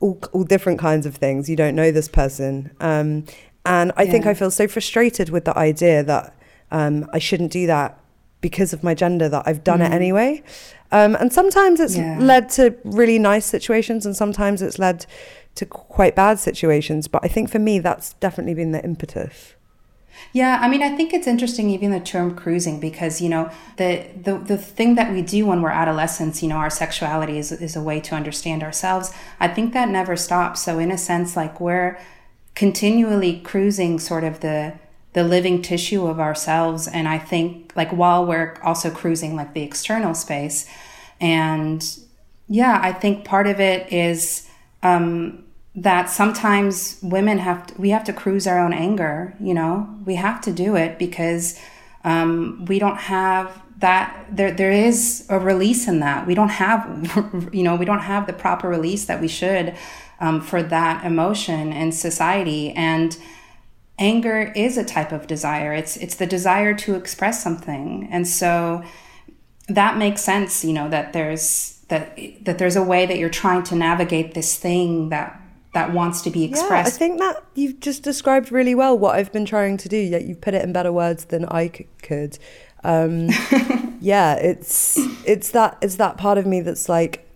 all, 0.00 0.20
all 0.32 0.44
different 0.44 0.78
kinds 0.78 1.06
of 1.06 1.16
things. 1.16 1.48
You 1.48 1.56
don't 1.56 1.74
know 1.74 1.90
this 1.90 2.08
person. 2.08 2.70
Um, 2.80 3.24
and 3.64 3.92
I 3.96 4.02
yeah. 4.02 4.10
think 4.10 4.26
I 4.26 4.34
feel 4.34 4.50
so 4.50 4.66
frustrated 4.66 5.30
with 5.30 5.44
the 5.44 5.56
idea 5.56 6.02
that 6.02 6.34
um, 6.70 7.08
I 7.12 7.18
shouldn't 7.18 7.52
do 7.52 7.66
that 7.66 7.98
because 8.40 8.72
of 8.72 8.82
my 8.82 8.94
gender 8.94 9.28
that 9.28 9.44
I've 9.46 9.62
done 9.62 9.78
mm. 9.78 9.86
it 9.86 9.92
anyway. 9.92 10.42
Um, 10.90 11.14
and 11.16 11.32
sometimes 11.32 11.80
it's 11.80 11.96
led 11.96 12.50
to 12.50 12.76
really 12.84 13.18
nice 13.18 13.46
situations 13.46 14.04
and 14.04 14.14
sometimes 14.14 14.60
it's 14.60 14.78
led 14.78 15.06
to 15.54 15.64
quite 15.64 16.16
bad 16.16 16.38
situations. 16.38 17.08
But 17.08 17.24
I 17.24 17.28
think 17.28 17.50
for 17.50 17.58
me, 17.58 17.78
that's 17.78 18.14
definitely 18.14 18.54
been 18.54 18.72
the 18.72 18.84
impetus. 18.84 19.54
Yeah, 20.32 20.58
I 20.62 20.68
mean, 20.68 20.82
I 20.82 20.96
think 20.96 21.12
it's 21.12 21.26
interesting 21.26 21.68
even 21.70 21.90
the 21.90 22.00
term 22.00 22.34
cruising 22.34 22.80
because 22.80 23.20
you 23.20 23.28
know 23.28 23.50
the 23.76 24.06
the 24.20 24.38
the 24.38 24.56
thing 24.56 24.94
that 24.94 25.12
we 25.12 25.22
do 25.22 25.46
when 25.46 25.62
we're 25.62 25.70
adolescents, 25.70 26.42
you 26.42 26.48
know, 26.48 26.56
our 26.56 26.70
sexuality 26.70 27.38
is 27.38 27.52
is 27.52 27.76
a 27.76 27.82
way 27.82 28.00
to 28.00 28.14
understand 28.14 28.62
ourselves. 28.62 29.12
I 29.40 29.48
think 29.48 29.72
that 29.74 29.88
never 29.88 30.16
stops. 30.16 30.62
So 30.62 30.78
in 30.78 30.90
a 30.90 30.98
sense, 30.98 31.36
like 31.36 31.60
we're 31.60 31.98
continually 32.54 33.40
cruising 33.40 33.98
sort 33.98 34.24
of 34.24 34.40
the 34.40 34.74
the 35.12 35.24
living 35.24 35.60
tissue 35.60 36.06
of 36.06 36.18
ourselves, 36.18 36.88
and 36.88 37.06
I 37.08 37.18
think 37.18 37.72
like 37.76 37.90
while 37.90 38.24
we're 38.24 38.56
also 38.62 38.90
cruising 38.90 39.36
like 39.36 39.52
the 39.52 39.62
external 39.62 40.14
space, 40.14 40.66
and 41.20 41.84
yeah, 42.48 42.80
I 42.82 42.92
think 42.92 43.24
part 43.24 43.46
of 43.46 43.60
it 43.60 43.92
is. 43.92 44.48
Um, 44.82 45.41
that 45.74 46.10
sometimes 46.10 46.98
women 47.02 47.38
have 47.38 47.66
to, 47.66 47.80
we 47.80 47.90
have 47.90 48.04
to 48.04 48.12
cruise 48.12 48.46
our 48.46 48.58
own 48.58 48.72
anger 48.72 49.34
you 49.40 49.54
know? 49.54 49.88
We 50.04 50.16
have 50.16 50.40
to 50.42 50.52
do 50.52 50.76
it 50.76 50.98
because 50.98 51.58
um, 52.04 52.64
we 52.66 52.78
don't 52.78 52.98
have 52.98 53.62
that 53.78 54.26
there 54.30 54.52
there 54.52 54.70
is 54.70 55.26
a 55.28 55.38
release 55.38 55.88
in 55.88 56.00
that. 56.00 56.26
We 56.26 56.34
don't 56.34 56.50
have 56.50 57.50
you 57.52 57.62
know 57.62 57.76
we 57.76 57.84
don't 57.84 58.00
have 58.00 58.26
the 58.26 58.32
proper 58.32 58.68
release 58.68 59.04
that 59.06 59.20
we 59.20 59.28
should 59.28 59.74
um, 60.20 60.40
for 60.40 60.62
that 60.62 61.04
emotion 61.04 61.72
in 61.72 61.92
society. 61.92 62.70
And 62.72 63.16
anger 63.98 64.52
is 64.54 64.78
a 64.78 64.84
type 64.84 65.12
of 65.12 65.26
desire. 65.26 65.74
It's 65.74 65.96
it's 65.96 66.14
the 66.14 66.26
desire 66.26 66.74
to 66.74 66.94
express 66.94 67.42
something. 67.42 68.08
And 68.10 68.26
so 68.26 68.84
that 69.68 69.96
makes 69.96 70.22
sense 70.22 70.64
you 70.64 70.72
know 70.72 70.88
that 70.88 71.12
there's 71.12 71.80
that 71.88 72.18
that 72.42 72.58
there's 72.58 72.76
a 72.76 72.82
way 72.82 73.04
that 73.04 73.18
you're 73.18 73.30
trying 73.30 73.64
to 73.64 73.74
navigate 73.74 74.34
this 74.34 74.56
thing 74.56 75.08
that 75.08 75.41
that 75.72 75.92
wants 75.92 76.20
to 76.22 76.30
be 76.30 76.44
expressed. 76.44 76.90
Yeah, 76.90 76.94
I 76.94 76.98
think 76.98 77.18
that 77.18 77.44
you've 77.54 77.80
just 77.80 78.02
described 78.02 78.52
really 78.52 78.74
well 78.74 78.96
what 78.96 79.16
I've 79.16 79.32
been 79.32 79.46
trying 79.46 79.76
to 79.78 79.88
do. 79.88 79.96
Yet 79.96 80.24
you've 80.24 80.40
put 80.40 80.54
it 80.54 80.62
in 80.62 80.72
better 80.72 80.92
words 80.92 81.26
than 81.26 81.46
I 81.46 81.68
could. 82.02 82.38
Um, 82.84 83.28
yeah, 84.00 84.34
it's 84.34 84.98
it's 85.26 85.50
that 85.50 85.78
it's 85.80 85.96
that 85.96 86.18
part 86.18 86.38
of 86.38 86.46
me 86.46 86.60
that's 86.60 86.88
like 86.88 87.26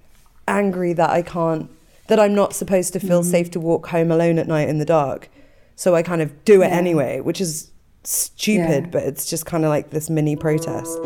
angry 0.49 0.93
that 0.93 1.11
I 1.11 1.23
can't 1.23 1.71
that 2.09 2.21
I'm 2.21 2.35
not 2.35 2.55
supposed 2.55 2.93
to 2.93 3.01
feel 3.01 3.23
mm-hmm. 3.23 3.31
safe 3.31 3.51
to 3.53 3.61
walk 3.61 3.89
home 3.89 4.11
alone 4.11 4.39
at 4.39 4.47
night 4.47 4.69
in 4.69 4.79
the 4.79 4.85
dark. 4.85 5.29
So 5.75 5.95
I 5.95 6.03
kind 6.03 6.23
of 6.23 6.45
do 6.45 6.63
it 6.63 6.69
yeah. 6.69 6.77
anyway, 6.77 7.21
which 7.21 7.41
is 7.41 7.71
stupid, 8.05 8.85
yeah. 8.85 8.91
but 8.91 9.03
it's 9.03 9.29
just 9.29 9.47
kind 9.47 9.65
of 9.65 9.71
like 9.71 9.91
this 9.91 10.09
mini 10.09 10.37
protest. 10.37 10.99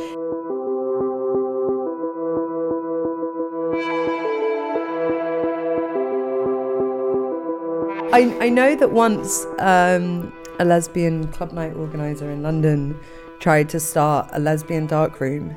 I, 8.12 8.36
I 8.40 8.48
know 8.48 8.74
that 8.74 8.90
once 8.90 9.46
um, 9.60 10.32
a 10.58 10.64
lesbian 10.64 11.28
club 11.28 11.52
night 11.52 11.74
organizer 11.74 12.28
in 12.28 12.42
London 12.42 12.98
tried 13.38 13.68
to 13.68 13.78
start 13.78 14.28
a 14.32 14.40
lesbian 14.40 14.88
dark 14.88 15.20
room, 15.20 15.56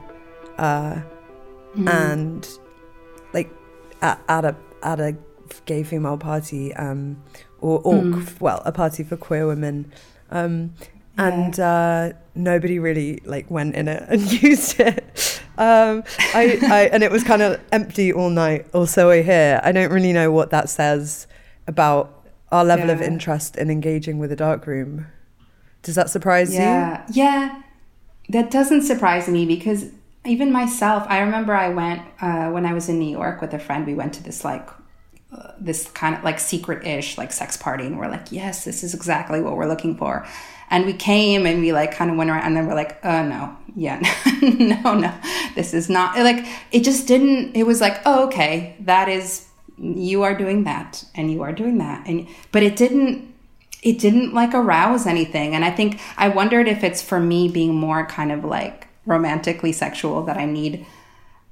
uh, 0.60 1.02
mm. 1.76 1.90
and 1.90 2.48
like 3.34 3.52
at, 4.04 4.22
at, 4.30 4.46
a 4.46 4.56
at 4.84 5.00
a 5.00 5.18
gay 5.66 5.82
female 5.82 6.18
party, 6.18 6.74
um, 6.76 7.22
or, 7.60 7.80
or 7.80 7.96
mm. 7.96 8.40
well, 8.40 8.62
a 8.66 8.72
party 8.72 9.04
for 9.04 9.18
queer 9.18 9.48
women, 9.48 9.92
um, 10.30 10.74
yeah. 10.80 11.28
and 11.28 11.60
uh, 11.60 12.14
nobody 12.36 12.78
really 12.78 13.20
like 13.26 13.50
went 13.50 13.74
in 13.76 13.88
it 13.88 14.04
and 14.10 14.32
used 14.44 14.80
it. 14.80 15.42
Um, 15.58 16.04
I, 16.36 16.60
I 16.62 16.90
and 16.94 17.02
it 17.02 17.12
was 17.12 17.24
kind 17.24 17.42
of 17.42 17.60
empty 17.72 18.14
all 18.14 18.30
night, 18.30 18.68
or 18.74 18.86
so 18.86 19.10
I 19.10 19.24
hear. 19.24 19.60
I 19.64 19.72
don't 19.72 19.92
really 19.92 20.14
know 20.14 20.32
what 20.32 20.52
that 20.52 20.70
says 20.70 21.26
about 21.66 22.23
our 22.54 22.64
level 22.64 22.88
yeah. 22.88 22.94
of 22.94 23.02
interest 23.02 23.58
in 23.58 23.72
engaging 23.72 24.20
with 24.20 24.32
a 24.32 24.36
dark 24.36 24.68
room. 24.68 25.08
Does 25.82 25.96
that 25.96 26.10
surprise 26.10 26.54
yeah. 26.54 27.04
you? 27.08 27.24
Yeah, 27.24 27.62
that 28.30 28.52
doesn't 28.52 28.84
surprise 28.84 29.28
me 29.28 29.46
because 29.48 29.90
even 30.24 30.52
myself, 30.52 31.04
I 31.10 31.20
remember 31.20 31.54
I 31.54 31.70
went 31.70 32.04
uh, 32.22 32.52
when 32.52 32.66
I 32.66 32.74
was 32.74 32.88
in 32.90 33.00
New 33.00 33.10
York 33.10 33.42
with 33.42 33.54
a 33.56 33.60
friend. 33.60 33.88
We 33.88 33.96
went 33.96 34.14
to 34.14 34.24
this 34.24 34.46
like 34.46 34.70
uh, 35.36 35.54
this 35.60 35.90
kind 35.92 36.16
of 36.16 36.24
like 36.24 36.40
secret-ish 36.40 37.18
like 37.18 37.34
sex 37.34 37.58
party, 37.58 37.88
and 37.88 37.98
we're 37.98 38.08
like, 38.08 38.32
yes, 38.32 38.66
this 38.66 38.84
is 38.84 38.94
exactly 38.94 39.42
what 39.42 39.58
we're 39.58 39.68
looking 39.68 39.98
for. 39.98 40.26
And 40.70 40.86
we 40.86 40.94
came 40.94 41.46
and 41.48 41.60
we 41.60 41.74
like 41.74 41.92
kind 41.92 42.12
of 42.12 42.18
went 42.18 42.30
around, 42.30 42.46
and 42.46 42.56
then 42.56 42.68
we're 42.68 42.76
like, 42.76 43.04
oh 43.04 43.26
no, 43.26 43.58
yeah, 43.76 44.00
no, 44.44 44.94
no, 44.94 45.14
this 45.56 45.74
is 45.74 45.90
not 45.90 46.16
like 46.20 46.46
it. 46.72 46.84
Just 46.84 47.08
didn't. 47.08 47.56
It 47.56 47.64
was 47.64 47.82
like, 47.82 48.00
oh 48.06 48.28
okay, 48.28 48.78
that 48.82 49.10
is 49.10 49.48
you 49.84 50.24
are 50.24 50.36
doing 50.36 50.64
that 50.64 51.04
and 51.14 51.32
you 51.32 51.42
are 51.42 51.52
doing 51.52 51.78
that. 51.80 52.08
And 52.08 52.28
but 52.52 52.64
it 52.64 52.76
didn't 52.76 53.34
it 53.82 54.00
didn't 54.00 54.34
like 54.34 54.54
arouse 54.54 55.06
anything. 55.06 55.54
And 55.56 55.66
i 55.66 55.72
think 55.72 56.00
i 56.18 56.28
wondered 56.30 56.68
if 56.68 56.84
it's 56.84 57.02
for 57.02 57.20
me 57.20 57.50
being 57.50 57.76
more 57.76 58.06
kind 58.06 58.32
of 58.32 58.44
like 58.46 58.88
romantically 59.06 59.74
sexual 59.74 60.24
that 60.24 60.38
i 60.38 60.46
need 60.46 60.86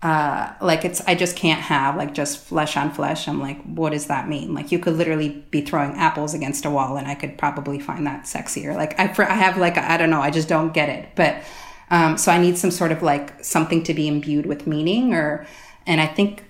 uh 0.01 0.53
like 0.61 0.86
it's 0.86 1.01
i 1.01 1.13
just 1.13 1.36
can't 1.36 1.59
have 1.59 1.97
like 1.97 2.13
just 2.13 2.39
flesh 2.39 2.77
on 2.77 2.91
flesh. 2.91 3.27
I'm 3.27 3.39
like 3.39 3.61
what 3.63 3.91
does 3.91 4.07
that 4.07 4.27
mean? 4.27 4.55
Like 4.55 4.71
you 4.71 4.79
could 4.79 4.95
literally 4.95 5.45
be 5.51 5.61
throwing 5.61 5.93
apples 5.93 6.34
against 6.34 6.65
a 6.65 6.69
wall 6.71 6.97
and 6.97 7.07
i 7.07 7.15
could 7.15 7.38
probably 7.38 7.79
find 7.79 8.07
that 8.07 8.23
sexier. 8.23 8.75
Like 8.75 8.99
i 8.99 9.03
i 9.23 9.36
have 9.36 9.57
like 9.57 9.77
I 9.77 9.97
don't 9.97 10.09
know. 10.09 10.21
I 10.21 10.32
just 10.32 10.47
don't 10.47 10.73
get 10.73 10.89
it. 10.89 11.09
But 11.15 11.43
um 11.91 12.17
so 12.17 12.32
i 12.32 12.39
need 12.39 12.57
some 12.57 12.71
sort 12.71 12.91
of 12.91 13.03
like 13.03 13.43
something 13.43 13.84
to 13.84 13.93
be 13.93 14.07
imbued 14.07 14.47
with 14.47 14.65
meaning 14.65 15.13
or 15.13 15.45
and 15.86 16.01
i 16.01 16.07
think 16.07 16.43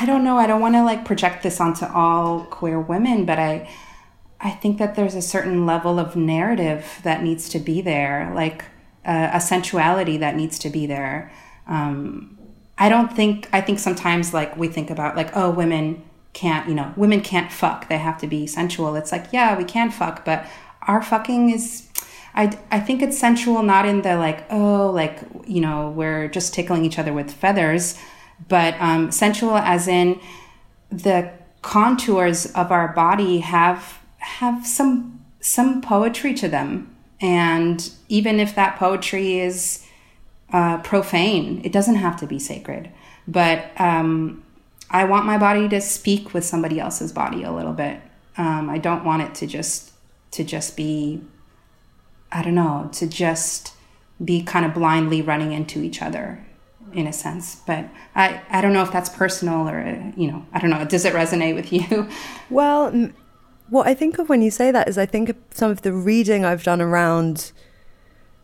I 0.00 0.06
don't 0.06 0.24
know. 0.24 0.36
I 0.38 0.46
don't 0.46 0.60
want 0.60 0.74
to 0.74 0.84
like 0.84 1.04
project 1.04 1.42
this 1.42 1.60
onto 1.60 1.86
all 1.86 2.44
queer 2.44 2.80
women, 2.80 3.24
but 3.24 3.38
I 3.38 3.68
I 4.40 4.50
think 4.50 4.78
that 4.78 4.94
there's 4.94 5.14
a 5.14 5.22
certain 5.22 5.66
level 5.66 5.98
of 5.98 6.14
narrative 6.14 7.00
that 7.02 7.22
needs 7.22 7.48
to 7.50 7.58
be 7.58 7.80
there, 7.80 8.32
like 8.34 8.64
uh, 9.04 9.30
a 9.32 9.40
sensuality 9.40 10.18
that 10.18 10.36
needs 10.36 10.58
to 10.60 10.70
be 10.70 10.86
there. 10.86 11.32
Um, 11.66 12.38
I 12.76 12.88
don't 12.88 13.14
think 13.14 13.48
I 13.52 13.60
think 13.60 13.78
sometimes 13.78 14.34
like 14.34 14.56
we 14.56 14.68
think 14.68 14.90
about 14.90 15.16
like 15.16 15.36
oh 15.36 15.50
women 15.50 16.04
can't, 16.34 16.68
you 16.68 16.74
know, 16.74 16.92
women 16.96 17.20
can't 17.20 17.50
fuck. 17.50 17.88
They 17.88 17.98
have 17.98 18.18
to 18.18 18.26
be 18.26 18.46
sensual. 18.46 18.94
It's 18.94 19.10
like, 19.10 19.26
yeah, 19.32 19.56
we 19.56 19.64
can 19.64 19.90
fuck, 19.90 20.24
but 20.24 20.46
our 20.82 21.02
fucking 21.02 21.50
is 21.50 21.88
I, 22.34 22.56
I 22.70 22.78
think 22.78 23.02
it's 23.02 23.18
sensual 23.18 23.62
not 23.62 23.86
in 23.86 24.02
the 24.02 24.16
like 24.16 24.44
oh 24.50 24.90
like 24.90 25.18
you 25.46 25.60
know 25.60 25.90
we're 25.90 26.28
just 26.28 26.54
tickling 26.54 26.84
each 26.84 26.98
other 26.98 27.12
with 27.12 27.32
feathers 27.32 27.98
but 28.46 28.74
um, 28.80 29.10
sensual 29.10 29.56
as 29.56 29.88
in 29.88 30.20
the 30.90 31.30
contours 31.62 32.46
of 32.52 32.70
our 32.70 32.92
body 32.92 33.38
have 33.38 33.98
have 34.18 34.66
some 34.66 35.24
some 35.40 35.80
poetry 35.80 36.34
to 36.34 36.48
them. 36.48 36.94
And 37.20 37.90
even 38.08 38.38
if 38.38 38.54
that 38.54 38.76
poetry 38.76 39.40
is 39.40 39.84
uh, 40.52 40.78
profane 40.78 41.60
it 41.64 41.72
doesn't 41.72 41.96
have 41.96 42.16
to 42.20 42.26
be 42.26 42.38
sacred. 42.38 42.90
But 43.26 43.70
um, 43.78 44.44
i 44.90 45.04
want 45.04 45.26
my 45.26 45.36
body 45.36 45.68
to 45.68 45.80
speak 45.82 46.32
with 46.32 46.44
somebody 46.44 46.80
else's 46.80 47.12
body 47.12 47.42
a 47.42 47.52
little 47.52 47.74
bit. 47.74 48.00
Um, 48.36 48.70
i 48.70 48.78
don't 48.78 49.04
want 49.04 49.22
it 49.22 49.34
to 49.36 49.46
just 49.46 49.92
to 50.30 50.44
just 50.44 50.76
be 50.76 51.20
i 52.30 52.42
don't 52.42 52.54
know 52.54 52.88
to 52.92 53.06
just 53.06 53.72
be 54.24 54.42
kind 54.42 54.64
of 54.64 54.74
blindly 54.74 55.22
running 55.22 55.52
into 55.52 55.82
each 55.82 56.00
other 56.02 56.44
in 56.92 57.06
a 57.06 57.12
sense 57.12 57.56
but 57.66 57.88
i 58.14 58.40
i 58.50 58.60
don't 58.60 58.72
know 58.72 58.82
if 58.82 58.92
that's 58.92 59.08
personal 59.08 59.68
or 59.68 60.12
you 60.16 60.30
know 60.30 60.44
i 60.52 60.58
don't 60.58 60.70
know 60.70 60.84
does 60.84 61.04
it 61.04 61.12
resonate 61.12 61.54
with 61.54 61.72
you 61.72 62.08
well 62.50 63.10
what 63.68 63.86
i 63.86 63.94
think 63.94 64.18
of 64.18 64.28
when 64.28 64.42
you 64.42 64.50
say 64.50 64.70
that 64.70 64.88
is 64.88 64.96
i 64.96 65.06
think 65.06 65.28
of 65.28 65.36
some 65.50 65.70
of 65.70 65.82
the 65.82 65.92
reading 65.92 66.44
i've 66.44 66.62
done 66.62 66.80
around 66.80 67.52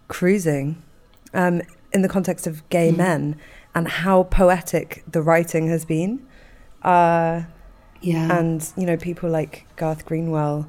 cruising 0.09 0.83
um, 1.33 1.63
in 1.93 2.03
the 2.03 2.09
context 2.09 2.47
of 2.47 2.69
gay 2.69 2.93
mm. 2.93 2.99
men 2.99 3.37
and 3.75 3.89
how 3.89 4.23
poetic 4.25 5.03
the 5.11 5.23
writing 5.23 5.69
has 5.69 5.85
been 5.85 6.25
uh, 6.83 7.43
yeah 8.01 8.39
and 8.39 8.73
you 8.77 8.85
know 8.85 8.97
people 8.97 9.31
like 9.31 9.67
garth 9.77 10.05
greenwell 10.05 10.69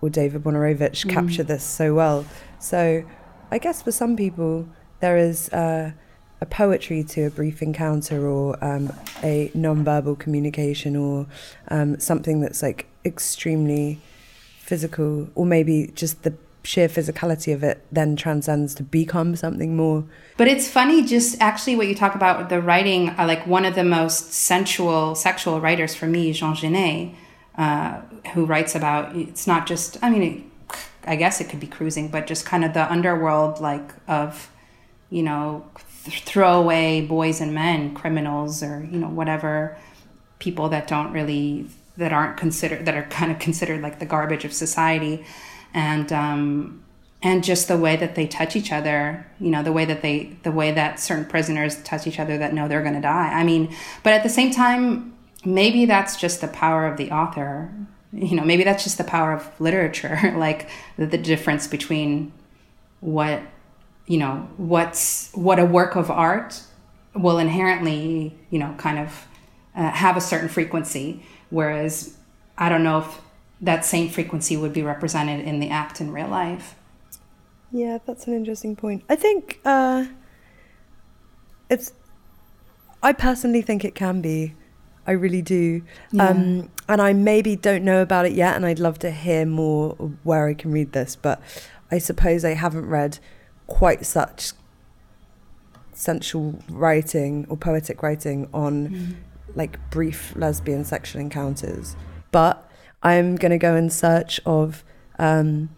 or 0.00 0.10
david 0.10 0.42
wojnarowicz 0.42 1.06
mm. 1.06 1.10
capture 1.10 1.44
this 1.44 1.62
so 1.62 1.94
well 1.94 2.26
so 2.58 3.04
i 3.50 3.58
guess 3.58 3.80
for 3.80 3.92
some 3.92 4.16
people 4.16 4.68
there 5.00 5.16
is 5.16 5.48
uh, 5.50 5.92
a 6.42 6.46
poetry 6.46 7.04
to 7.04 7.26
a 7.26 7.30
brief 7.30 7.62
encounter 7.62 8.26
or 8.26 8.62
um, 8.62 8.92
a 9.22 9.48
non-verbal 9.54 10.16
communication 10.16 10.96
or 10.96 11.24
um, 11.68 11.98
something 12.00 12.40
that's 12.40 12.62
like 12.62 12.86
extremely 13.04 14.00
physical 14.58 15.28
or 15.36 15.46
maybe 15.46 15.92
just 15.94 16.24
the 16.24 16.34
sheer 16.64 16.88
physicality 16.88 17.54
of 17.54 17.62
it 17.62 17.84
then 17.92 18.16
transcends 18.16 18.74
to 18.74 18.82
become 18.82 19.36
something 19.36 19.76
more. 19.76 20.04
But 20.36 20.48
it's 20.48 20.68
funny 20.68 21.04
just 21.04 21.40
actually 21.40 21.76
what 21.76 21.86
you 21.86 21.94
talk 21.94 22.16
about 22.16 22.48
the 22.48 22.60
writing 22.60 23.10
uh, 23.10 23.24
like 23.26 23.46
one 23.46 23.64
of 23.64 23.76
the 23.76 23.84
most 23.84 24.32
sensual 24.32 25.14
sexual 25.14 25.60
writers 25.60 25.94
for 25.94 26.06
me 26.06 26.32
jean 26.32 26.54
genet 26.54 27.14
uh, 27.56 28.00
who 28.34 28.44
writes 28.44 28.74
about 28.74 29.14
it's 29.14 29.46
not 29.46 29.66
just 29.66 29.98
i 30.02 30.08
mean 30.08 30.22
it, 30.22 30.76
i 31.04 31.16
guess 31.16 31.40
it 31.40 31.48
could 31.48 31.60
be 31.60 31.66
cruising 31.66 32.08
but 32.08 32.26
just 32.26 32.46
kind 32.46 32.64
of 32.64 32.72
the 32.74 32.90
underworld 32.90 33.60
like 33.60 33.92
of 34.08 34.50
you 35.10 35.22
know 35.22 35.64
throwaway 36.10 37.00
boys 37.00 37.40
and 37.40 37.54
men, 37.54 37.94
criminals, 37.94 38.62
or 38.62 38.86
you 38.90 38.98
know 38.98 39.08
whatever 39.08 39.76
people 40.38 40.68
that 40.70 40.88
don't 40.88 41.12
really 41.12 41.66
that 41.96 42.12
aren't 42.12 42.36
considered 42.36 42.86
that 42.86 42.94
are 42.94 43.04
kind 43.04 43.30
of 43.30 43.38
considered 43.38 43.80
like 43.82 43.98
the 43.98 44.06
garbage 44.06 44.44
of 44.44 44.52
society, 44.52 45.24
and 45.72 46.12
um, 46.12 46.82
and 47.22 47.44
just 47.44 47.68
the 47.68 47.76
way 47.76 47.94
that 47.96 48.16
they 48.16 48.26
touch 48.26 48.56
each 48.56 48.72
other, 48.72 49.26
you 49.38 49.50
know, 49.50 49.62
the 49.62 49.72
way 49.72 49.84
that 49.84 50.02
they 50.02 50.36
the 50.42 50.50
way 50.50 50.72
that 50.72 50.98
certain 50.98 51.24
prisoners 51.24 51.80
touch 51.82 52.06
each 52.06 52.18
other 52.18 52.36
that 52.38 52.52
know 52.52 52.66
they're 52.66 52.82
going 52.82 52.94
to 52.94 53.00
die. 53.00 53.28
I 53.32 53.44
mean, 53.44 53.74
but 54.02 54.12
at 54.12 54.24
the 54.24 54.28
same 54.28 54.50
time, 54.50 55.16
maybe 55.44 55.84
that's 55.86 56.16
just 56.16 56.40
the 56.40 56.48
power 56.48 56.86
of 56.86 56.96
the 56.96 57.10
author. 57.12 57.72
You 58.12 58.34
know, 58.34 58.44
maybe 58.44 58.64
that's 58.64 58.84
just 58.84 58.98
the 58.98 59.04
power 59.04 59.32
of 59.32 59.48
literature, 59.60 60.34
like 60.36 60.68
the, 60.96 61.06
the 61.06 61.18
difference 61.18 61.66
between 61.66 62.32
what 63.00 63.40
you 64.06 64.18
know 64.18 64.48
what's 64.56 65.30
what 65.32 65.58
a 65.58 65.64
work 65.64 65.96
of 65.96 66.10
art 66.10 66.62
will 67.14 67.38
inherently 67.38 68.36
you 68.50 68.58
know 68.58 68.74
kind 68.78 68.98
of 68.98 69.26
uh, 69.76 69.90
have 69.90 70.16
a 70.16 70.20
certain 70.20 70.48
frequency. 70.48 71.24
Whereas 71.50 72.16
i 72.56 72.68
don't 72.68 72.82
know 72.82 72.98
if 73.00 73.20
that 73.60 73.84
same 73.84 74.08
frequency 74.08 74.56
would 74.56 74.72
be 74.72 74.82
represented 74.82 75.46
in 75.46 75.60
the 75.60 75.70
act 75.70 76.00
in 76.00 76.12
real 76.12 76.28
life. 76.28 76.74
Yeah 77.70 77.98
that's 78.06 78.26
an 78.26 78.34
interesting 78.34 78.76
point. 78.76 79.04
I 79.08 79.16
think 79.16 79.60
uh, 79.64 80.06
it's 81.70 81.92
i 83.02 83.12
personally 83.12 83.62
think 83.62 83.84
it 83.84 83.94
can 83.94 84.20
be. 84.20 84.54
I 85.04 85.12
really 85.12 85.42
do. 85.42 85.82
Yeah. 86.12 86.28
um, 86.28 86.70
and 86.88 87.00
i 87.00 87.12
maybe 87.12 87.56
don't 87.56 87.84
know 87.84 88.02
about 88.02 88.26
it 88.26 88.32
yet 88.32 88.54
and 88.54 88.66
i'd 88.66 88.78
love 88.78 88.98
to 89.00 89.10
hear 89.10 89.46
more 89.46 89.90
where 90.22 90.46
i 90.46 90.54
can 90.54 90.70
read 90.70 90.92
this 90.92 91.16
but 91.16 91.40
i 91.90 91.98
suppose 91.98 92.44
i 92.44 92.54
haven't 92.54 92.86
read 92.86 93.18
quite 93.72 94.04
such 94.04 94.52
sensual 95.94 96.58
writing 96.68 97.46
or 97.48 97.56
poetic 97.56 98.02
writing 98.02 98.46
on 98.52 98.88
mm. 98.88 99.14
like 99.54 99.78
brief 99.90 100.36
lesbian 100.36 100.84
sexual 100.84 101.22
encounters. 101.22 101.96
But 102.32 102.70
I'm 103.02 103.36
going 103.36 103.50
to 103.50 103.58
go 103.58 103.74
in 103.74 103.88
search 103.88 104.40
of 104.44 104.84
um, 105.18 105.70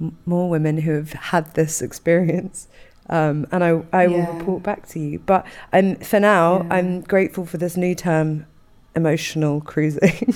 m- 0.00 0.16
more 0.24 0.48
women 0.48 0.78
who 0.78 0.92
have 0.92 1.12
had 1.12 1.54
this 1.54 1.82
experience. 1.82 2.68
Um, 3.10 3.46
and 3.52 3.62
I, 3.62 3.82
I 3.92 4.06
yeah. 4.06 4.08
will 4.08 4.38
report 4.38 4.62
back 4.62 4.88
to 4.88 4.98
you. 4.98 5.18
But 5.18 5.46
um, 5.74 5.96
for 5.96 6.18
now, 6.18 6.62
yeah. 6.62 6.74
I'm 6.74 7.02
grateful 7.02 7.44
for 7.44 7.58
this 7.58 7.76
new 7.76 7.94
term, 7.94 8.46
emotional 8.94 9.60
cruising. 9.60 10.34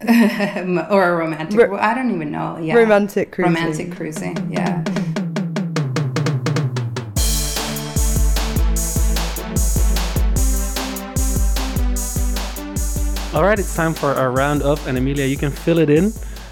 or 0.08 1.04
a 1.04 1.16
romantic. 1.16 1.68
Ro- 1.68 1.78
I 1.78 1.94
don't 1.94 2.14
even 2.14 2.30
know. 2.30 2.58
Yeah. 2.58 2.76
Romantic 2.76 3.32
cruising. 3.32 3.54
Romantic 3.54 3.92
cruising. 3.92 4.52
Yeah. 4.52 4.84
All 13.32 13.44
right, 13.44 13.58
it's 13.60 13.76
time 13.76 13.94
for 13.94 14.08
our 14.08 14.32
round 14.32 14.62
up, 14.64 14.84
and 14.88 14.98
Emilia, 14.98 15.24
you 15.24 15.36
can 15.36 15.52
fill 15.52 15.78
it 15.78 15.88
in. 15.88 16.06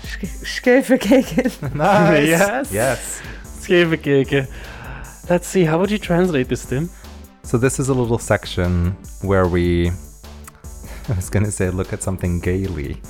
Scheefbekeken. 0.04 1.74
nice. 1.74 2.28
yes. 2.28 2.72
Yes. 2.72 3.22
Scheefbekeken. 3.42 4.48
Let's 5.28 5.48
see. 5.48 5.64
How 5.64 5.80
would 5.80 5.90
you 5.90 5.98
translate 5.98 6.48
this, 6.48 6.64
Tim? 6.64 6.88
So 7.42 7.58
this 7.58 7.80
is 7.80 7.88
a 7.88 7.94
little 7.94 8.18
section 8.18 8.96
where 9.22 9.48
we. 9.48 9.88
I 11.08 11.14
was 11.16 11.28
gonna 11.28 11.50
say 11.50 11.68
look 11.70 11.92
at 11.92 12.00
something 12.00 12.38
gaily. 12.38 13.02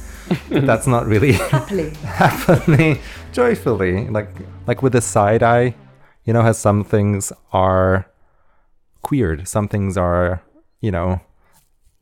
that's 0.49 0.87
not 0.87 1.07
really 1.07 1.33
happily. 1.53 1.91
happily, 1.91 3.01
joyfully. 3.33 4.09
Like 4.09 4.31
like 4.67 4.83
with 4.83 4.95
a 4.95 5.03
side 5.03 5.43
eye, 5.43 5.75
you 6.25 6.33
know, 6.33 6.41
how 6.41 6.53
some 6.53 6.85
things 6.85 7.33
are 7.53 8.07
queered, 9.03 9.47
some 9.47 9.69
things 9.69 9.99
are, 9.99 10.43
you 10.81 10.91
know, 10.91 11.21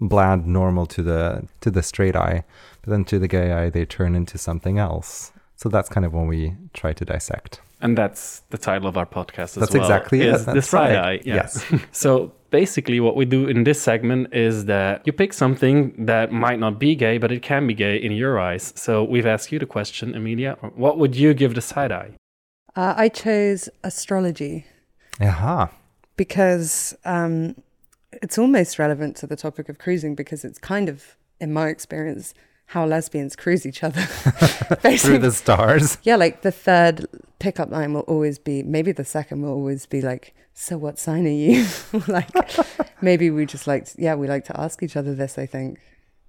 bland 0.01 0.47
normal 0.47 0.86
to 0.86 1.03
the 1.03 1.47
to 1.61 1.70
the 1.70 1.82
straight 1.82 2.14
eye 2.14 2.44
but 2.82 2.90
then 2.90 3.05
to 3.05 3.18
the 3.18 3.28
gay 3.28 3.53
eye 3.53 3.70
they 3.70 3.84
turn 3.84 4.14
into 4.14 4.38
something 4.38 4.78
else. 4.78 5.32
So 5.57 5.68
that's 5.68 5.88
kind 5.88 6.05
of 6.05 6.12
when 6.12 6.26
we 6.26 6.55
try 6.74 6.92
to 6.92 7.05
dissect. 7.05 7.61
And 7.80 7.97
that's 7.97 8.40
the 8.51 8.59
title 8.59 8.88
of 8.88 8.97
our 8.97 9.07
podcast 9.07 9.42
as 9.42 9.55
that's 9.55 9.74
well 9.74 9.82
exactly 9.82 10.20
is 10.22 10.47
it. 10.47 10.55
the 10.55 10.62
side 10.62 10.97
right. 10.97 11.20
eye 11.20 11.22
yes. 11.24 11.64
So 11.92 12.32
basically 12.51 13.01
what 13.01 13.16
we 13.16 13.24
do 13.24 13.47
in 13.49 13.64
this 13.64 13.80
segment 13.80 14.32
is 14.32 14.66
that 14.66 15.03
you 15.07 15.12
pick 15.12 15.32
something 15.32 16.07
that 16.07 16.32
might 16.32 16.59
not 16.59 16.78
be 16.78 16.94
gay 16.94 17.18
but 17.18 17.32
it 17.32 17.42
can 17.42 17.66
be 17.66 17.74
gay 17.74 17.97
in 17.97 18.12
your 18.12 18.38
eyes. 18.38 18.72
So 18.76 19.05
we've 19.05 19.26
asked 19.26 19.51
you 19.53 19.59
the 19.59 19.66
question 19.66 20.14
emilia 20.14 20.57
what 20.74 20.99
would 20.99 21.16
you 21.16 21.34
give 21.34 21.55
the 21.55 21.61
side 21.62 21.92
eye? 21.92 22.11
Uh, 22.74 22.94
i 22.97 23.09
chose 23.09 23.68
astrology. 23.82 24.66
Aha. 25.20 25.70
because 26.16 26.94
um, 27.07 27.57
it's 28.23 28.39
almost 28.39 28.79
relevant 28.79 29.17
to 29.17 29.27
the 29.27 29.37
topic 29.37 29.69
of 29.69 29.79
cruising 29.79 30.14
because 30.14 30.45
it's 30.45 30.59
kind 30.59 30.89
of, 30.89 31.17
in 31.41 31.53
my 31.53 31.69
experience, 31.69 32.35
how 32.67 32.85
lesbians 32.85 33.37
cruise 33.37 33.64
each 33.64 33.83
other 33.85 34.01
through 34.99 35.19
the 35.19 35.33
stars. 35.33 35.99
Yeah, 36.03 36.17
like 36.17 36.43
the 36.43 36.51
third 36.51 37.07
pickup 37.39 37.71
line 37.71 37.93
will 37.95 38.03
always 38.03 38.39
be, 38.39 38.62
maybe 38.62 38.93
the 38.93 39.05
second 39.05 39.43
will 39.43 39.53
always 39.53 39.87
be 39.87 40.01
like, 40.01 40.35
"So 40.53 40.77
what 40.77 40.99
sign 40.99 41.27
are 41.27 41.31
you?" 41.31 41.67
like, 42.09 42.31
maybe 43.01 43.31
we 43.31 43.47
just 43.47 43.67
like, 43.67 43.89
yeah, 43.97 44.14
we 44.14 44.27
like 44.27 44.45
to 44.47 44.61
ask 44.61 44.83
each 44.83 44.97
other 44.97 45.14
this. 45.14 45.39
I 45.39 45.47
think. 45.47 45.81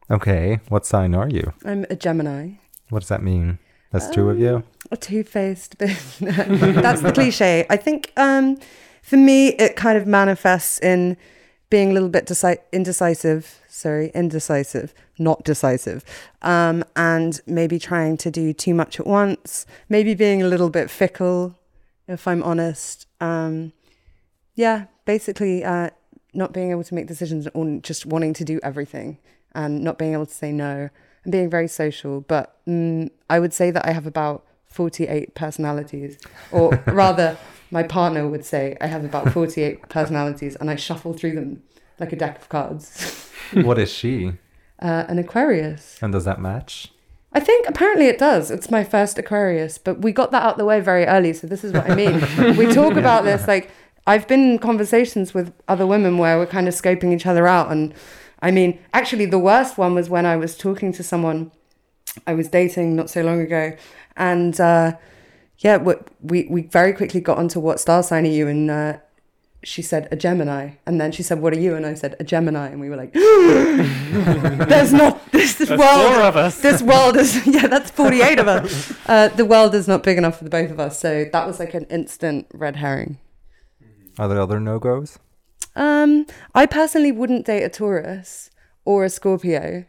Okay, 0.10 0.60
what 0.70 0.86
sign 0.86 1.16
are 1.16 1.30
you? 1.30 1.54
I'm 1.66 1.86
a 1.90 1.96
Gemini. 1.96 2.52
What 2.90 3.00
does 3.00 3.10
that 3.10 3.24
mean? 3.24 3.60
That's 3.92 4.06
um, 4.06 4.14
two 4.14 4.30
of 4.30 4.40
you. 4.40 4.64
A 4.92 4.98
two-faced. 4.98 5.78
That's 5.80 7.02
the 7.02 7.12
cliche. 7.14 7.66
I 7.70 7.78
think 7.78 8.12
um, 8.16 8.58
for 9.02 9.18
me, 9.18 9.50
it 9.50 9.76
kind 9.76 9.98
of 9.98 10.08
manifests 10.08 10.80
in 10.80 11.18
being 11.70 11.91
a 11.91 11.93
little 11.93 12.09
bit 12.09 12.26
deci- 12.26 12.59
indecisive, 12.72 13.59
sorry, 13.68 14.11
indecisive, 14.13 14.93
not 15.20 15.43
decisive, 15.43 16.03
um, 16.41 16.84
and 16.95 17.41
maybe 17.45 17.78
trying 17.78 18.18
to 18.18 18.32
do 18.32 18.53
too 18.53 18.74
much 18.74 18.99
at 18.99 19.07
once, 19.07 19.65
maybe 19.89 20.13
being 20.13 20.41
a 20.41 20.47
little 20.47 20.70
bit 20.70 20.89
fickle, 20.89 21.55
if 22.07 22.28
I'm 22.28 22.41
honest. 22.43 23.05
Um, 23.20 23.74
yeah, 24.55 24.86
basically, 25.05 25.63
uh, 25.63 25.89
not 26.34 26.53
being 26.53 26.72
able 26.72 26.84
to 26.84 26.93
make 26.93 27.07
decisions 27.07 27.47
or 27.53 27.80
just 27.82 28.05
wanting 28.05 28.34
to 28.34 28.45
do 28.45 28.59
everything 28.63 29.18
and 29.53 29.84
not 29.84 29.97
being 29.97 30.13
able 30.13 30.26
to 30.26 30.34
say 30.34 30.51
no 30.51 30.89
and 31.24 31.32
being 31.32 31.49
very 31.49 31.68
social. 31.68 32.22
But 32.22 32.55
mm, 32.65 33.09
I 33.30 33.39
would 33.39 33.53
say 33.53 33.72
that 33.72 33.86
I 33.86 33.91
have 33.91 34.05
about 34.05 34.45
48 34.68 35.34
personalities, 35.34 36.18
or 36.51 36.72
rather, 36.88 37.38
my 37.72 37.84
partner 37.84 38.28
would 38.28 38.45
say 38.45 38.78
I 38.80 38.88
have 38.88 39.03
about 39.03 39.32
48 39.32 39.89
personalities, 39.89 40.55
and 40.55 40.70
I 40.70 40.76
shuffle 40.76 41.13
through 41.13 41.36
them 41.36 41.63
like 41.99 42.13
a 42.13 42.15
deck 42.15 42.39
of 42.39 42.49
cards. 42.49 43.32
what 43.53 43.78
is 43.78 43.91
she? 43.91 44.34
Uh, 44.80 45.05
an 45.07 45.18
Aquarius. 45.20 45.97
And 46.01 46.13
does 46.13 46.26
that 46.26 46.39
match? 46.39 46.91
I 47.34 47.39
think 47.39 47.68
apparently 47.68 48.07
it 48.07 48.18
does. 48.18 48.49
It's 48.49 48.72
my 48.72 48.84
first 48.84 49.18
Aquarius, 49.18 49.78
but 49.78 50.01
we 50.01 50.11
got 50.11 50.32
that 50.32 50.43
out 50.43 50.57
the 50.57 50.65
way 50.65 50.80
very 50.80 51.05
early. 51.05 51.34
So 51.34 51.45
this 51.45 51.63
is 51.63 51.74
what 51.74 51.89
I 51.89 51.95
mean. 51.95 52.15
we 52.57 52.74
talk 52.74 52.95
about 52.95 53.26
this 53.26 53.47
like 53.47 53.70
I've 54.07 54.28
been 54.28 54.51
in 54.51 54.59
conversations 54.59 55.34
with 55.34 55.53
other 55.68 55.86
women 55.86 56.18
where 56.18 56.38
we're 56.38 56.47
kind 56.47 56.68
of 56.68 56.74
scoping 56.74 57.13
each 57.13 57.26
other 57.26 57.45
out. 57.45 57.72
And 57.72 57.93
I 58.41 58.51
mean, 58.51 58.80
actually, 58.93 59.26
the 59.26 59.38
worst 59.38 59.78
one 59.78 59.93
was 59.93 60.09
when 60.09 60.26
I 60.26 60.38
was 60.38 60.57
talking 60.57 60.93
to 60.93 61.03
someone 61.03 61.51
I 62.26 62.34
was 62.34 62.47
dating 62.47 62.95
not 62.95 63.09
so 63.09 63.22
long 63.22 63.41
ago, 63.41 63.76
and 64.15 64.59
uh, 64.59 64.93
yeah, 65.60 65.78
we 66.22 66.47
we 66.49 66.62
very 66.64 66.93
quickly 66.93 67.20
got 67.20 67.38
onto 67.38 67.60
what 67.60 67.80
star 67.80 68.03
sign 68.03 68.26
are 68.26 68.30
you, 68.30 68.47
and 68.47 68.70
uh, 68.70 68.97
she 69.64 69.82
said 69.82 70.08
a 70.12 70.16
Gemini, 70.16 70.72
and 70.86 71.01
then 71.01 71.12
she 71.12 71.24
said, 71.24 71.41
"What 71.41 71.53
are 71.53 71.60
you?" 71.60 71.76
And 71.76 71.86
I 71.86 71.95
said 71.95 72.16
a 72.20 72.24
Gemini, 72.24 72.68
and 72.68 72.80
we 72.80 72.89
were 72.89 72.95
like, 72.95 73.12
"There's 74.70 74.93
not 74.93 75.32
this, 75.32 75.55
this 75.55 75.70
that's 75.70 75.80
world. 75.80 76.14
Four 76.14 76.22
of 76.22 76.38
us. 76.38 76.62
This 76.62 76.82
world 76.82 77.18
is 77.18 77.45
yeah, 77.47 77.68
that's 77.68 77.89
forty 77.89 78.22
eight 78.22 78.39
of 78.39 78.47
us. 78.47 78.93
Uh, 79.08 79.30
the 79.30 79.45
world 79.45 79.74
is 79.74 79.88
not 79.88 80.03
big 80.03 80.18
enough 80.18 80.38
for 80.38 80.43
the 80.43 80.49
both 80.49 80.70
of 80.70 80.80
us." 80.80 80.99
So 80.99 81.26
that 81.32 81.47
was 81.47 81.60
like 81.60 81.74
an 81.74 81.86
instant 81.86 82.47
red 82.53 82.76
herring. 82.76 83.18
Are 84.20 84.28
there 84.28 84.39
other 84.39 84.60
no 84.60 84.78
goes? 84.78 85.18
Um, 85.76 86.26
I 86.55 86.66
personally 86.66 87.12
wouldn't 87.12 87.45
date 87.45 87.64
a 87.64 87.70
Taurus 87.70 88.49
or 88.86 89.05
a 89.05 89.10
Scorpio, 89.10 89.86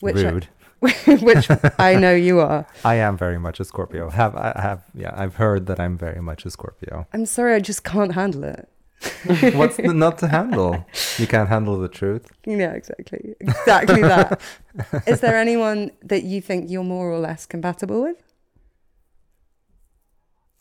which 0.00 0.16
Rude. 0.16 0.48
I, 0.50 0.59
which 1.20 1.48
I 1.78 1.94
know 1.94 2.14
you 2.14 2.40
are. 2.40 2.66
I 2.84 2.94
am 2.94 3.16
very 3.16 3.38
much 3.38 3.60
a 3.60 3.64
Scorpio. 3.64 4.08
Have 4.08 4.34
I 4.34 4.58
have 4.60 4.84
yeah, 4.94 5.12
I've 5.14 5.34
heard 5.34 5.66
that 5.66 5.78
I'm 5.78 5.98
very 5.98 6.22
much 6.22 6.46
a 6.46 6.50
Scorpio. 6.50 7.06
I'm 7.12 7.26
sorry, 7.26 7.54
I 7.54 7.60
just 7.60 7.84
can't 7.84 8.14
handle 8.14 8.44
it. 8.44 8.68
What's 9.54 9.76
the 9.76 9.94
not 9.94 10.18
to 10.18 10.28
handle? 10.28 10.86
You 11.18 11.26
can't 11.26 11.48
handle 11.48 11.78
the 11.78 11.88
truth. 11.88 12.30
Yeah, 12.46 12.72
exactly. 12.72 13.34
Exactly 13.40 14.02
that. 14.02 14.40
Is 15.06 15.20
there 15.20 15.36
anyone 15.36 15.90
that 16.02 16.24
you 16.24 16.40
think 16.40 16.70
you're 16.70 16.84
more 16.84 17.10
or 17.10 17.18
less 17.18 17.46
compatible 17.46 18.02
with? 18.02 18.22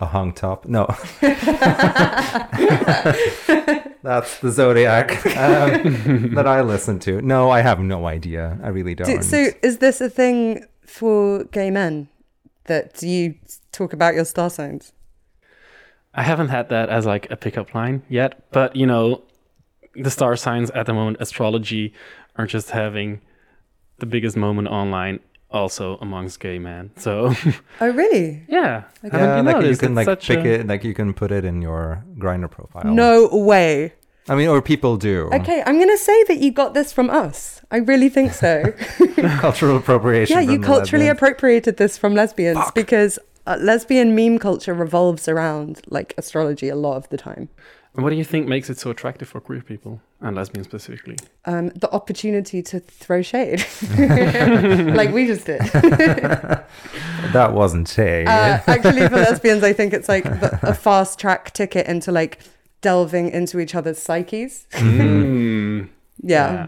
A 0.01 0.05
hung 0.05 0.31
top? 0.31 0.65
No. 0.65 0.85
That's 4.03 4.39
the 4.39 4.51
zodiac 4.51 5.25
um, 5.37 6.33
that 6.33 6.47
I 6.47 6.61
listen 6.61 6.99
to. 6.99 7.21
No, 7.21 7.49
I 7.49 7.61
have 7.61 7.79
no 7.79 8.07
idea. 8.07 8.57
I 8.63 8.69
really 8.69 8.95
don't. 8.95 9.07
Do, 9.07 9.21
so, 9.21 9.47
is 9.61 9.79
this 9.79 10.01
a 10.01 10.09
thing 10.09 10.65
for 10.85 11.43
gay 11.45 11.69
men 11.69 12.07
that 12.65 13.01
you 13.03 13.35
talk 13.71 13.93
about 13.93 14.15
your 14.15 14.25
star 14.25 14.49
signs? 14.49 14.93
I 16.13 16.23
haven't 16.23 16.49
had 16.49 16.69
that 16.69 16.89
as 16.89 17.05
like 17.05 17.29
a 17.29 17.35
pickup 17.35 17.73
line 17.75 18.03
yet, 18.09 18.51
but 18.51 18.75
you 18.75 18.85
know, 18.85 19.23
the 19.95 20.09
star 20.09 20.35
signs 20.35 20.71
at 20.71 20.85
the 20.85 20.93
moment, 20.93 21.17
astrology, 21.19 21.93
are 22.35 22.47
just 22.47 22.71
having 22.71 23.21
the 23.99 24.05
biggest 24.05 24.37
moment 24.37 24.69
online 24.69 25.19
also 25.51 25.97
amongst 25.97 26.39
gay 26.39 26.59
men. 26.59 26.91
So 26.97 27.33
Oh 27.81 27.89
really? 27.89 28.43
Yeah. 28.47 28.83
Okay. 29.03 29.17
Yeah, 29.17 29.37
you 29.37 29.43
like 29.43 29.65
you 29.65 29.77
can 29.77 29.95
like 29.95 30.19
pick 30.21 30.45
a... 30.45 30.59
it 30.59 30.67
like 30.67 30.83
you 30.83 30.93
can 30.93 31.13
put 31.13 31.31
it 31.31 31.45
in 31.45 31.61
your 31.61 32.03
Grindr 32.17 32.49
profile. 32.49 32.85
No 32.85 33.27
way. 33.27 33.93
I 34.27 34.35
mean 34.35 34.47
or 34.47 34.61
people 34.61 34.97
do. 34.97 35.29
Okay, 35.33 35.63
I'm 35.65 35.79
gonna 35.79 35.97
say 35.97 36.23
that 36.25 36.37
you 36.37 36.51
got 36.51 36.73
this 36.73 36.93
from 36.93 37.09
us. 37.09 37.61
I 37.71 37.77
really 37.77 38.09
think 38.09 38.33
so. 38.33 38.73
Cultural 39.39 39.77
appropriation. 39.77 40.35
Yeah, 40.35 40.41
you 40.41 40.59
culturally 40.59 41.07
appropriated 41.07 41.77
this 41.77 41.97
from 41.97 42.15
lesbians 42.15 42.57
Fuck. 42.57 42.75
because 42.75 43.19
uh, 43.47 43.57
lesbian 43.59 44.15
meme 44.15 44.37
culture 44.37 44.73
revolves 44.73 45.27
around 45.27 45.81
like 45.87 46.13
astrology 46.17 46.69
a 46.69 46.75
lot 46.75 46.97
of 46.97 47.09
the 47.09 47.17
time. 47.17 47.49
And 47.95 48.03
what 48.03 48.11
do 48.11 48.15
you 48.15 48.23
think 48.23 48.47
makes 48.47 48.69
it 48.69 48.77
so 48.77 48.91
attractive 48.91 49.27
for 49.27 49.41
queer 49.41 49.61
people 49.61 49.99
and 50.21 50.35
lesbians 50.35 50.67
specifically? 50.67 51.17
Um, 51.45 51.69
the 51.69 51.91
opportunity 51.91 52.61
to 52.63 52.79
throw 52.79 53.21
shade, 53.21 53.65
like 54.95 55.11
we 55.11 55.25
just 55.25 55.45
did. 55.45 55.59
that 57.33 57.51
wasn't 57.51 57.87
shade. 57.87 58.27
Uh, 58.27 58.61
actually, 58.67 59.07
for 59.07 59.15
lesbians, 59.15 59.63
I 59.63 59.73
think 59.73 59.93
it's 59.93 60.07
like 60.07 60.23
the, 60.23 60.59
a 60.61 60.73
fast 60.73 61.19
track 61.19 61.51
ticket 61.51 61.87
into 61.87 62.11
like 62.11 62.39
delving 62.81 63.31
into 63.31 63.59
each 63.59 63.73
other's 63.75 63.99
psyches. 63.99 64.67
Mm. 64.71 65.89
yeah. 66.21 66.53
yeah. 66.53 66.67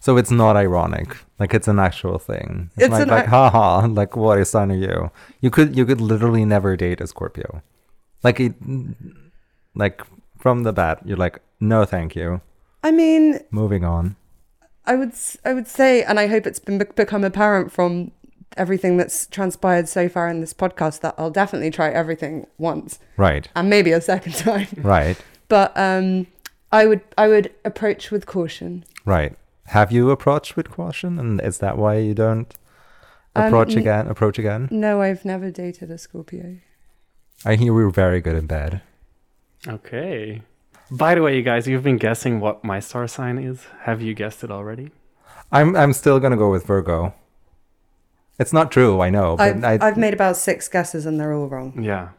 So 0.00 0.16
it's 0.16 0.30
not 0.30 0.56
ironic. 0.56 1.16
Like 1.38 1.54
it's 1.54 1.68
an 1.68 1.78
actual 1.78 2.18
thing. 2.18 2.70
It's, 2.76 2.86
it's 2.86 2.92
like, 2.92 3.06
like 3.06 3.26
haha, 3.26 3.86
like 3.86 4.16
what 4.16 4.44
sign 4.46 4.72
are 4.72 4.76
you? 4.76 5.10
You 5.40 5.50
could 5.50 5.76
you 5.76 5.86
could 5.86 6.00
literally 6.00 6.44
never 6.44 6.76
date 6.76 7.00
a 7.00 7.06
Scorpio. 7.06 7.62
Like 8.22 8.40
it 8.40 8.54
like 9.74 10.02
from 10.38 10.62
the 10.62 10.72
bat, 10.72 11.00
you're 11.04 11.16
like, 11.16 11.40
no 11.60 11.84
thank 11.84 12.14
you. 12.14 12.40
I 12.82 12.90
mean 12.90 13.40
moving 13.50 13.84
on. 13.84 14.16
I 14.84 14.96
would 14.96 15.12
I 15.44 15.54
would 15.54 15.68
say 15.68 16.02
and 16.02 16.18
I 16.18 16.26
hope 16.26 16.46
it's 16.46 16.58
been 16.58 16.78
become 16.78 17.24
apparent 17.24 17.72
from 17.72 18.12
everything 18.56 18.96
that's 18.98 19.26
transpired 19.26 19.88
so 19.88 20.08
far 20.08 20.28
in 20.28 20.40
this 20.40 20.52
podcast 20.52 21.00
that 21.00 21.14
I'll 21.16 21.30
definitely 21.30 21.70
try 21.70 21.90
everything 21.90 22.46
once. 22.58 22.98
Right. 23.16 23.48
And 23.54 23.70
maybe 23.70 23.92
a 23.92 24.00
second 24.00 24.34
time. 24.36 24.68
Right. 24.76 25.16
but 25.48 25.76
um 25.76 26.26
I 26.72 26.86
would 26.86 27.02
I 27.18 27.28
would 27.28 27.52
approach 27.64 28.10
with 28.10 28.26
caution. 28.26 28.84
Right. 29.04 29.36
Have 29.66 29.92
you 29.92 30.10
approached 30.10 30.56
with 30.56 30.70
caution, 30.70 31.18
and 31.18 31.40
is 31.40 31.58
that 31.58 31.78
why 31.78 31.98
you 31.98 32.14
don't 32.14 32.52
approach 33.34 33.72
um, 33.72 33.78
again? 33.78 34.06
Approach 34.08 34.38
again? 34.38 34.68
No, 34.70 35.00
I've 35.00 35.24
never 35.24 35.50
dated 35.50 35.90
a 35.90 35.98
Scorpio. 35.98 36.58
I 37.44 37.56
hear 37.56 37.72
we 37.72 37.82
are 37.82 37.90
very 37.90 38.20
good 38.20 38.36
in 38.36 38.46
bed. 38.46 38.82
Okay. 39.66 40.42
By 40.90 41.14
the 41.14 41.22
way, 41.22 41.36
you 41.36 41.42
guys, 41.42 41.66
you've 41.66 41.82
been 41.82 41.96
guessing 41.96 42.38
what 42.38 42.62
my 42.62 42.78
star 42.78 43.08
sign 43.08 43.38
is. 43.38 43.66
Have 43.80 44.00
you 44.00 44.14
guessed 44.14 44.44
it 44.44 44.50
already? 44.50 44.90
I'm 45.50 45.74
I'm 45.74 45.92
still 45.92 46.20
gonna 46.20 46.36
go 46.36 46.50
with 46.50 46.66
Virgo. 46.66 47.14
It's 48.38 48.52
not 48.52 48.70
true, 48.70 49.00
I 49.00 49.10
know. 49.10 49.36
I've, 49.38 49.62
I, 49.62 49.84
have 49.84 49.96
made 49.96 50.14
about 50.14 50.36
six 50.36 50.68
guesses 50.68 51.04
and 51.04 51.20
they're 51.20 51.34
all 51.34 51.48
wrong. 51.48 51.82
Yeah, 51.82 52.10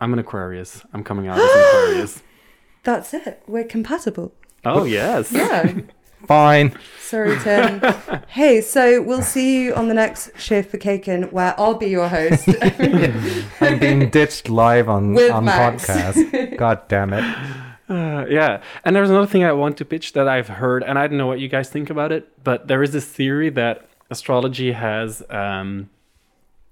I'm 0.00 0.12
an 0.12 0.18
Aquarius. 0.18 0.82
I'm 0.92 1.04
coming 1.04 1.28
out 1.28 1.38
as 1.38 1.44
an 1.44 1.60
Aquarius. 1.60 2.22
That's 2.84 3.14
it. 3.14 3.42
We're 3.46 3.64
compatible. 3.64 4.32
Oh 4.64 4.84
yes. 4.84 5.32
Yeah. 5.32 5.72
Fine. 6.26 6.76
Sorry, 7.00 7.38
Tim. 7.40 7.80
hey, 8.28 8.60
so 8.62 9.02
we'll 9.02 9.22
see 9.22 9.64
you 9.64 9.74
on 9.74 9.88
the 9.88 9.94
next 9.94 10.32
Scheefbekeken, 10.34 11.30
where 11.30 11.54
I'll 11.58 11.74
be 11.74 11.88
your 11.88 12.08
host. 12.08 12.48
I'm 13.60 13.78
being 13.78 14.08
ditched 14.08 14.48
live 14.48 14.88
on 14.88 15.12
With 15.12 15.30
on 15.30 15.44
Max. 15.44 15.86
podcast. 15.86 16.56
God 16.56 16.88
damn 16.88 17.12
it. 17.12 17.24
Uh, 17.88 18.24
yeah, 18.30 18.62
and 18.86 18.96
there's 18.96 19.10
another 19.10 19.26
thing 19.26 19.44
I 19.44 19.52
want 19.52 19.76
to 19.76 19.84
pitch 19.84 20.14
that 20.14 20.26
I've 20.26 20.48
heard, 20.48 20.82
and 20.82 20.98
I 20.98 21.06
don't 21.06 21.18
know 21.18 21.26
what 21.26 21.40
you 21.40 21.48
guys 21.48 21.68
think 21.68 21.90
about 21.90 22.10
it, 22.10 22.42
but 22.42 22.66
there 22.66 22.82
is 22.82 22.92
this 22.92 23.04
theory 23.04 23.50
that 23.50 23.86
astrology 24.08 24.72
has 24.72 25.22
um, 25.28 25.90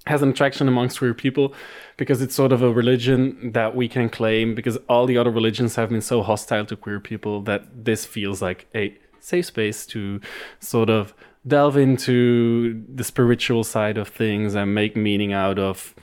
has 0.07 0.23
an 0.23 0.31
attraction 0.31 0.67
amongst 0.67 0.99
queer 0.99 1.13
people 1.13 1.53
because 1.99 2.23
it's 2.23 2.35
sort 2.35 2.53
of 2.53 2.63
a 2.63 2.73
religion 2.73 3.53
that 3.53 3.77
we 3.77 3.87
can 3.87 4.09
claim 4.09 4.55
because 4.55 4.79
all 4.89 5.05
the 5.05 5.19
other 5.19 5.31
religions 5.31 5.77
have 5.77 5.91
been 5.91 6.01
so 6.01 6.23
hostile 6.23 6.65
to 6.65 6.77
queer 6.77 7.01
people 7.01 7.43
that 7.43 7.85
this 7.85 8.07
feels 8.07 8.41
like 8.41 8.67
a 8.75 8.97
safe 9.21 9.47
space 9.47 9.87
to 9.87 10.21
sort 10.59 10.91
of 10.91 11.15
delve 11.47 11.77
into 11.77 12.85
the 12.93 13.05
spiritual 13.05 13.65
side 13.65 13.97
of 13.97 14.09
things 14.09 14.55
and 14.55 14.75
make 14.75 14.97
meaning 14.97 15.33
out 15.33 15.59
of 15.59 15.95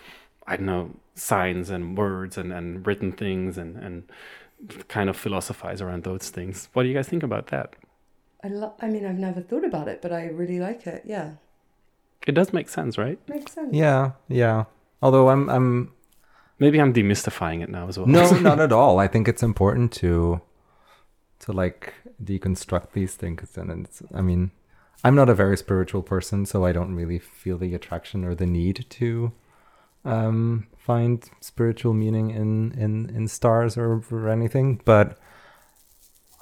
I 0.47 0.57
don't 0.57 0.65
know 0.65 0.91
signs 1.15 1.70
and 1.70 1.97
words 1.97 2.38
and, 2.38 2.53
and 2.53 2.86
written 2.86 3.11
things 3.11 3.57
and, 3.57 3.76
and 3.78 4.03
kind 4.88 5.09
of 5.09 5.18
philosophize 5.18 5.82
around 5.82 6.03
those 6.03 6.30
things. 6.30 6.70
What 6.74 6.84
do 6.84 6.89
you 6.89 6.95
guys 6.95 7.07
think 7.07 7.24
about 7.24 7.47
that? 7.47 7.76
I 8.43 8.47
lo- 8.47 8.76
I 8.82 8.88
mean 8.88 9.05
I've 9.05 9.18
never 9.18 9.41
thought 9.41 9.65
about 9.65 9.88
it, 9.88 10.01
but 10.01 10.11
I 10.13 10.26
really 10.28 10.59
like 10.59 10.88
it. 10.88 11.03
Yeah. 11.05 11.34
It 12.26 12.34
does 12.34 12.51
make 12.53 12.70
sense, 12.70 12.97
right? 12.97 13.20
Makes 13.30 13.53
sense. 13.53 13.74
Yeah, 13.74 14.11
yeah. 14.28 14.65
Although 15.01 15.30
I'm 15.30 15.49
I'm 15.49 15.91
maybe 16.59 16.80
I'm 16.82 16.93
demystifying 16.93 17.61
it 17.61 17.70
now 17.70 17.88
as 17.88 17.97
well. 17.97 18.07
No, 18.07 18.30
not 18.39 18.59
at 18.59 18.72
all. 18.72 18.99
I 18.99 19.07
think 19.07 19.28
it's 19.28 19.43
important 19.43 19.91
to 19.93 20.41
to 21.39 21.51
like 21.51 21.93
deconstruct 22.24 22.91
these 22.93 23.15
things 23.15 23.57
and 23.57 23.86
it's 23.86 24.01
i 24.13 24.22
mean 24.22 24.51
i'm 25.03 25.15
not 25.15 25.30
a 25.30 25.36
very 25.36 25.55
spiritual 25.55 26.01
person 26.01 26.45
so 26.45 26.65
i 26.65 26.72
don't 26.72 26.95
really 26.95 27.20
feel 27.20 27.57
the 27.57 27.76
attraction 27.76 28.26
or 28.26 28.34
the 28.34 28.45
need 28.45 28.86
to 28.89 29.32
um, 30.05 30.68
find 30.78 31.30
spiritual 31.41 31.93
meaning 31.93 32.30
in 32.30 32.72
in 32.72 33.09
in 33.15 33.28
stars 33.28 33.78
or, 33.78 34.01
or 34.11 34.30
anything 34.30 34.82
but 34.86 35.18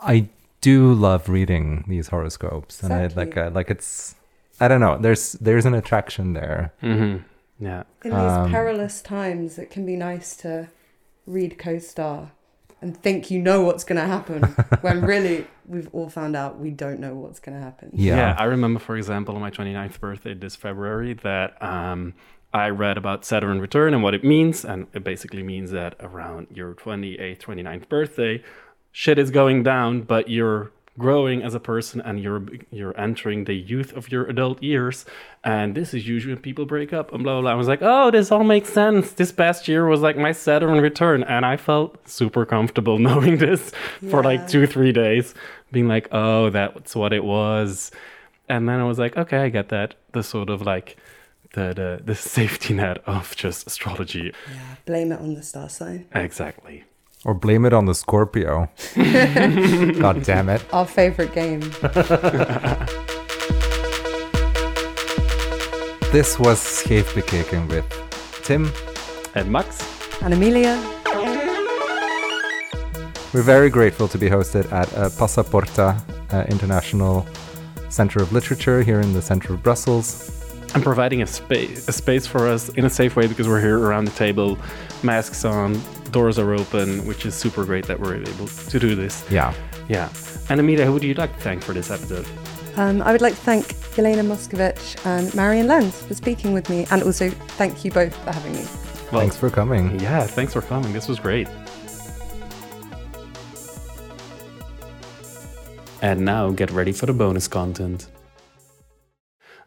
i 0.02 0.30
do 0.62 0.94
love 0.94 1.30
reading 1.30 1.84
these 1.88 2.08
horoscopes 2.08 2.82
and 2.82 2.94
i 2.94 3.08
like 3.08 3.36
uh, 3.36 3.50
like 3.54 3.70
it's 3.70 4.16
i 4.60 4.68
don't 4.68 4.80
know 4.80 4.98
there's 4.98 5.34
there's 5.34 5.66
an 5.66 5.74
attraction 5.74 6.34
there. 6.34 6.74
Mm-hmm. 6.82 7.24
yeah. 7.64 7.84
In 8.04 8.12
these 8.12 8.20
um, 8.20 8.52
perilous 8.52 9.02
times 9.02 9.58
it 9.58 9.70
can 9.70 9.86
be 9.86 9.96
nice 9.96 10.36
to 10.38 10.70
read 11.28 11.58
co-star 11.58 12.32
and 12.82 12.96
think 12.96 13.32
you 13.32 13.40
know 13.40 13.62
what's 13.62 13.84
going 13.84 14.00
to 14.00 14.08
happen 14.08 14.44
when 14.82 15.02
really 15.06 15.48
we've 15.66 15.90
all 15.94 16.10
found 16.10 16.36
out 16.36 16.60
we 16.60 16.70
don't 16.70 17.00
know 17.00 17.16
what's 17.16 17.40
going 17.40 17.58
to 17.58 17.64
happen. 17.64 17.90
Yeah. 17.94 18.36
I 18.38 18.44
remember, 18.44 18.80
for 18.80 18.96
example, 18.96 19.36
on 19.36 19.42
my 19.42 19.52
29th 19.52 20.00
birthday 20.00 20.34
this 20.34 20.56
February, 20.56 21.14
that 21.14 21.62
um, 21.64 22.14
I 22.54 22.70
read 22.70 22.98
about 22.98 23.26
Saturn 23.26 23.60
return 23.60 23.94
and 23.94 24.04
what 24.04 24.14
it 24.14 24.24
means. 24.24 24.64
And 24.64 24.88
it 24.94 25.04
basically 25.04 25.44
means 25.44 25.72
that 25.72 25.96
around 26.00 26.48
your 26.54 26.74
28th, 26.74 27.40
29th 27.40 27.90
birthday, 27.90 28.44
shit 28.92 29.20
is 29.20 29.32
going 29.32 29.64
down, 29.64 30.02
but 30.04 30.30
you're 30.30 30.72
growing 30.98 31.44
as 31.44 31.54
a 31.54 31.60
person 31.60 32.02
and 32.02 32.22
you're 32.22 32.44
you're 32.72 32.98
entering 33.00 33.46
the 33.46 33.54
youth 33.54 33.94
of 33.94 34.12
your 34.12 34.26
adult 34.28 34.64
years. 34.64 35.06
And 35.44 35.76
this 35.76 35.94
is 35.94 36.08
usually 36.08 36.34
when 36.34 36.42
people 36.42 36.66
break 36.66 36.94
up 36.94 37.14
and 37.14 37.24
blah 37.24 37.34
blah 37.34 37.42
blah. 37.42 37.52
I 37.52 37.56
was 37.56 37.68
like 37.68 37.82
oh 37.82 38.12
this 38.12 38.32
all 38.32 38.44
makes 38.44 38.70
sense. 38.70 39.12
This 39.12 39.32
past 39.32 39.68
year 39.68 39.86
was 39.88 40.02
like 40.02 40.18
my 40.18 40.32
saturn 40.32 40.80
return. 40.82 41.24
And 41.24 41.46
i 41.46 41.58
felt 41.58 42.08
super 42.08 42.46
comfortable 42.46 42.98
knowing 43.08 43.38
this 43.38 43.72
for 44.10 44.24
like 44.24 44.48
two 44.48 44.68
three 44.68 44.92
days 44.92 45.34
being 45.72 45.88
like 45.88 46.08
oh 46.12 46.50
that's 46.50 46.96
what 46.96 47.12
it 47.14 47.24
was. 47.24 47.92
And 48.48 48.70
then 48.70 48.80
i 48.80 48.84
was 48.84 49.00
like 49.00 49.18
okay 49.18 49.40
i 49.40 49.50
get 49.50 49.70
that. 49.70 49.96
The 50.14 50.24
sort 50.24 50.50
of 50.50 50.62
like 50.62 50.98
the 51.54 51.74
the, 51.74 52.02
the 52.04 52.16
safety 52.36 52.74
net 52.74 53.00
of 53.06 53.36
just 53.36 53.68
astrology. 53.68 54.32
Yeah, 54.50 54.76
blame 54.86 55.12
it 55.12 55.20
on 55.20 55.34
the 55.34 55.44
star 55.44 55.68
sign. 55.68 56.08
exactly 56.14 56.86
Or 57.26 57.34
blame 57.34 57.66
it 57.66 57.74
on 57.74 57.86
the 57.86 57.94
Scorpio. 57.96 58.70
God 58.96 60.24
damn 60.24 60.48
it. 60.50 60.64
Our 60.72 60.86
favorite 60.86 61.34
game. 61.34 61.62
This 66.12 66.40
was 66.40 66.60
Scheefbekeken 66.60 67.68
with 67.68 67.84
Tim. 68.44 68.72
and 69.36 69.52
max 69.52 69.84
And 70.22 70.34
Emilia, 70.34 70.80
We're 73.34 73.42
very 73.42 73.70
grateful 73.70 74.08
to 74.08 74.18
be 74.18 74.30
hosted 74.30 74.72
at 74.72 74.88
uh, 74.94 75.10
Passaporta 75.10 76.00
uh, 76.32 76.46
International 76.48 77.26
Center 77.90 78.22
of 78.24 78.32
Literature 78.32 78.82
here 78.82 79.02
in 79.02 79.12
the 79.12 79.22
center 79.22 79.54
of 79.56 79.62
Brussels. 79.62 80.45
And 80.74 80.84
providing 80.84 81.22
a 81.22 81.28
space 81.28 81.88
a 81.88 81.94
space 81.94 82.28
for 82.28 82.48
us 82.48 82.70
in 82.70 82.84
a 82.86 82.90
safe 82.90 83.16
way 83.16 83.28
because 83.28 83.48
we're 83.48 83.62
here 83.62 83.80
around 83.80 84.06
the 84.06 84.12
table 84.12 84.58
masks 85.04 85.46
on 85.46 85.80
doors 86.12 86.38
are 86.38 86.54
open 86.54 87.06
which 87.06 87.26
is 87.26 87.34
super 87.36 87.64
great 87.64 87.86
that 87.88 87.98
we're 88.00 88.16
able 88.16 88.48
to 88.48 88.80
do 88.80 88.94
this 88.96 89.24
Yeah. 89.32 89.54
yeah 89.88 90.10
and 90.50 90.60
Amita 90.60 90.86
who 90.86 90.92
would 90.94 91.04
you 91.04 91.14
like 91.14 91.34
to 91.36 91.42
thank 91.42 91.64
for 91.64 91.74
this 91.74 91.90
episode 91.92 92.26
um, 92.78 93.02
I 93.04 93.14
would 93.14 93.22
like 93.22 93.36
to 93.36 93.40
thank 93.42 93.66
Yelena 93.96 94.26
Moskovich 94.26 94.98
and 95.06 95.34
Marian 95.34 95.68
Lens 95.68 96.02
for 96.02 96.14
speaking 96.14 96.52
with 96.52 96.70
me, 96.70 96.86
and 96.92 97.04
also 97.04 97.30
thank 97.30 97.86
you 97.86 97.92
both 97.92 98.14
for 98.26 98.34
having 98.34 98.52
me. 98.52 98.66
well 99.14 99.22
Thanks 99.22 99.38
for 99.38 99.50
coming. 99.50 99.98
yeah 100.02 100.24
thanks 100.28 100.52
for 100.54 100.62
coming 100.62 100.92
this 100.92 101.08
was 101.08 101.20
great 101.20 101.48
and 106.02 106.26
now 106.26 106.52
get 106.52 106.70
ready 106.72 106.92
for 106.92 107.06
the 107.06 107.14
bonus 107.14 107.48
content 107.48 108.08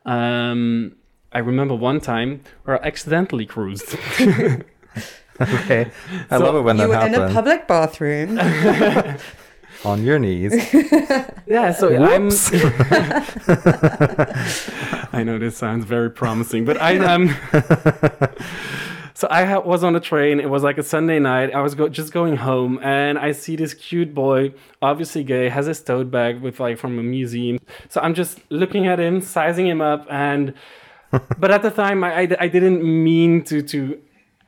um 0.08 0.96
I 1.32 1.40
remember 1.40 1.74
one 1.74 2.00
time 2.00 2.40
where 2.64 2.82
I 2.82 2.86
accidentally 2.86 3.46
cruised 3.46 3.94
Okay. 5.40 5.90
I 6.30 6.38
So 6.38 6.44
love 6.44 6.56
it 6.56 6.62
when 6.62 6.78
you 6.78 6.88
that 6.88 7.10
were 7.10 7.22
in 7.24 7.30
a 7.30 7.32
public 7.32 7.68
bathroom. 7.68 8.38
On 9.84 10.02
your 10.02 10.18
knees. 10.18 10.52
Yeah, 11.46 11.72
so 11.72 11.88
I'm. 11.88 12.28
I 15.12 15.22
know 15.24 15.38
this 15.38 15.56
sounds 15.56 15.84
very 15.86 16.10
promising, 16.10 16.64
but 16.66 16.76
I 16.82 16.98
um. 16.98 17.30
So 19.18 19.26
I 19.32 19.44
ha- 19.46 19.58
was 19.58 19.82
on 19.82 19.96
a 19.96 20.00
train. 20.00 20.38
It 20.38 20.48
was 20.48 20.62
like 20.62 20.78
a 20.78 20.82
Sunday 20.84 21.18
night. 21.18 21.52
I 21.52 21.60
was 21.60 21.74
go- 21.74 21.88
just 21.88 22.12
going 22.12 22.36
home, 22.36 22.78
and 22.84 23.18
I 23.18 23.32
see 23.32 23.56
this 23.56 23.74
cute 23.74 24.14
boy, 24.14 24.54
obviously 24.80 25.24
gay, 25.24 25.48
has 25.48 25.66
his 25.66 25.82
tote 25.82 26.08
bag 26.08 26.40
with 26.40 26.60
like 26.60 26.78
from 26.78 27.00
a 27.00 27.02
museum. 27.02 27.58
So 27.88 28.00
I'm 28.00 28.14
just 28.14 28.38
looking 28.48 28.86
at 28.86 29.00
him, 29.00 29.20
sizing 29.20 29.66
him 29.66 29.80
up, 29.80 30.06
and. 30.08 30.54
but 31.38 31.50
at 31.50 31.62
the 31.62 31.70
time, 31.70 32.04
I, 32.04 32.20
I, 32.20 32.28
I 32.38 32.48
didn't 32.48 32.84
mean 32.84 33.42
to 33.44 33.60
to 33.62 33.98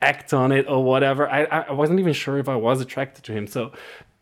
act 0.01 0.31
on 0.33 0.53
it 0.53 0.65
or 0.69 0.83
whatever. 0.85 1.27
I 1.27 1.43
I 1.43 1.71
wasn't 1.73 1.99
even 1.99 2.13
sure 2.13 2.37
if 2.37 2.47
I 2.47 2.55
was 2.55 2.79
attracted 2.79 3.25
to 3.25 3.33
him. 3.33 3.47
So 3.47 3.71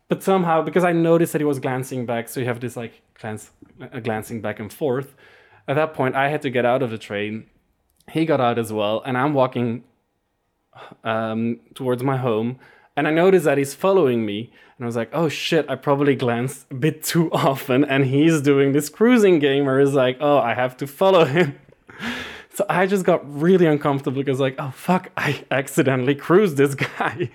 but 0.08 0.24
somehow 0.24 0.62
because 0.62 0.82
I 0.82 0.92
noticed 0.92 1.32
that 1.32 1.40
he 1.40 1.44
was 1.44 1.60
glancing 1.60 2.06
back, 2.06 2.28
so 2.28 2.40
you 2.40 2.46
have 2.46 2.58
this 2.58 2.76
like 2.76 2.94
glance, 3.20 3.52
uh, 3.80 4.00
glancing 4.00 4.40
back 4.40 4.58
and 4.58 4.72
forth. 4.72 5.14
At 5.68 5.74
that 5.74 5.94
point, 5.94 6.16
I 6.16 6.28
had 6.28 6.42
to 6.42 6.50
get 6.50 6.64
out 6.64 6.82
of 6.82 6.90
the 6.90 6.98
train. 6.98 7.46
He 8.10 8.24
got 8.24 8.40
out 8.40 8.58
as 8.58 8.72
well, 8.72 9.02
and 9.06 9.16
I'm 9.16 9.34
walking 9.34 9.84
um, 11.04 11.60
towards 11.74 12.02
my 12.02 12.16
home, 12.16 12.58
and 12.96 13.06
I 13.08 13.10
noticed 13.10 13.44
that 13.44 13.58
he's 13.58 13.74
following 13.74 14.24
me. 14.26 14.52
And 14.76 14.84
I 14.84 14.86
was 14.86 14.96
like, 14.96 15.10
"Oh 15.12 15.28
shit! 15.28 15.68
I 15.68 15.76
probably 15.76 16.14
glanced 16.14 16.66
a 16.70 16.74
bit 16.74 17.02
too 17.02 17.30
often." 17.32 17.84
And 17.84 18.06
he's 18.06 18.40
doing 18.40 18.72
this 18.72 18.88
cruising 18.88 19.38
game 19.38 19.66
where 19.66 19.80
he's 19.80 19.94
like, 19.94 20.16
"Oh, 20.20 20.38
I 20.38 20.54
have 20.54 20.76
to 20.78 20.86
follow 20.86 21.24
him." 21.24 21.58
So 22.52 22.66
I 22.68 22.86
just 22.86 23.04
got 23.04 23.22
really 23.40 23.64
uncomfortable 23.64 24.22
because 24.22 24.40
like, 24.40 24.56
oh 24.58 24.70
fuck, 24.72 25.10
I 25.16 25.44
accidentally 25.50 26.14
cruised 26.14 26.56
this 26.56 26.74
guy. 26.98 27.30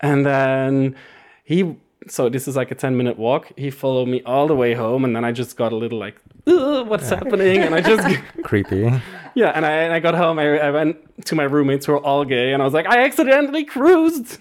And 0.00 0.24
then 0.24 0.96
he 1.44 1.76
so 2.08 2.28
this 2.28 2.46
is 2.48 2.56
like 2.56 2.70
a 2.70 2.74
10 2.74 2.96
minute 2.96 3.18
walk. 3.18 3.52
He 3.56 3.70
followed 3.70 4.06
me 4.08 4.22
all 4.24 4.46
the 4.46 4.54
way 4.56 4.74
home 4.74 5.04
and 5.04 5.14
then 5.14 5.24
I 5.24 5.32
just 5.32 5.56
got 5.56 5.72
a 5.72 5.76
little 5.76 5.98
like, 5.98 6.16
"Ugh, 6.46 6.86
what's 6.88 7.08
happening? 7.10 7.58
And 7.62 7.74
I 7.74 7.80
just 7.80 8.06
Creepy. 8.44 8.90
yeah, 9.34 9.50
and 9.54 9.64
I, 9.66 9.70
and 9.84 9.92
I 9.92 10.00
got 10.00 10.14
home. 10.14 10.38
I, 10.38 10.58
I 10.58 10.70
went 10.70 10.96
to 11.26 11.34
my 11.34 11.44
roommates 11.44 11.86
who 11.86 11.92
were 11.92 11.98
all 12.04 12.24
gay, 12.24 12.52
and 12.52 12.62
I 12.62 12.64
was 12.64 12.74
like, 12.74 12.86
I 12.86 13.04
accidentally 13.04 13.64
cruised. 13.64 14.38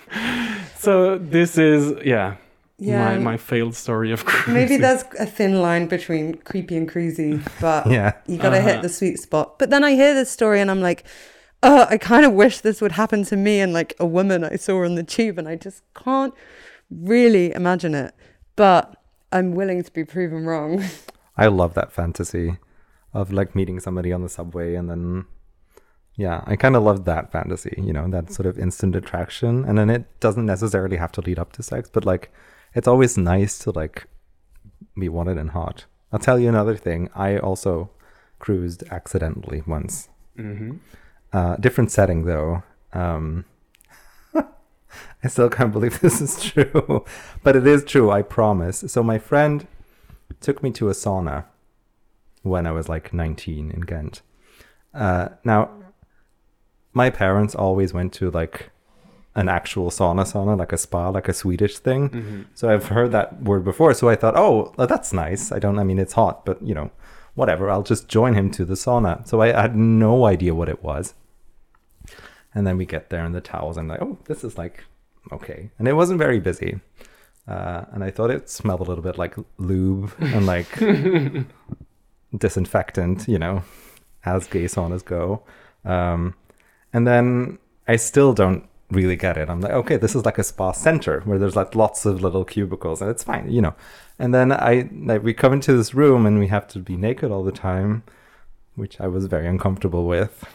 So 0.78 1.18
this 1.18 1.57
is 1.57 1.93
yeah, 2.05 2.36
Yeah. 2.78 3.05
my, 3.05 3.18
my 3.20 3.38
failed 3.38 3.76
story 3.76 4.11
of 4.11 4.26
cruising. 4.26 4.53
Maybe 4.53 4.78
there's 4.78 5.03
a 5.20 5.26
thin 5.26 5.61
line 5.61 5.88
between 5.88 6.36
creepy 6.36 6.76
and 6.78 6.88
crazy, 6.89 7.39
but 7.61 7.88
Yeah. 7.97 8.14
you 8.28 8.38
got 8.38 8.49
to 8.51 8.61
hit 8.61 8.74
Uh-huh. 8.74 8.82
the 8.82 8.89
sweet 8.89 9.20
spot. 9.20 9.57
But 9.59 9.70
then 9.70 9.84
I 9.84 9.91
hear 9.93 10.14
this 10.14 10.30
story 10.30 10.59
and 10.61 10.70
I'm 10.70 10.82
like, 10.82 11.03
oh, 11.61 11.88
I 11.89 11.97
kind 11.97 12.26
of 12.26 12.34
wish 12.34 12.59
this 12.59 12.82
would 12.82 12.91
happen 12.93 13.24
to 13.26 13.38
me 13.38 13.61
and 13.61 13.72
like 13.72 13.93
a 13.99 14.05
woman 14.05 14.43
I 14.43 14.57
saw 14.57 14.84
on 14.84 14.95
the 14.95 15.03
tube, 15.03 15.38
and 15.39 15.47
I 15.47 15.55
just 15.55 15.82
can't 15.95 16.34
really 17.01 17.51
imagine 17.53 17.95
it. 17.95 18.13
But 18.55 18.95
I'm 19.31 19.53
willing 19.55 19.83
to 19.83 19.91
be 19.91 20.03
proven 20.03 20.45
wrong. 20.45 20.83
I 21.37 21.47
love 21.47 21.73
that 21.73 21.91
fantasy 21.91 22.57
of 23.13 23.31
like 23.31 23.55
meeting 23.55 23.79
somebody 23.79 24.11
on 24.11 24.21
the 24.21 24.29
subway 24.29 24.75
and 24.75 24.89
then 24.89 25.25
yeah, 26.15 26.43
I 26.45 26.55
kind 26.55 26.75
of 26.75 26.83
love 26.83 27.05
that 27.05 27.31
fantasy, 27.31 27.73
you 27.77 27.91
know, 27.91 28.07
that 28.09 28.31
sort 28.31 28.45
of 28.45 28.59
instant 28.59 28.95
attraction 28.95 29.65
and 29.65 29.77
then 29.77 29.89
it 29.89 30.05
doesn't 30.19 30.45
necessarily 30.45 30.97
have 30.97 31.11
to 31.13 31.21
lead 31.21 31.39
up 31.39 31.51
to 31.53 31.63
sex, 31.63 31.89
but 31.91 32.05
like 32.05 32.31
it's 32.75 32.87
always 32.87 33.17
nice 33.17 33.57
to 33.59 33.71
like 33.71 34.05
be 34.99 35.09
wanted 35.09 35.37
and 35.37 35.51
hot. 35.51 35.85
I'll 36.11 36.19
tell 36.19 36.37
you 36.39 36.49
another 36.49 36.75
thing. 36.75 37.09
I 37.15 37.37
also 37.37 37.89
cruised 38.39 38.83
accidentally 38.91 39.63
once. 39.65 40.09
hmm 40.35 40.77
Uh, 41.31 41.55
different 41.55 41.89
setting 41.91 42.25
though. 42.25 42.61
Um, 42.93 43.45
I 45.24 45.28
still 45.28 45.49
can't 45.49 45.71
believe 45.71 45.99
this 46.01 46.21
is 46.21 46.41
true, 46.43 47.05
but 47.43 47.55
it 47.55 47.65
is 47.65 47.84
true. 47.86 48.11
I 48.11 48.21
promise. 48.21 48.84
So 48.88 49.03
my 49.03 49.17
friend 49.19 49.67
took 50.41 50.61
me 50.61 50.71
to 50.71 50.89
a 50.89 50.93
sauna 50.93 51.45
when 52.41 52.67
I 52.67 52.71
was 52.71 52.89
like 52.89 53.13
19 53.13 53.71
in 53.71 53.82
Ghent. 53.82 54.21
Uh, 54.93 55.30
now, 55.43 55.69
my 56.91 57.09
parents 57.09 57.55
always 57.55 57.93
went 57.93 58.13
to 58.13 58.30
like 58.30 58.69
an 59.36 59.49
actual 59.49 59.89
sauna 59.89 60.24
sauna, 60.32 60.57
like 60.57 60.71
a 60.74 60.78
spa, 60.78 61.09
like 61.09 61.28
a 61.28 61.34
Swedish 61.34 61.80
thing. 61.80 62.09
hmm 62.09 62.41
So 62.53 62.69
I've 62.69 62.88
heard 62.88 63.11
that 63.13 63.41
word 63.41 63.63
before. 63.63 63.93
So 63.93 64.09
I 64.09 64.15
thought, 64.15 64.36
oh, 64.38 64.74
well, 64.78 64.88
that's 64.88 65.11
nice. 65.13 65.51
I 65.51 65.59
don't, 65.59 65.80
I 65.80 65.84
mean, 65.84 65.97
it's 65.99 66.13
hot, 66.13 66.45
but 66.45 66.61
you 66.61 66.76
know, 66.76 66.91
whatever. 67.34 67.69
I'll 67.71 67.82
just 67.84 68.07
join 68.07 68.36
him 68.36 68.51
to 68.51 68.65
the 68.65 68.76
sauna. 68.76 69.28
So 69.28 69.41
I 69.41 69.47
had 69.47 69.76
no 69.76 70.26
idea 70.26 70.53
what 70.53 70.69
it 70.69 70.84
was. 70.84 71.15
And 72.53 72.67
then 72.67 72.78
we 72.78 72.86
get 72.86 73.09
there 73.09 73.26
and 73.26 73.34
the 73.34 73.41
towels. 73.41 73.78
I'm 73.78 73.88
like, 73.88 74.01
oh, 74.01 74.19
this 74.26 74.43
is 74.43 74.57
like, 74.57 74.84
okay. 75.32 75.69
And 75.80 75.88
it 75.88 75.93
wasn't 75.93 76.19
very 76.19 76.39
busy. 76.39 76.80
Uh, 77.47 77.86
and 77.91 78.03
I 78.03 78.11
thought 78.11 78.32
it 78.32 78.49
smelled 78.49 78.80
a 78.80 78.84
little 78.84 79.03
bit 79.03 79.17
like 79.17 79.36
lube 79.57 80.13
and 80.19 80.45
like 80.45 80.67
disinfectant, 82.38 83.28
you 83.28 83.38
know, 83.38 83.63
as 84.26 84.47
gay 84.47 84.65
saunas 84.65 85.03
go. 85.03 85.43
Um, 85.84 86.36
and 86.93 87.05
then 87.05 87.57
I 87.88 87.97
still 87.97 88.34
don't 88.34 88.67
really 88.91 89.15
get 89.15 89.38
it. 89.38 89.49
I'm 89.49 89.61
like, 89.61 89.71
okay, 89.71 89.97
this 89.97 90.15
is 90.15 90.26
like 90.26 90.38
a 90.38 90.43
spa 90.43 90.71
center 90.71 91.21
where 91.21 91.39
there's 91.39 91.55
like 91.55 91.76
lots 91.76 92.05
of 92.05 92.21
little 92.21 92.45
cubicles 92.45 93.01
and 93.01 93.09
it's 93.09 93.24
fine, 93.24 93.51
you 93.51 93.61
know. 93.61 93.76
And 94.19 94.34
then 94.34 94.51
I 94.51 94.89
like 94.93 95.24
we 95.24 95.34
come 95.34 95.53
into 95.53 95.76
this 95.76 95.93
room 95.93 96.26
and 96.26 96.39
we 96.39 96.47
have 96.47 96.67
to 96.69 96.80
be 96.80 96.95
naked 96.95 97.32
all 97.32 97.43
the 97.43 97.51
time, 97.51 98.03
which 98.76 99.01
I 99.01 99.07
was 99.07 99.26
very 99.26 99.47
uncomfortable 99.47 100.05
with. 100.05 100.45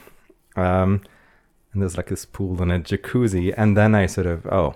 Um, 0.57 1.03
and 1.73 1.83
there's 1.83 1.97
like 1.97 2.09
this 2.09 2.25
pool 2.25 2.61
and 2.62 2.73
a 2.73 2.81
jacuzzi, 2.81 3.55
and 3.57 3.77
then 3.77 3.95
I 3.95 4.07
sort 4.07 4.27
of 4.27 4.47
oh, 4.47 4.75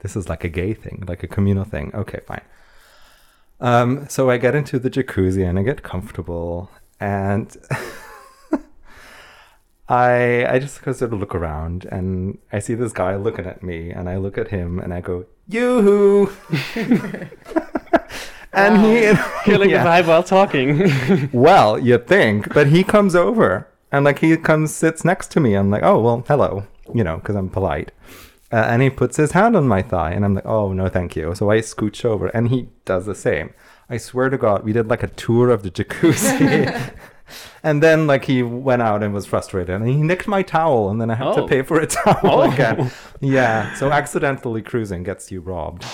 this 0.00 0.16
is 0.16 0.28
like 0.28 0.44
a 0.44 0.48
gay 0.48 0.74
thing, 0.74 1.04
like 1.06 1.22
a 1.22 1.28
communal 1.28 1.64
thing. 1.64 1.90
Okay, 1.94 2.20
fine. 2.26 2.42
Um, 3.60 4.08
so 4.08 4.30
I 4.30 4.36
get 4.36 4.54
into 4.54 4.78
the 4.78 4.90
jacuzzi 4.90 5.48
and 5.48 5.58
I 5.58 5.62
get 5.62 5.82
comfortable, 5.82 6.70
and 7.00 7.56
I 9.88 10.46
I 10.48 10.58
just 10.58 10.82
sort 10.82 11.02
of 11.02 11.12
look 11.12 11.34
around 11.34 11.84
and 11.90 12.38
I 12.52 12.58
see 12.58 12.74
this 12.74 12.92
guy 12.92 13.16
looking 13.16 13.46
at 13.46 13.62
me 13.62 13.90
and 13.90 14.08
I 14.08 14.16
look 14.16 14.38
at 14.38 14.48
him 14.48 14.78
and 14.78 14.94
I 14.94 15.00
go, 15.02 15.26
Yoo-hoo! 15.46 16.32
and 18.52 18.80
he 18.80 19.12
Killing 19.44 19.70
yeah. 19.70 19.82
the 19.82 19.88
vibe 19.90 20.06
while 20.06 20.22
talking. 20.22 21.28
Well, 21.32 21.78
you 21.78 21.98
think, 21.98 22.52
but 22.54 22.68
he 22.68 22.82
comes 22.82 23.14
over 23.14 23.68
and 23.96 24.04
like 24.04 24.18
he 24.18 24.36
comes 24.36 24.74
sits 24.74 25.04
next 25.04 25.30
to 25.32 25.40
me. 25.40 25.54
I'm 25.54 25.70
like, 25.70 25.82
oh 25.82 26.00
well, 26.00 26.24
hello, 26.28 26.64
you 26.94 27.04
know, 27.04 27.16
because 27.16 27.36
I'm 27.36 27.48
polite. 27.48 27.92
Uh, 28.52 28.56
and 28.68 28.82
he 28.82 28.90
puts 28.90 29.16
his 29.16 29.32
hand 29.32 29.56
on 29.56 29.66
my 29.66 29.82
thigh, 29.82 30.12
and 30.12 30.24
I'm 30.24 30.34
like, 30.34 30.46
oh 30.46 30.72
no, 30.72 30.88
thank 30.88 31.16
you. 31.16 31.34
So 31.34 31.50
I 31.50 31.58
scooch 31.58 32.04
over, 32.04 32.28
and 32.28 32.48
he 32.48 32.68
does 32.84 33.06
the 33.06 33.14
same. 33.14 33.52
I 33.90 33.96
swear 33.96 34.28
to 34.30 34.38
God, 34.38 34.64
we 34.64 34.72
did 34.72 34.88
like 34.88 35.02
a 35.02 35.08
tour 35.08 35.50
of 35.50 35.62
the 35.62 35.70
jacuzzi. 35.70 36.92
and 37.62 37.82
then 37.82 38.06
like 38.06 38.24
he 38.26 38.42
went 38.42 38.82
out 38.82 39.02
and 39.02 39.12
was 39.12 39.26
frustrated, 39.26 39.74
and 39.74 39.88
he 39.88 39.96
nicked 39.96 40.28
my 40.28 40.42
towel, 40.42 40.88
and 40.90 41.00
then 41.00 41.10
I 41.10 41.14
had 41.16 41.26
Oh. 41.28 41.36
to 41.36 41.48
pay 41.48 41.62
for 41.62 41.80
a 41.80 41.86
towel 41.86 42.18
Oh. 42.42 42.50
again. 42.52 42.90
Yeah, 43.20 43.74
so 43.74 43.90
accidentally 43.90 44.62
cruising 44.62 45.02
gets 45.02 45.32
you 45.32 45.40
robbed. 45.40 45.84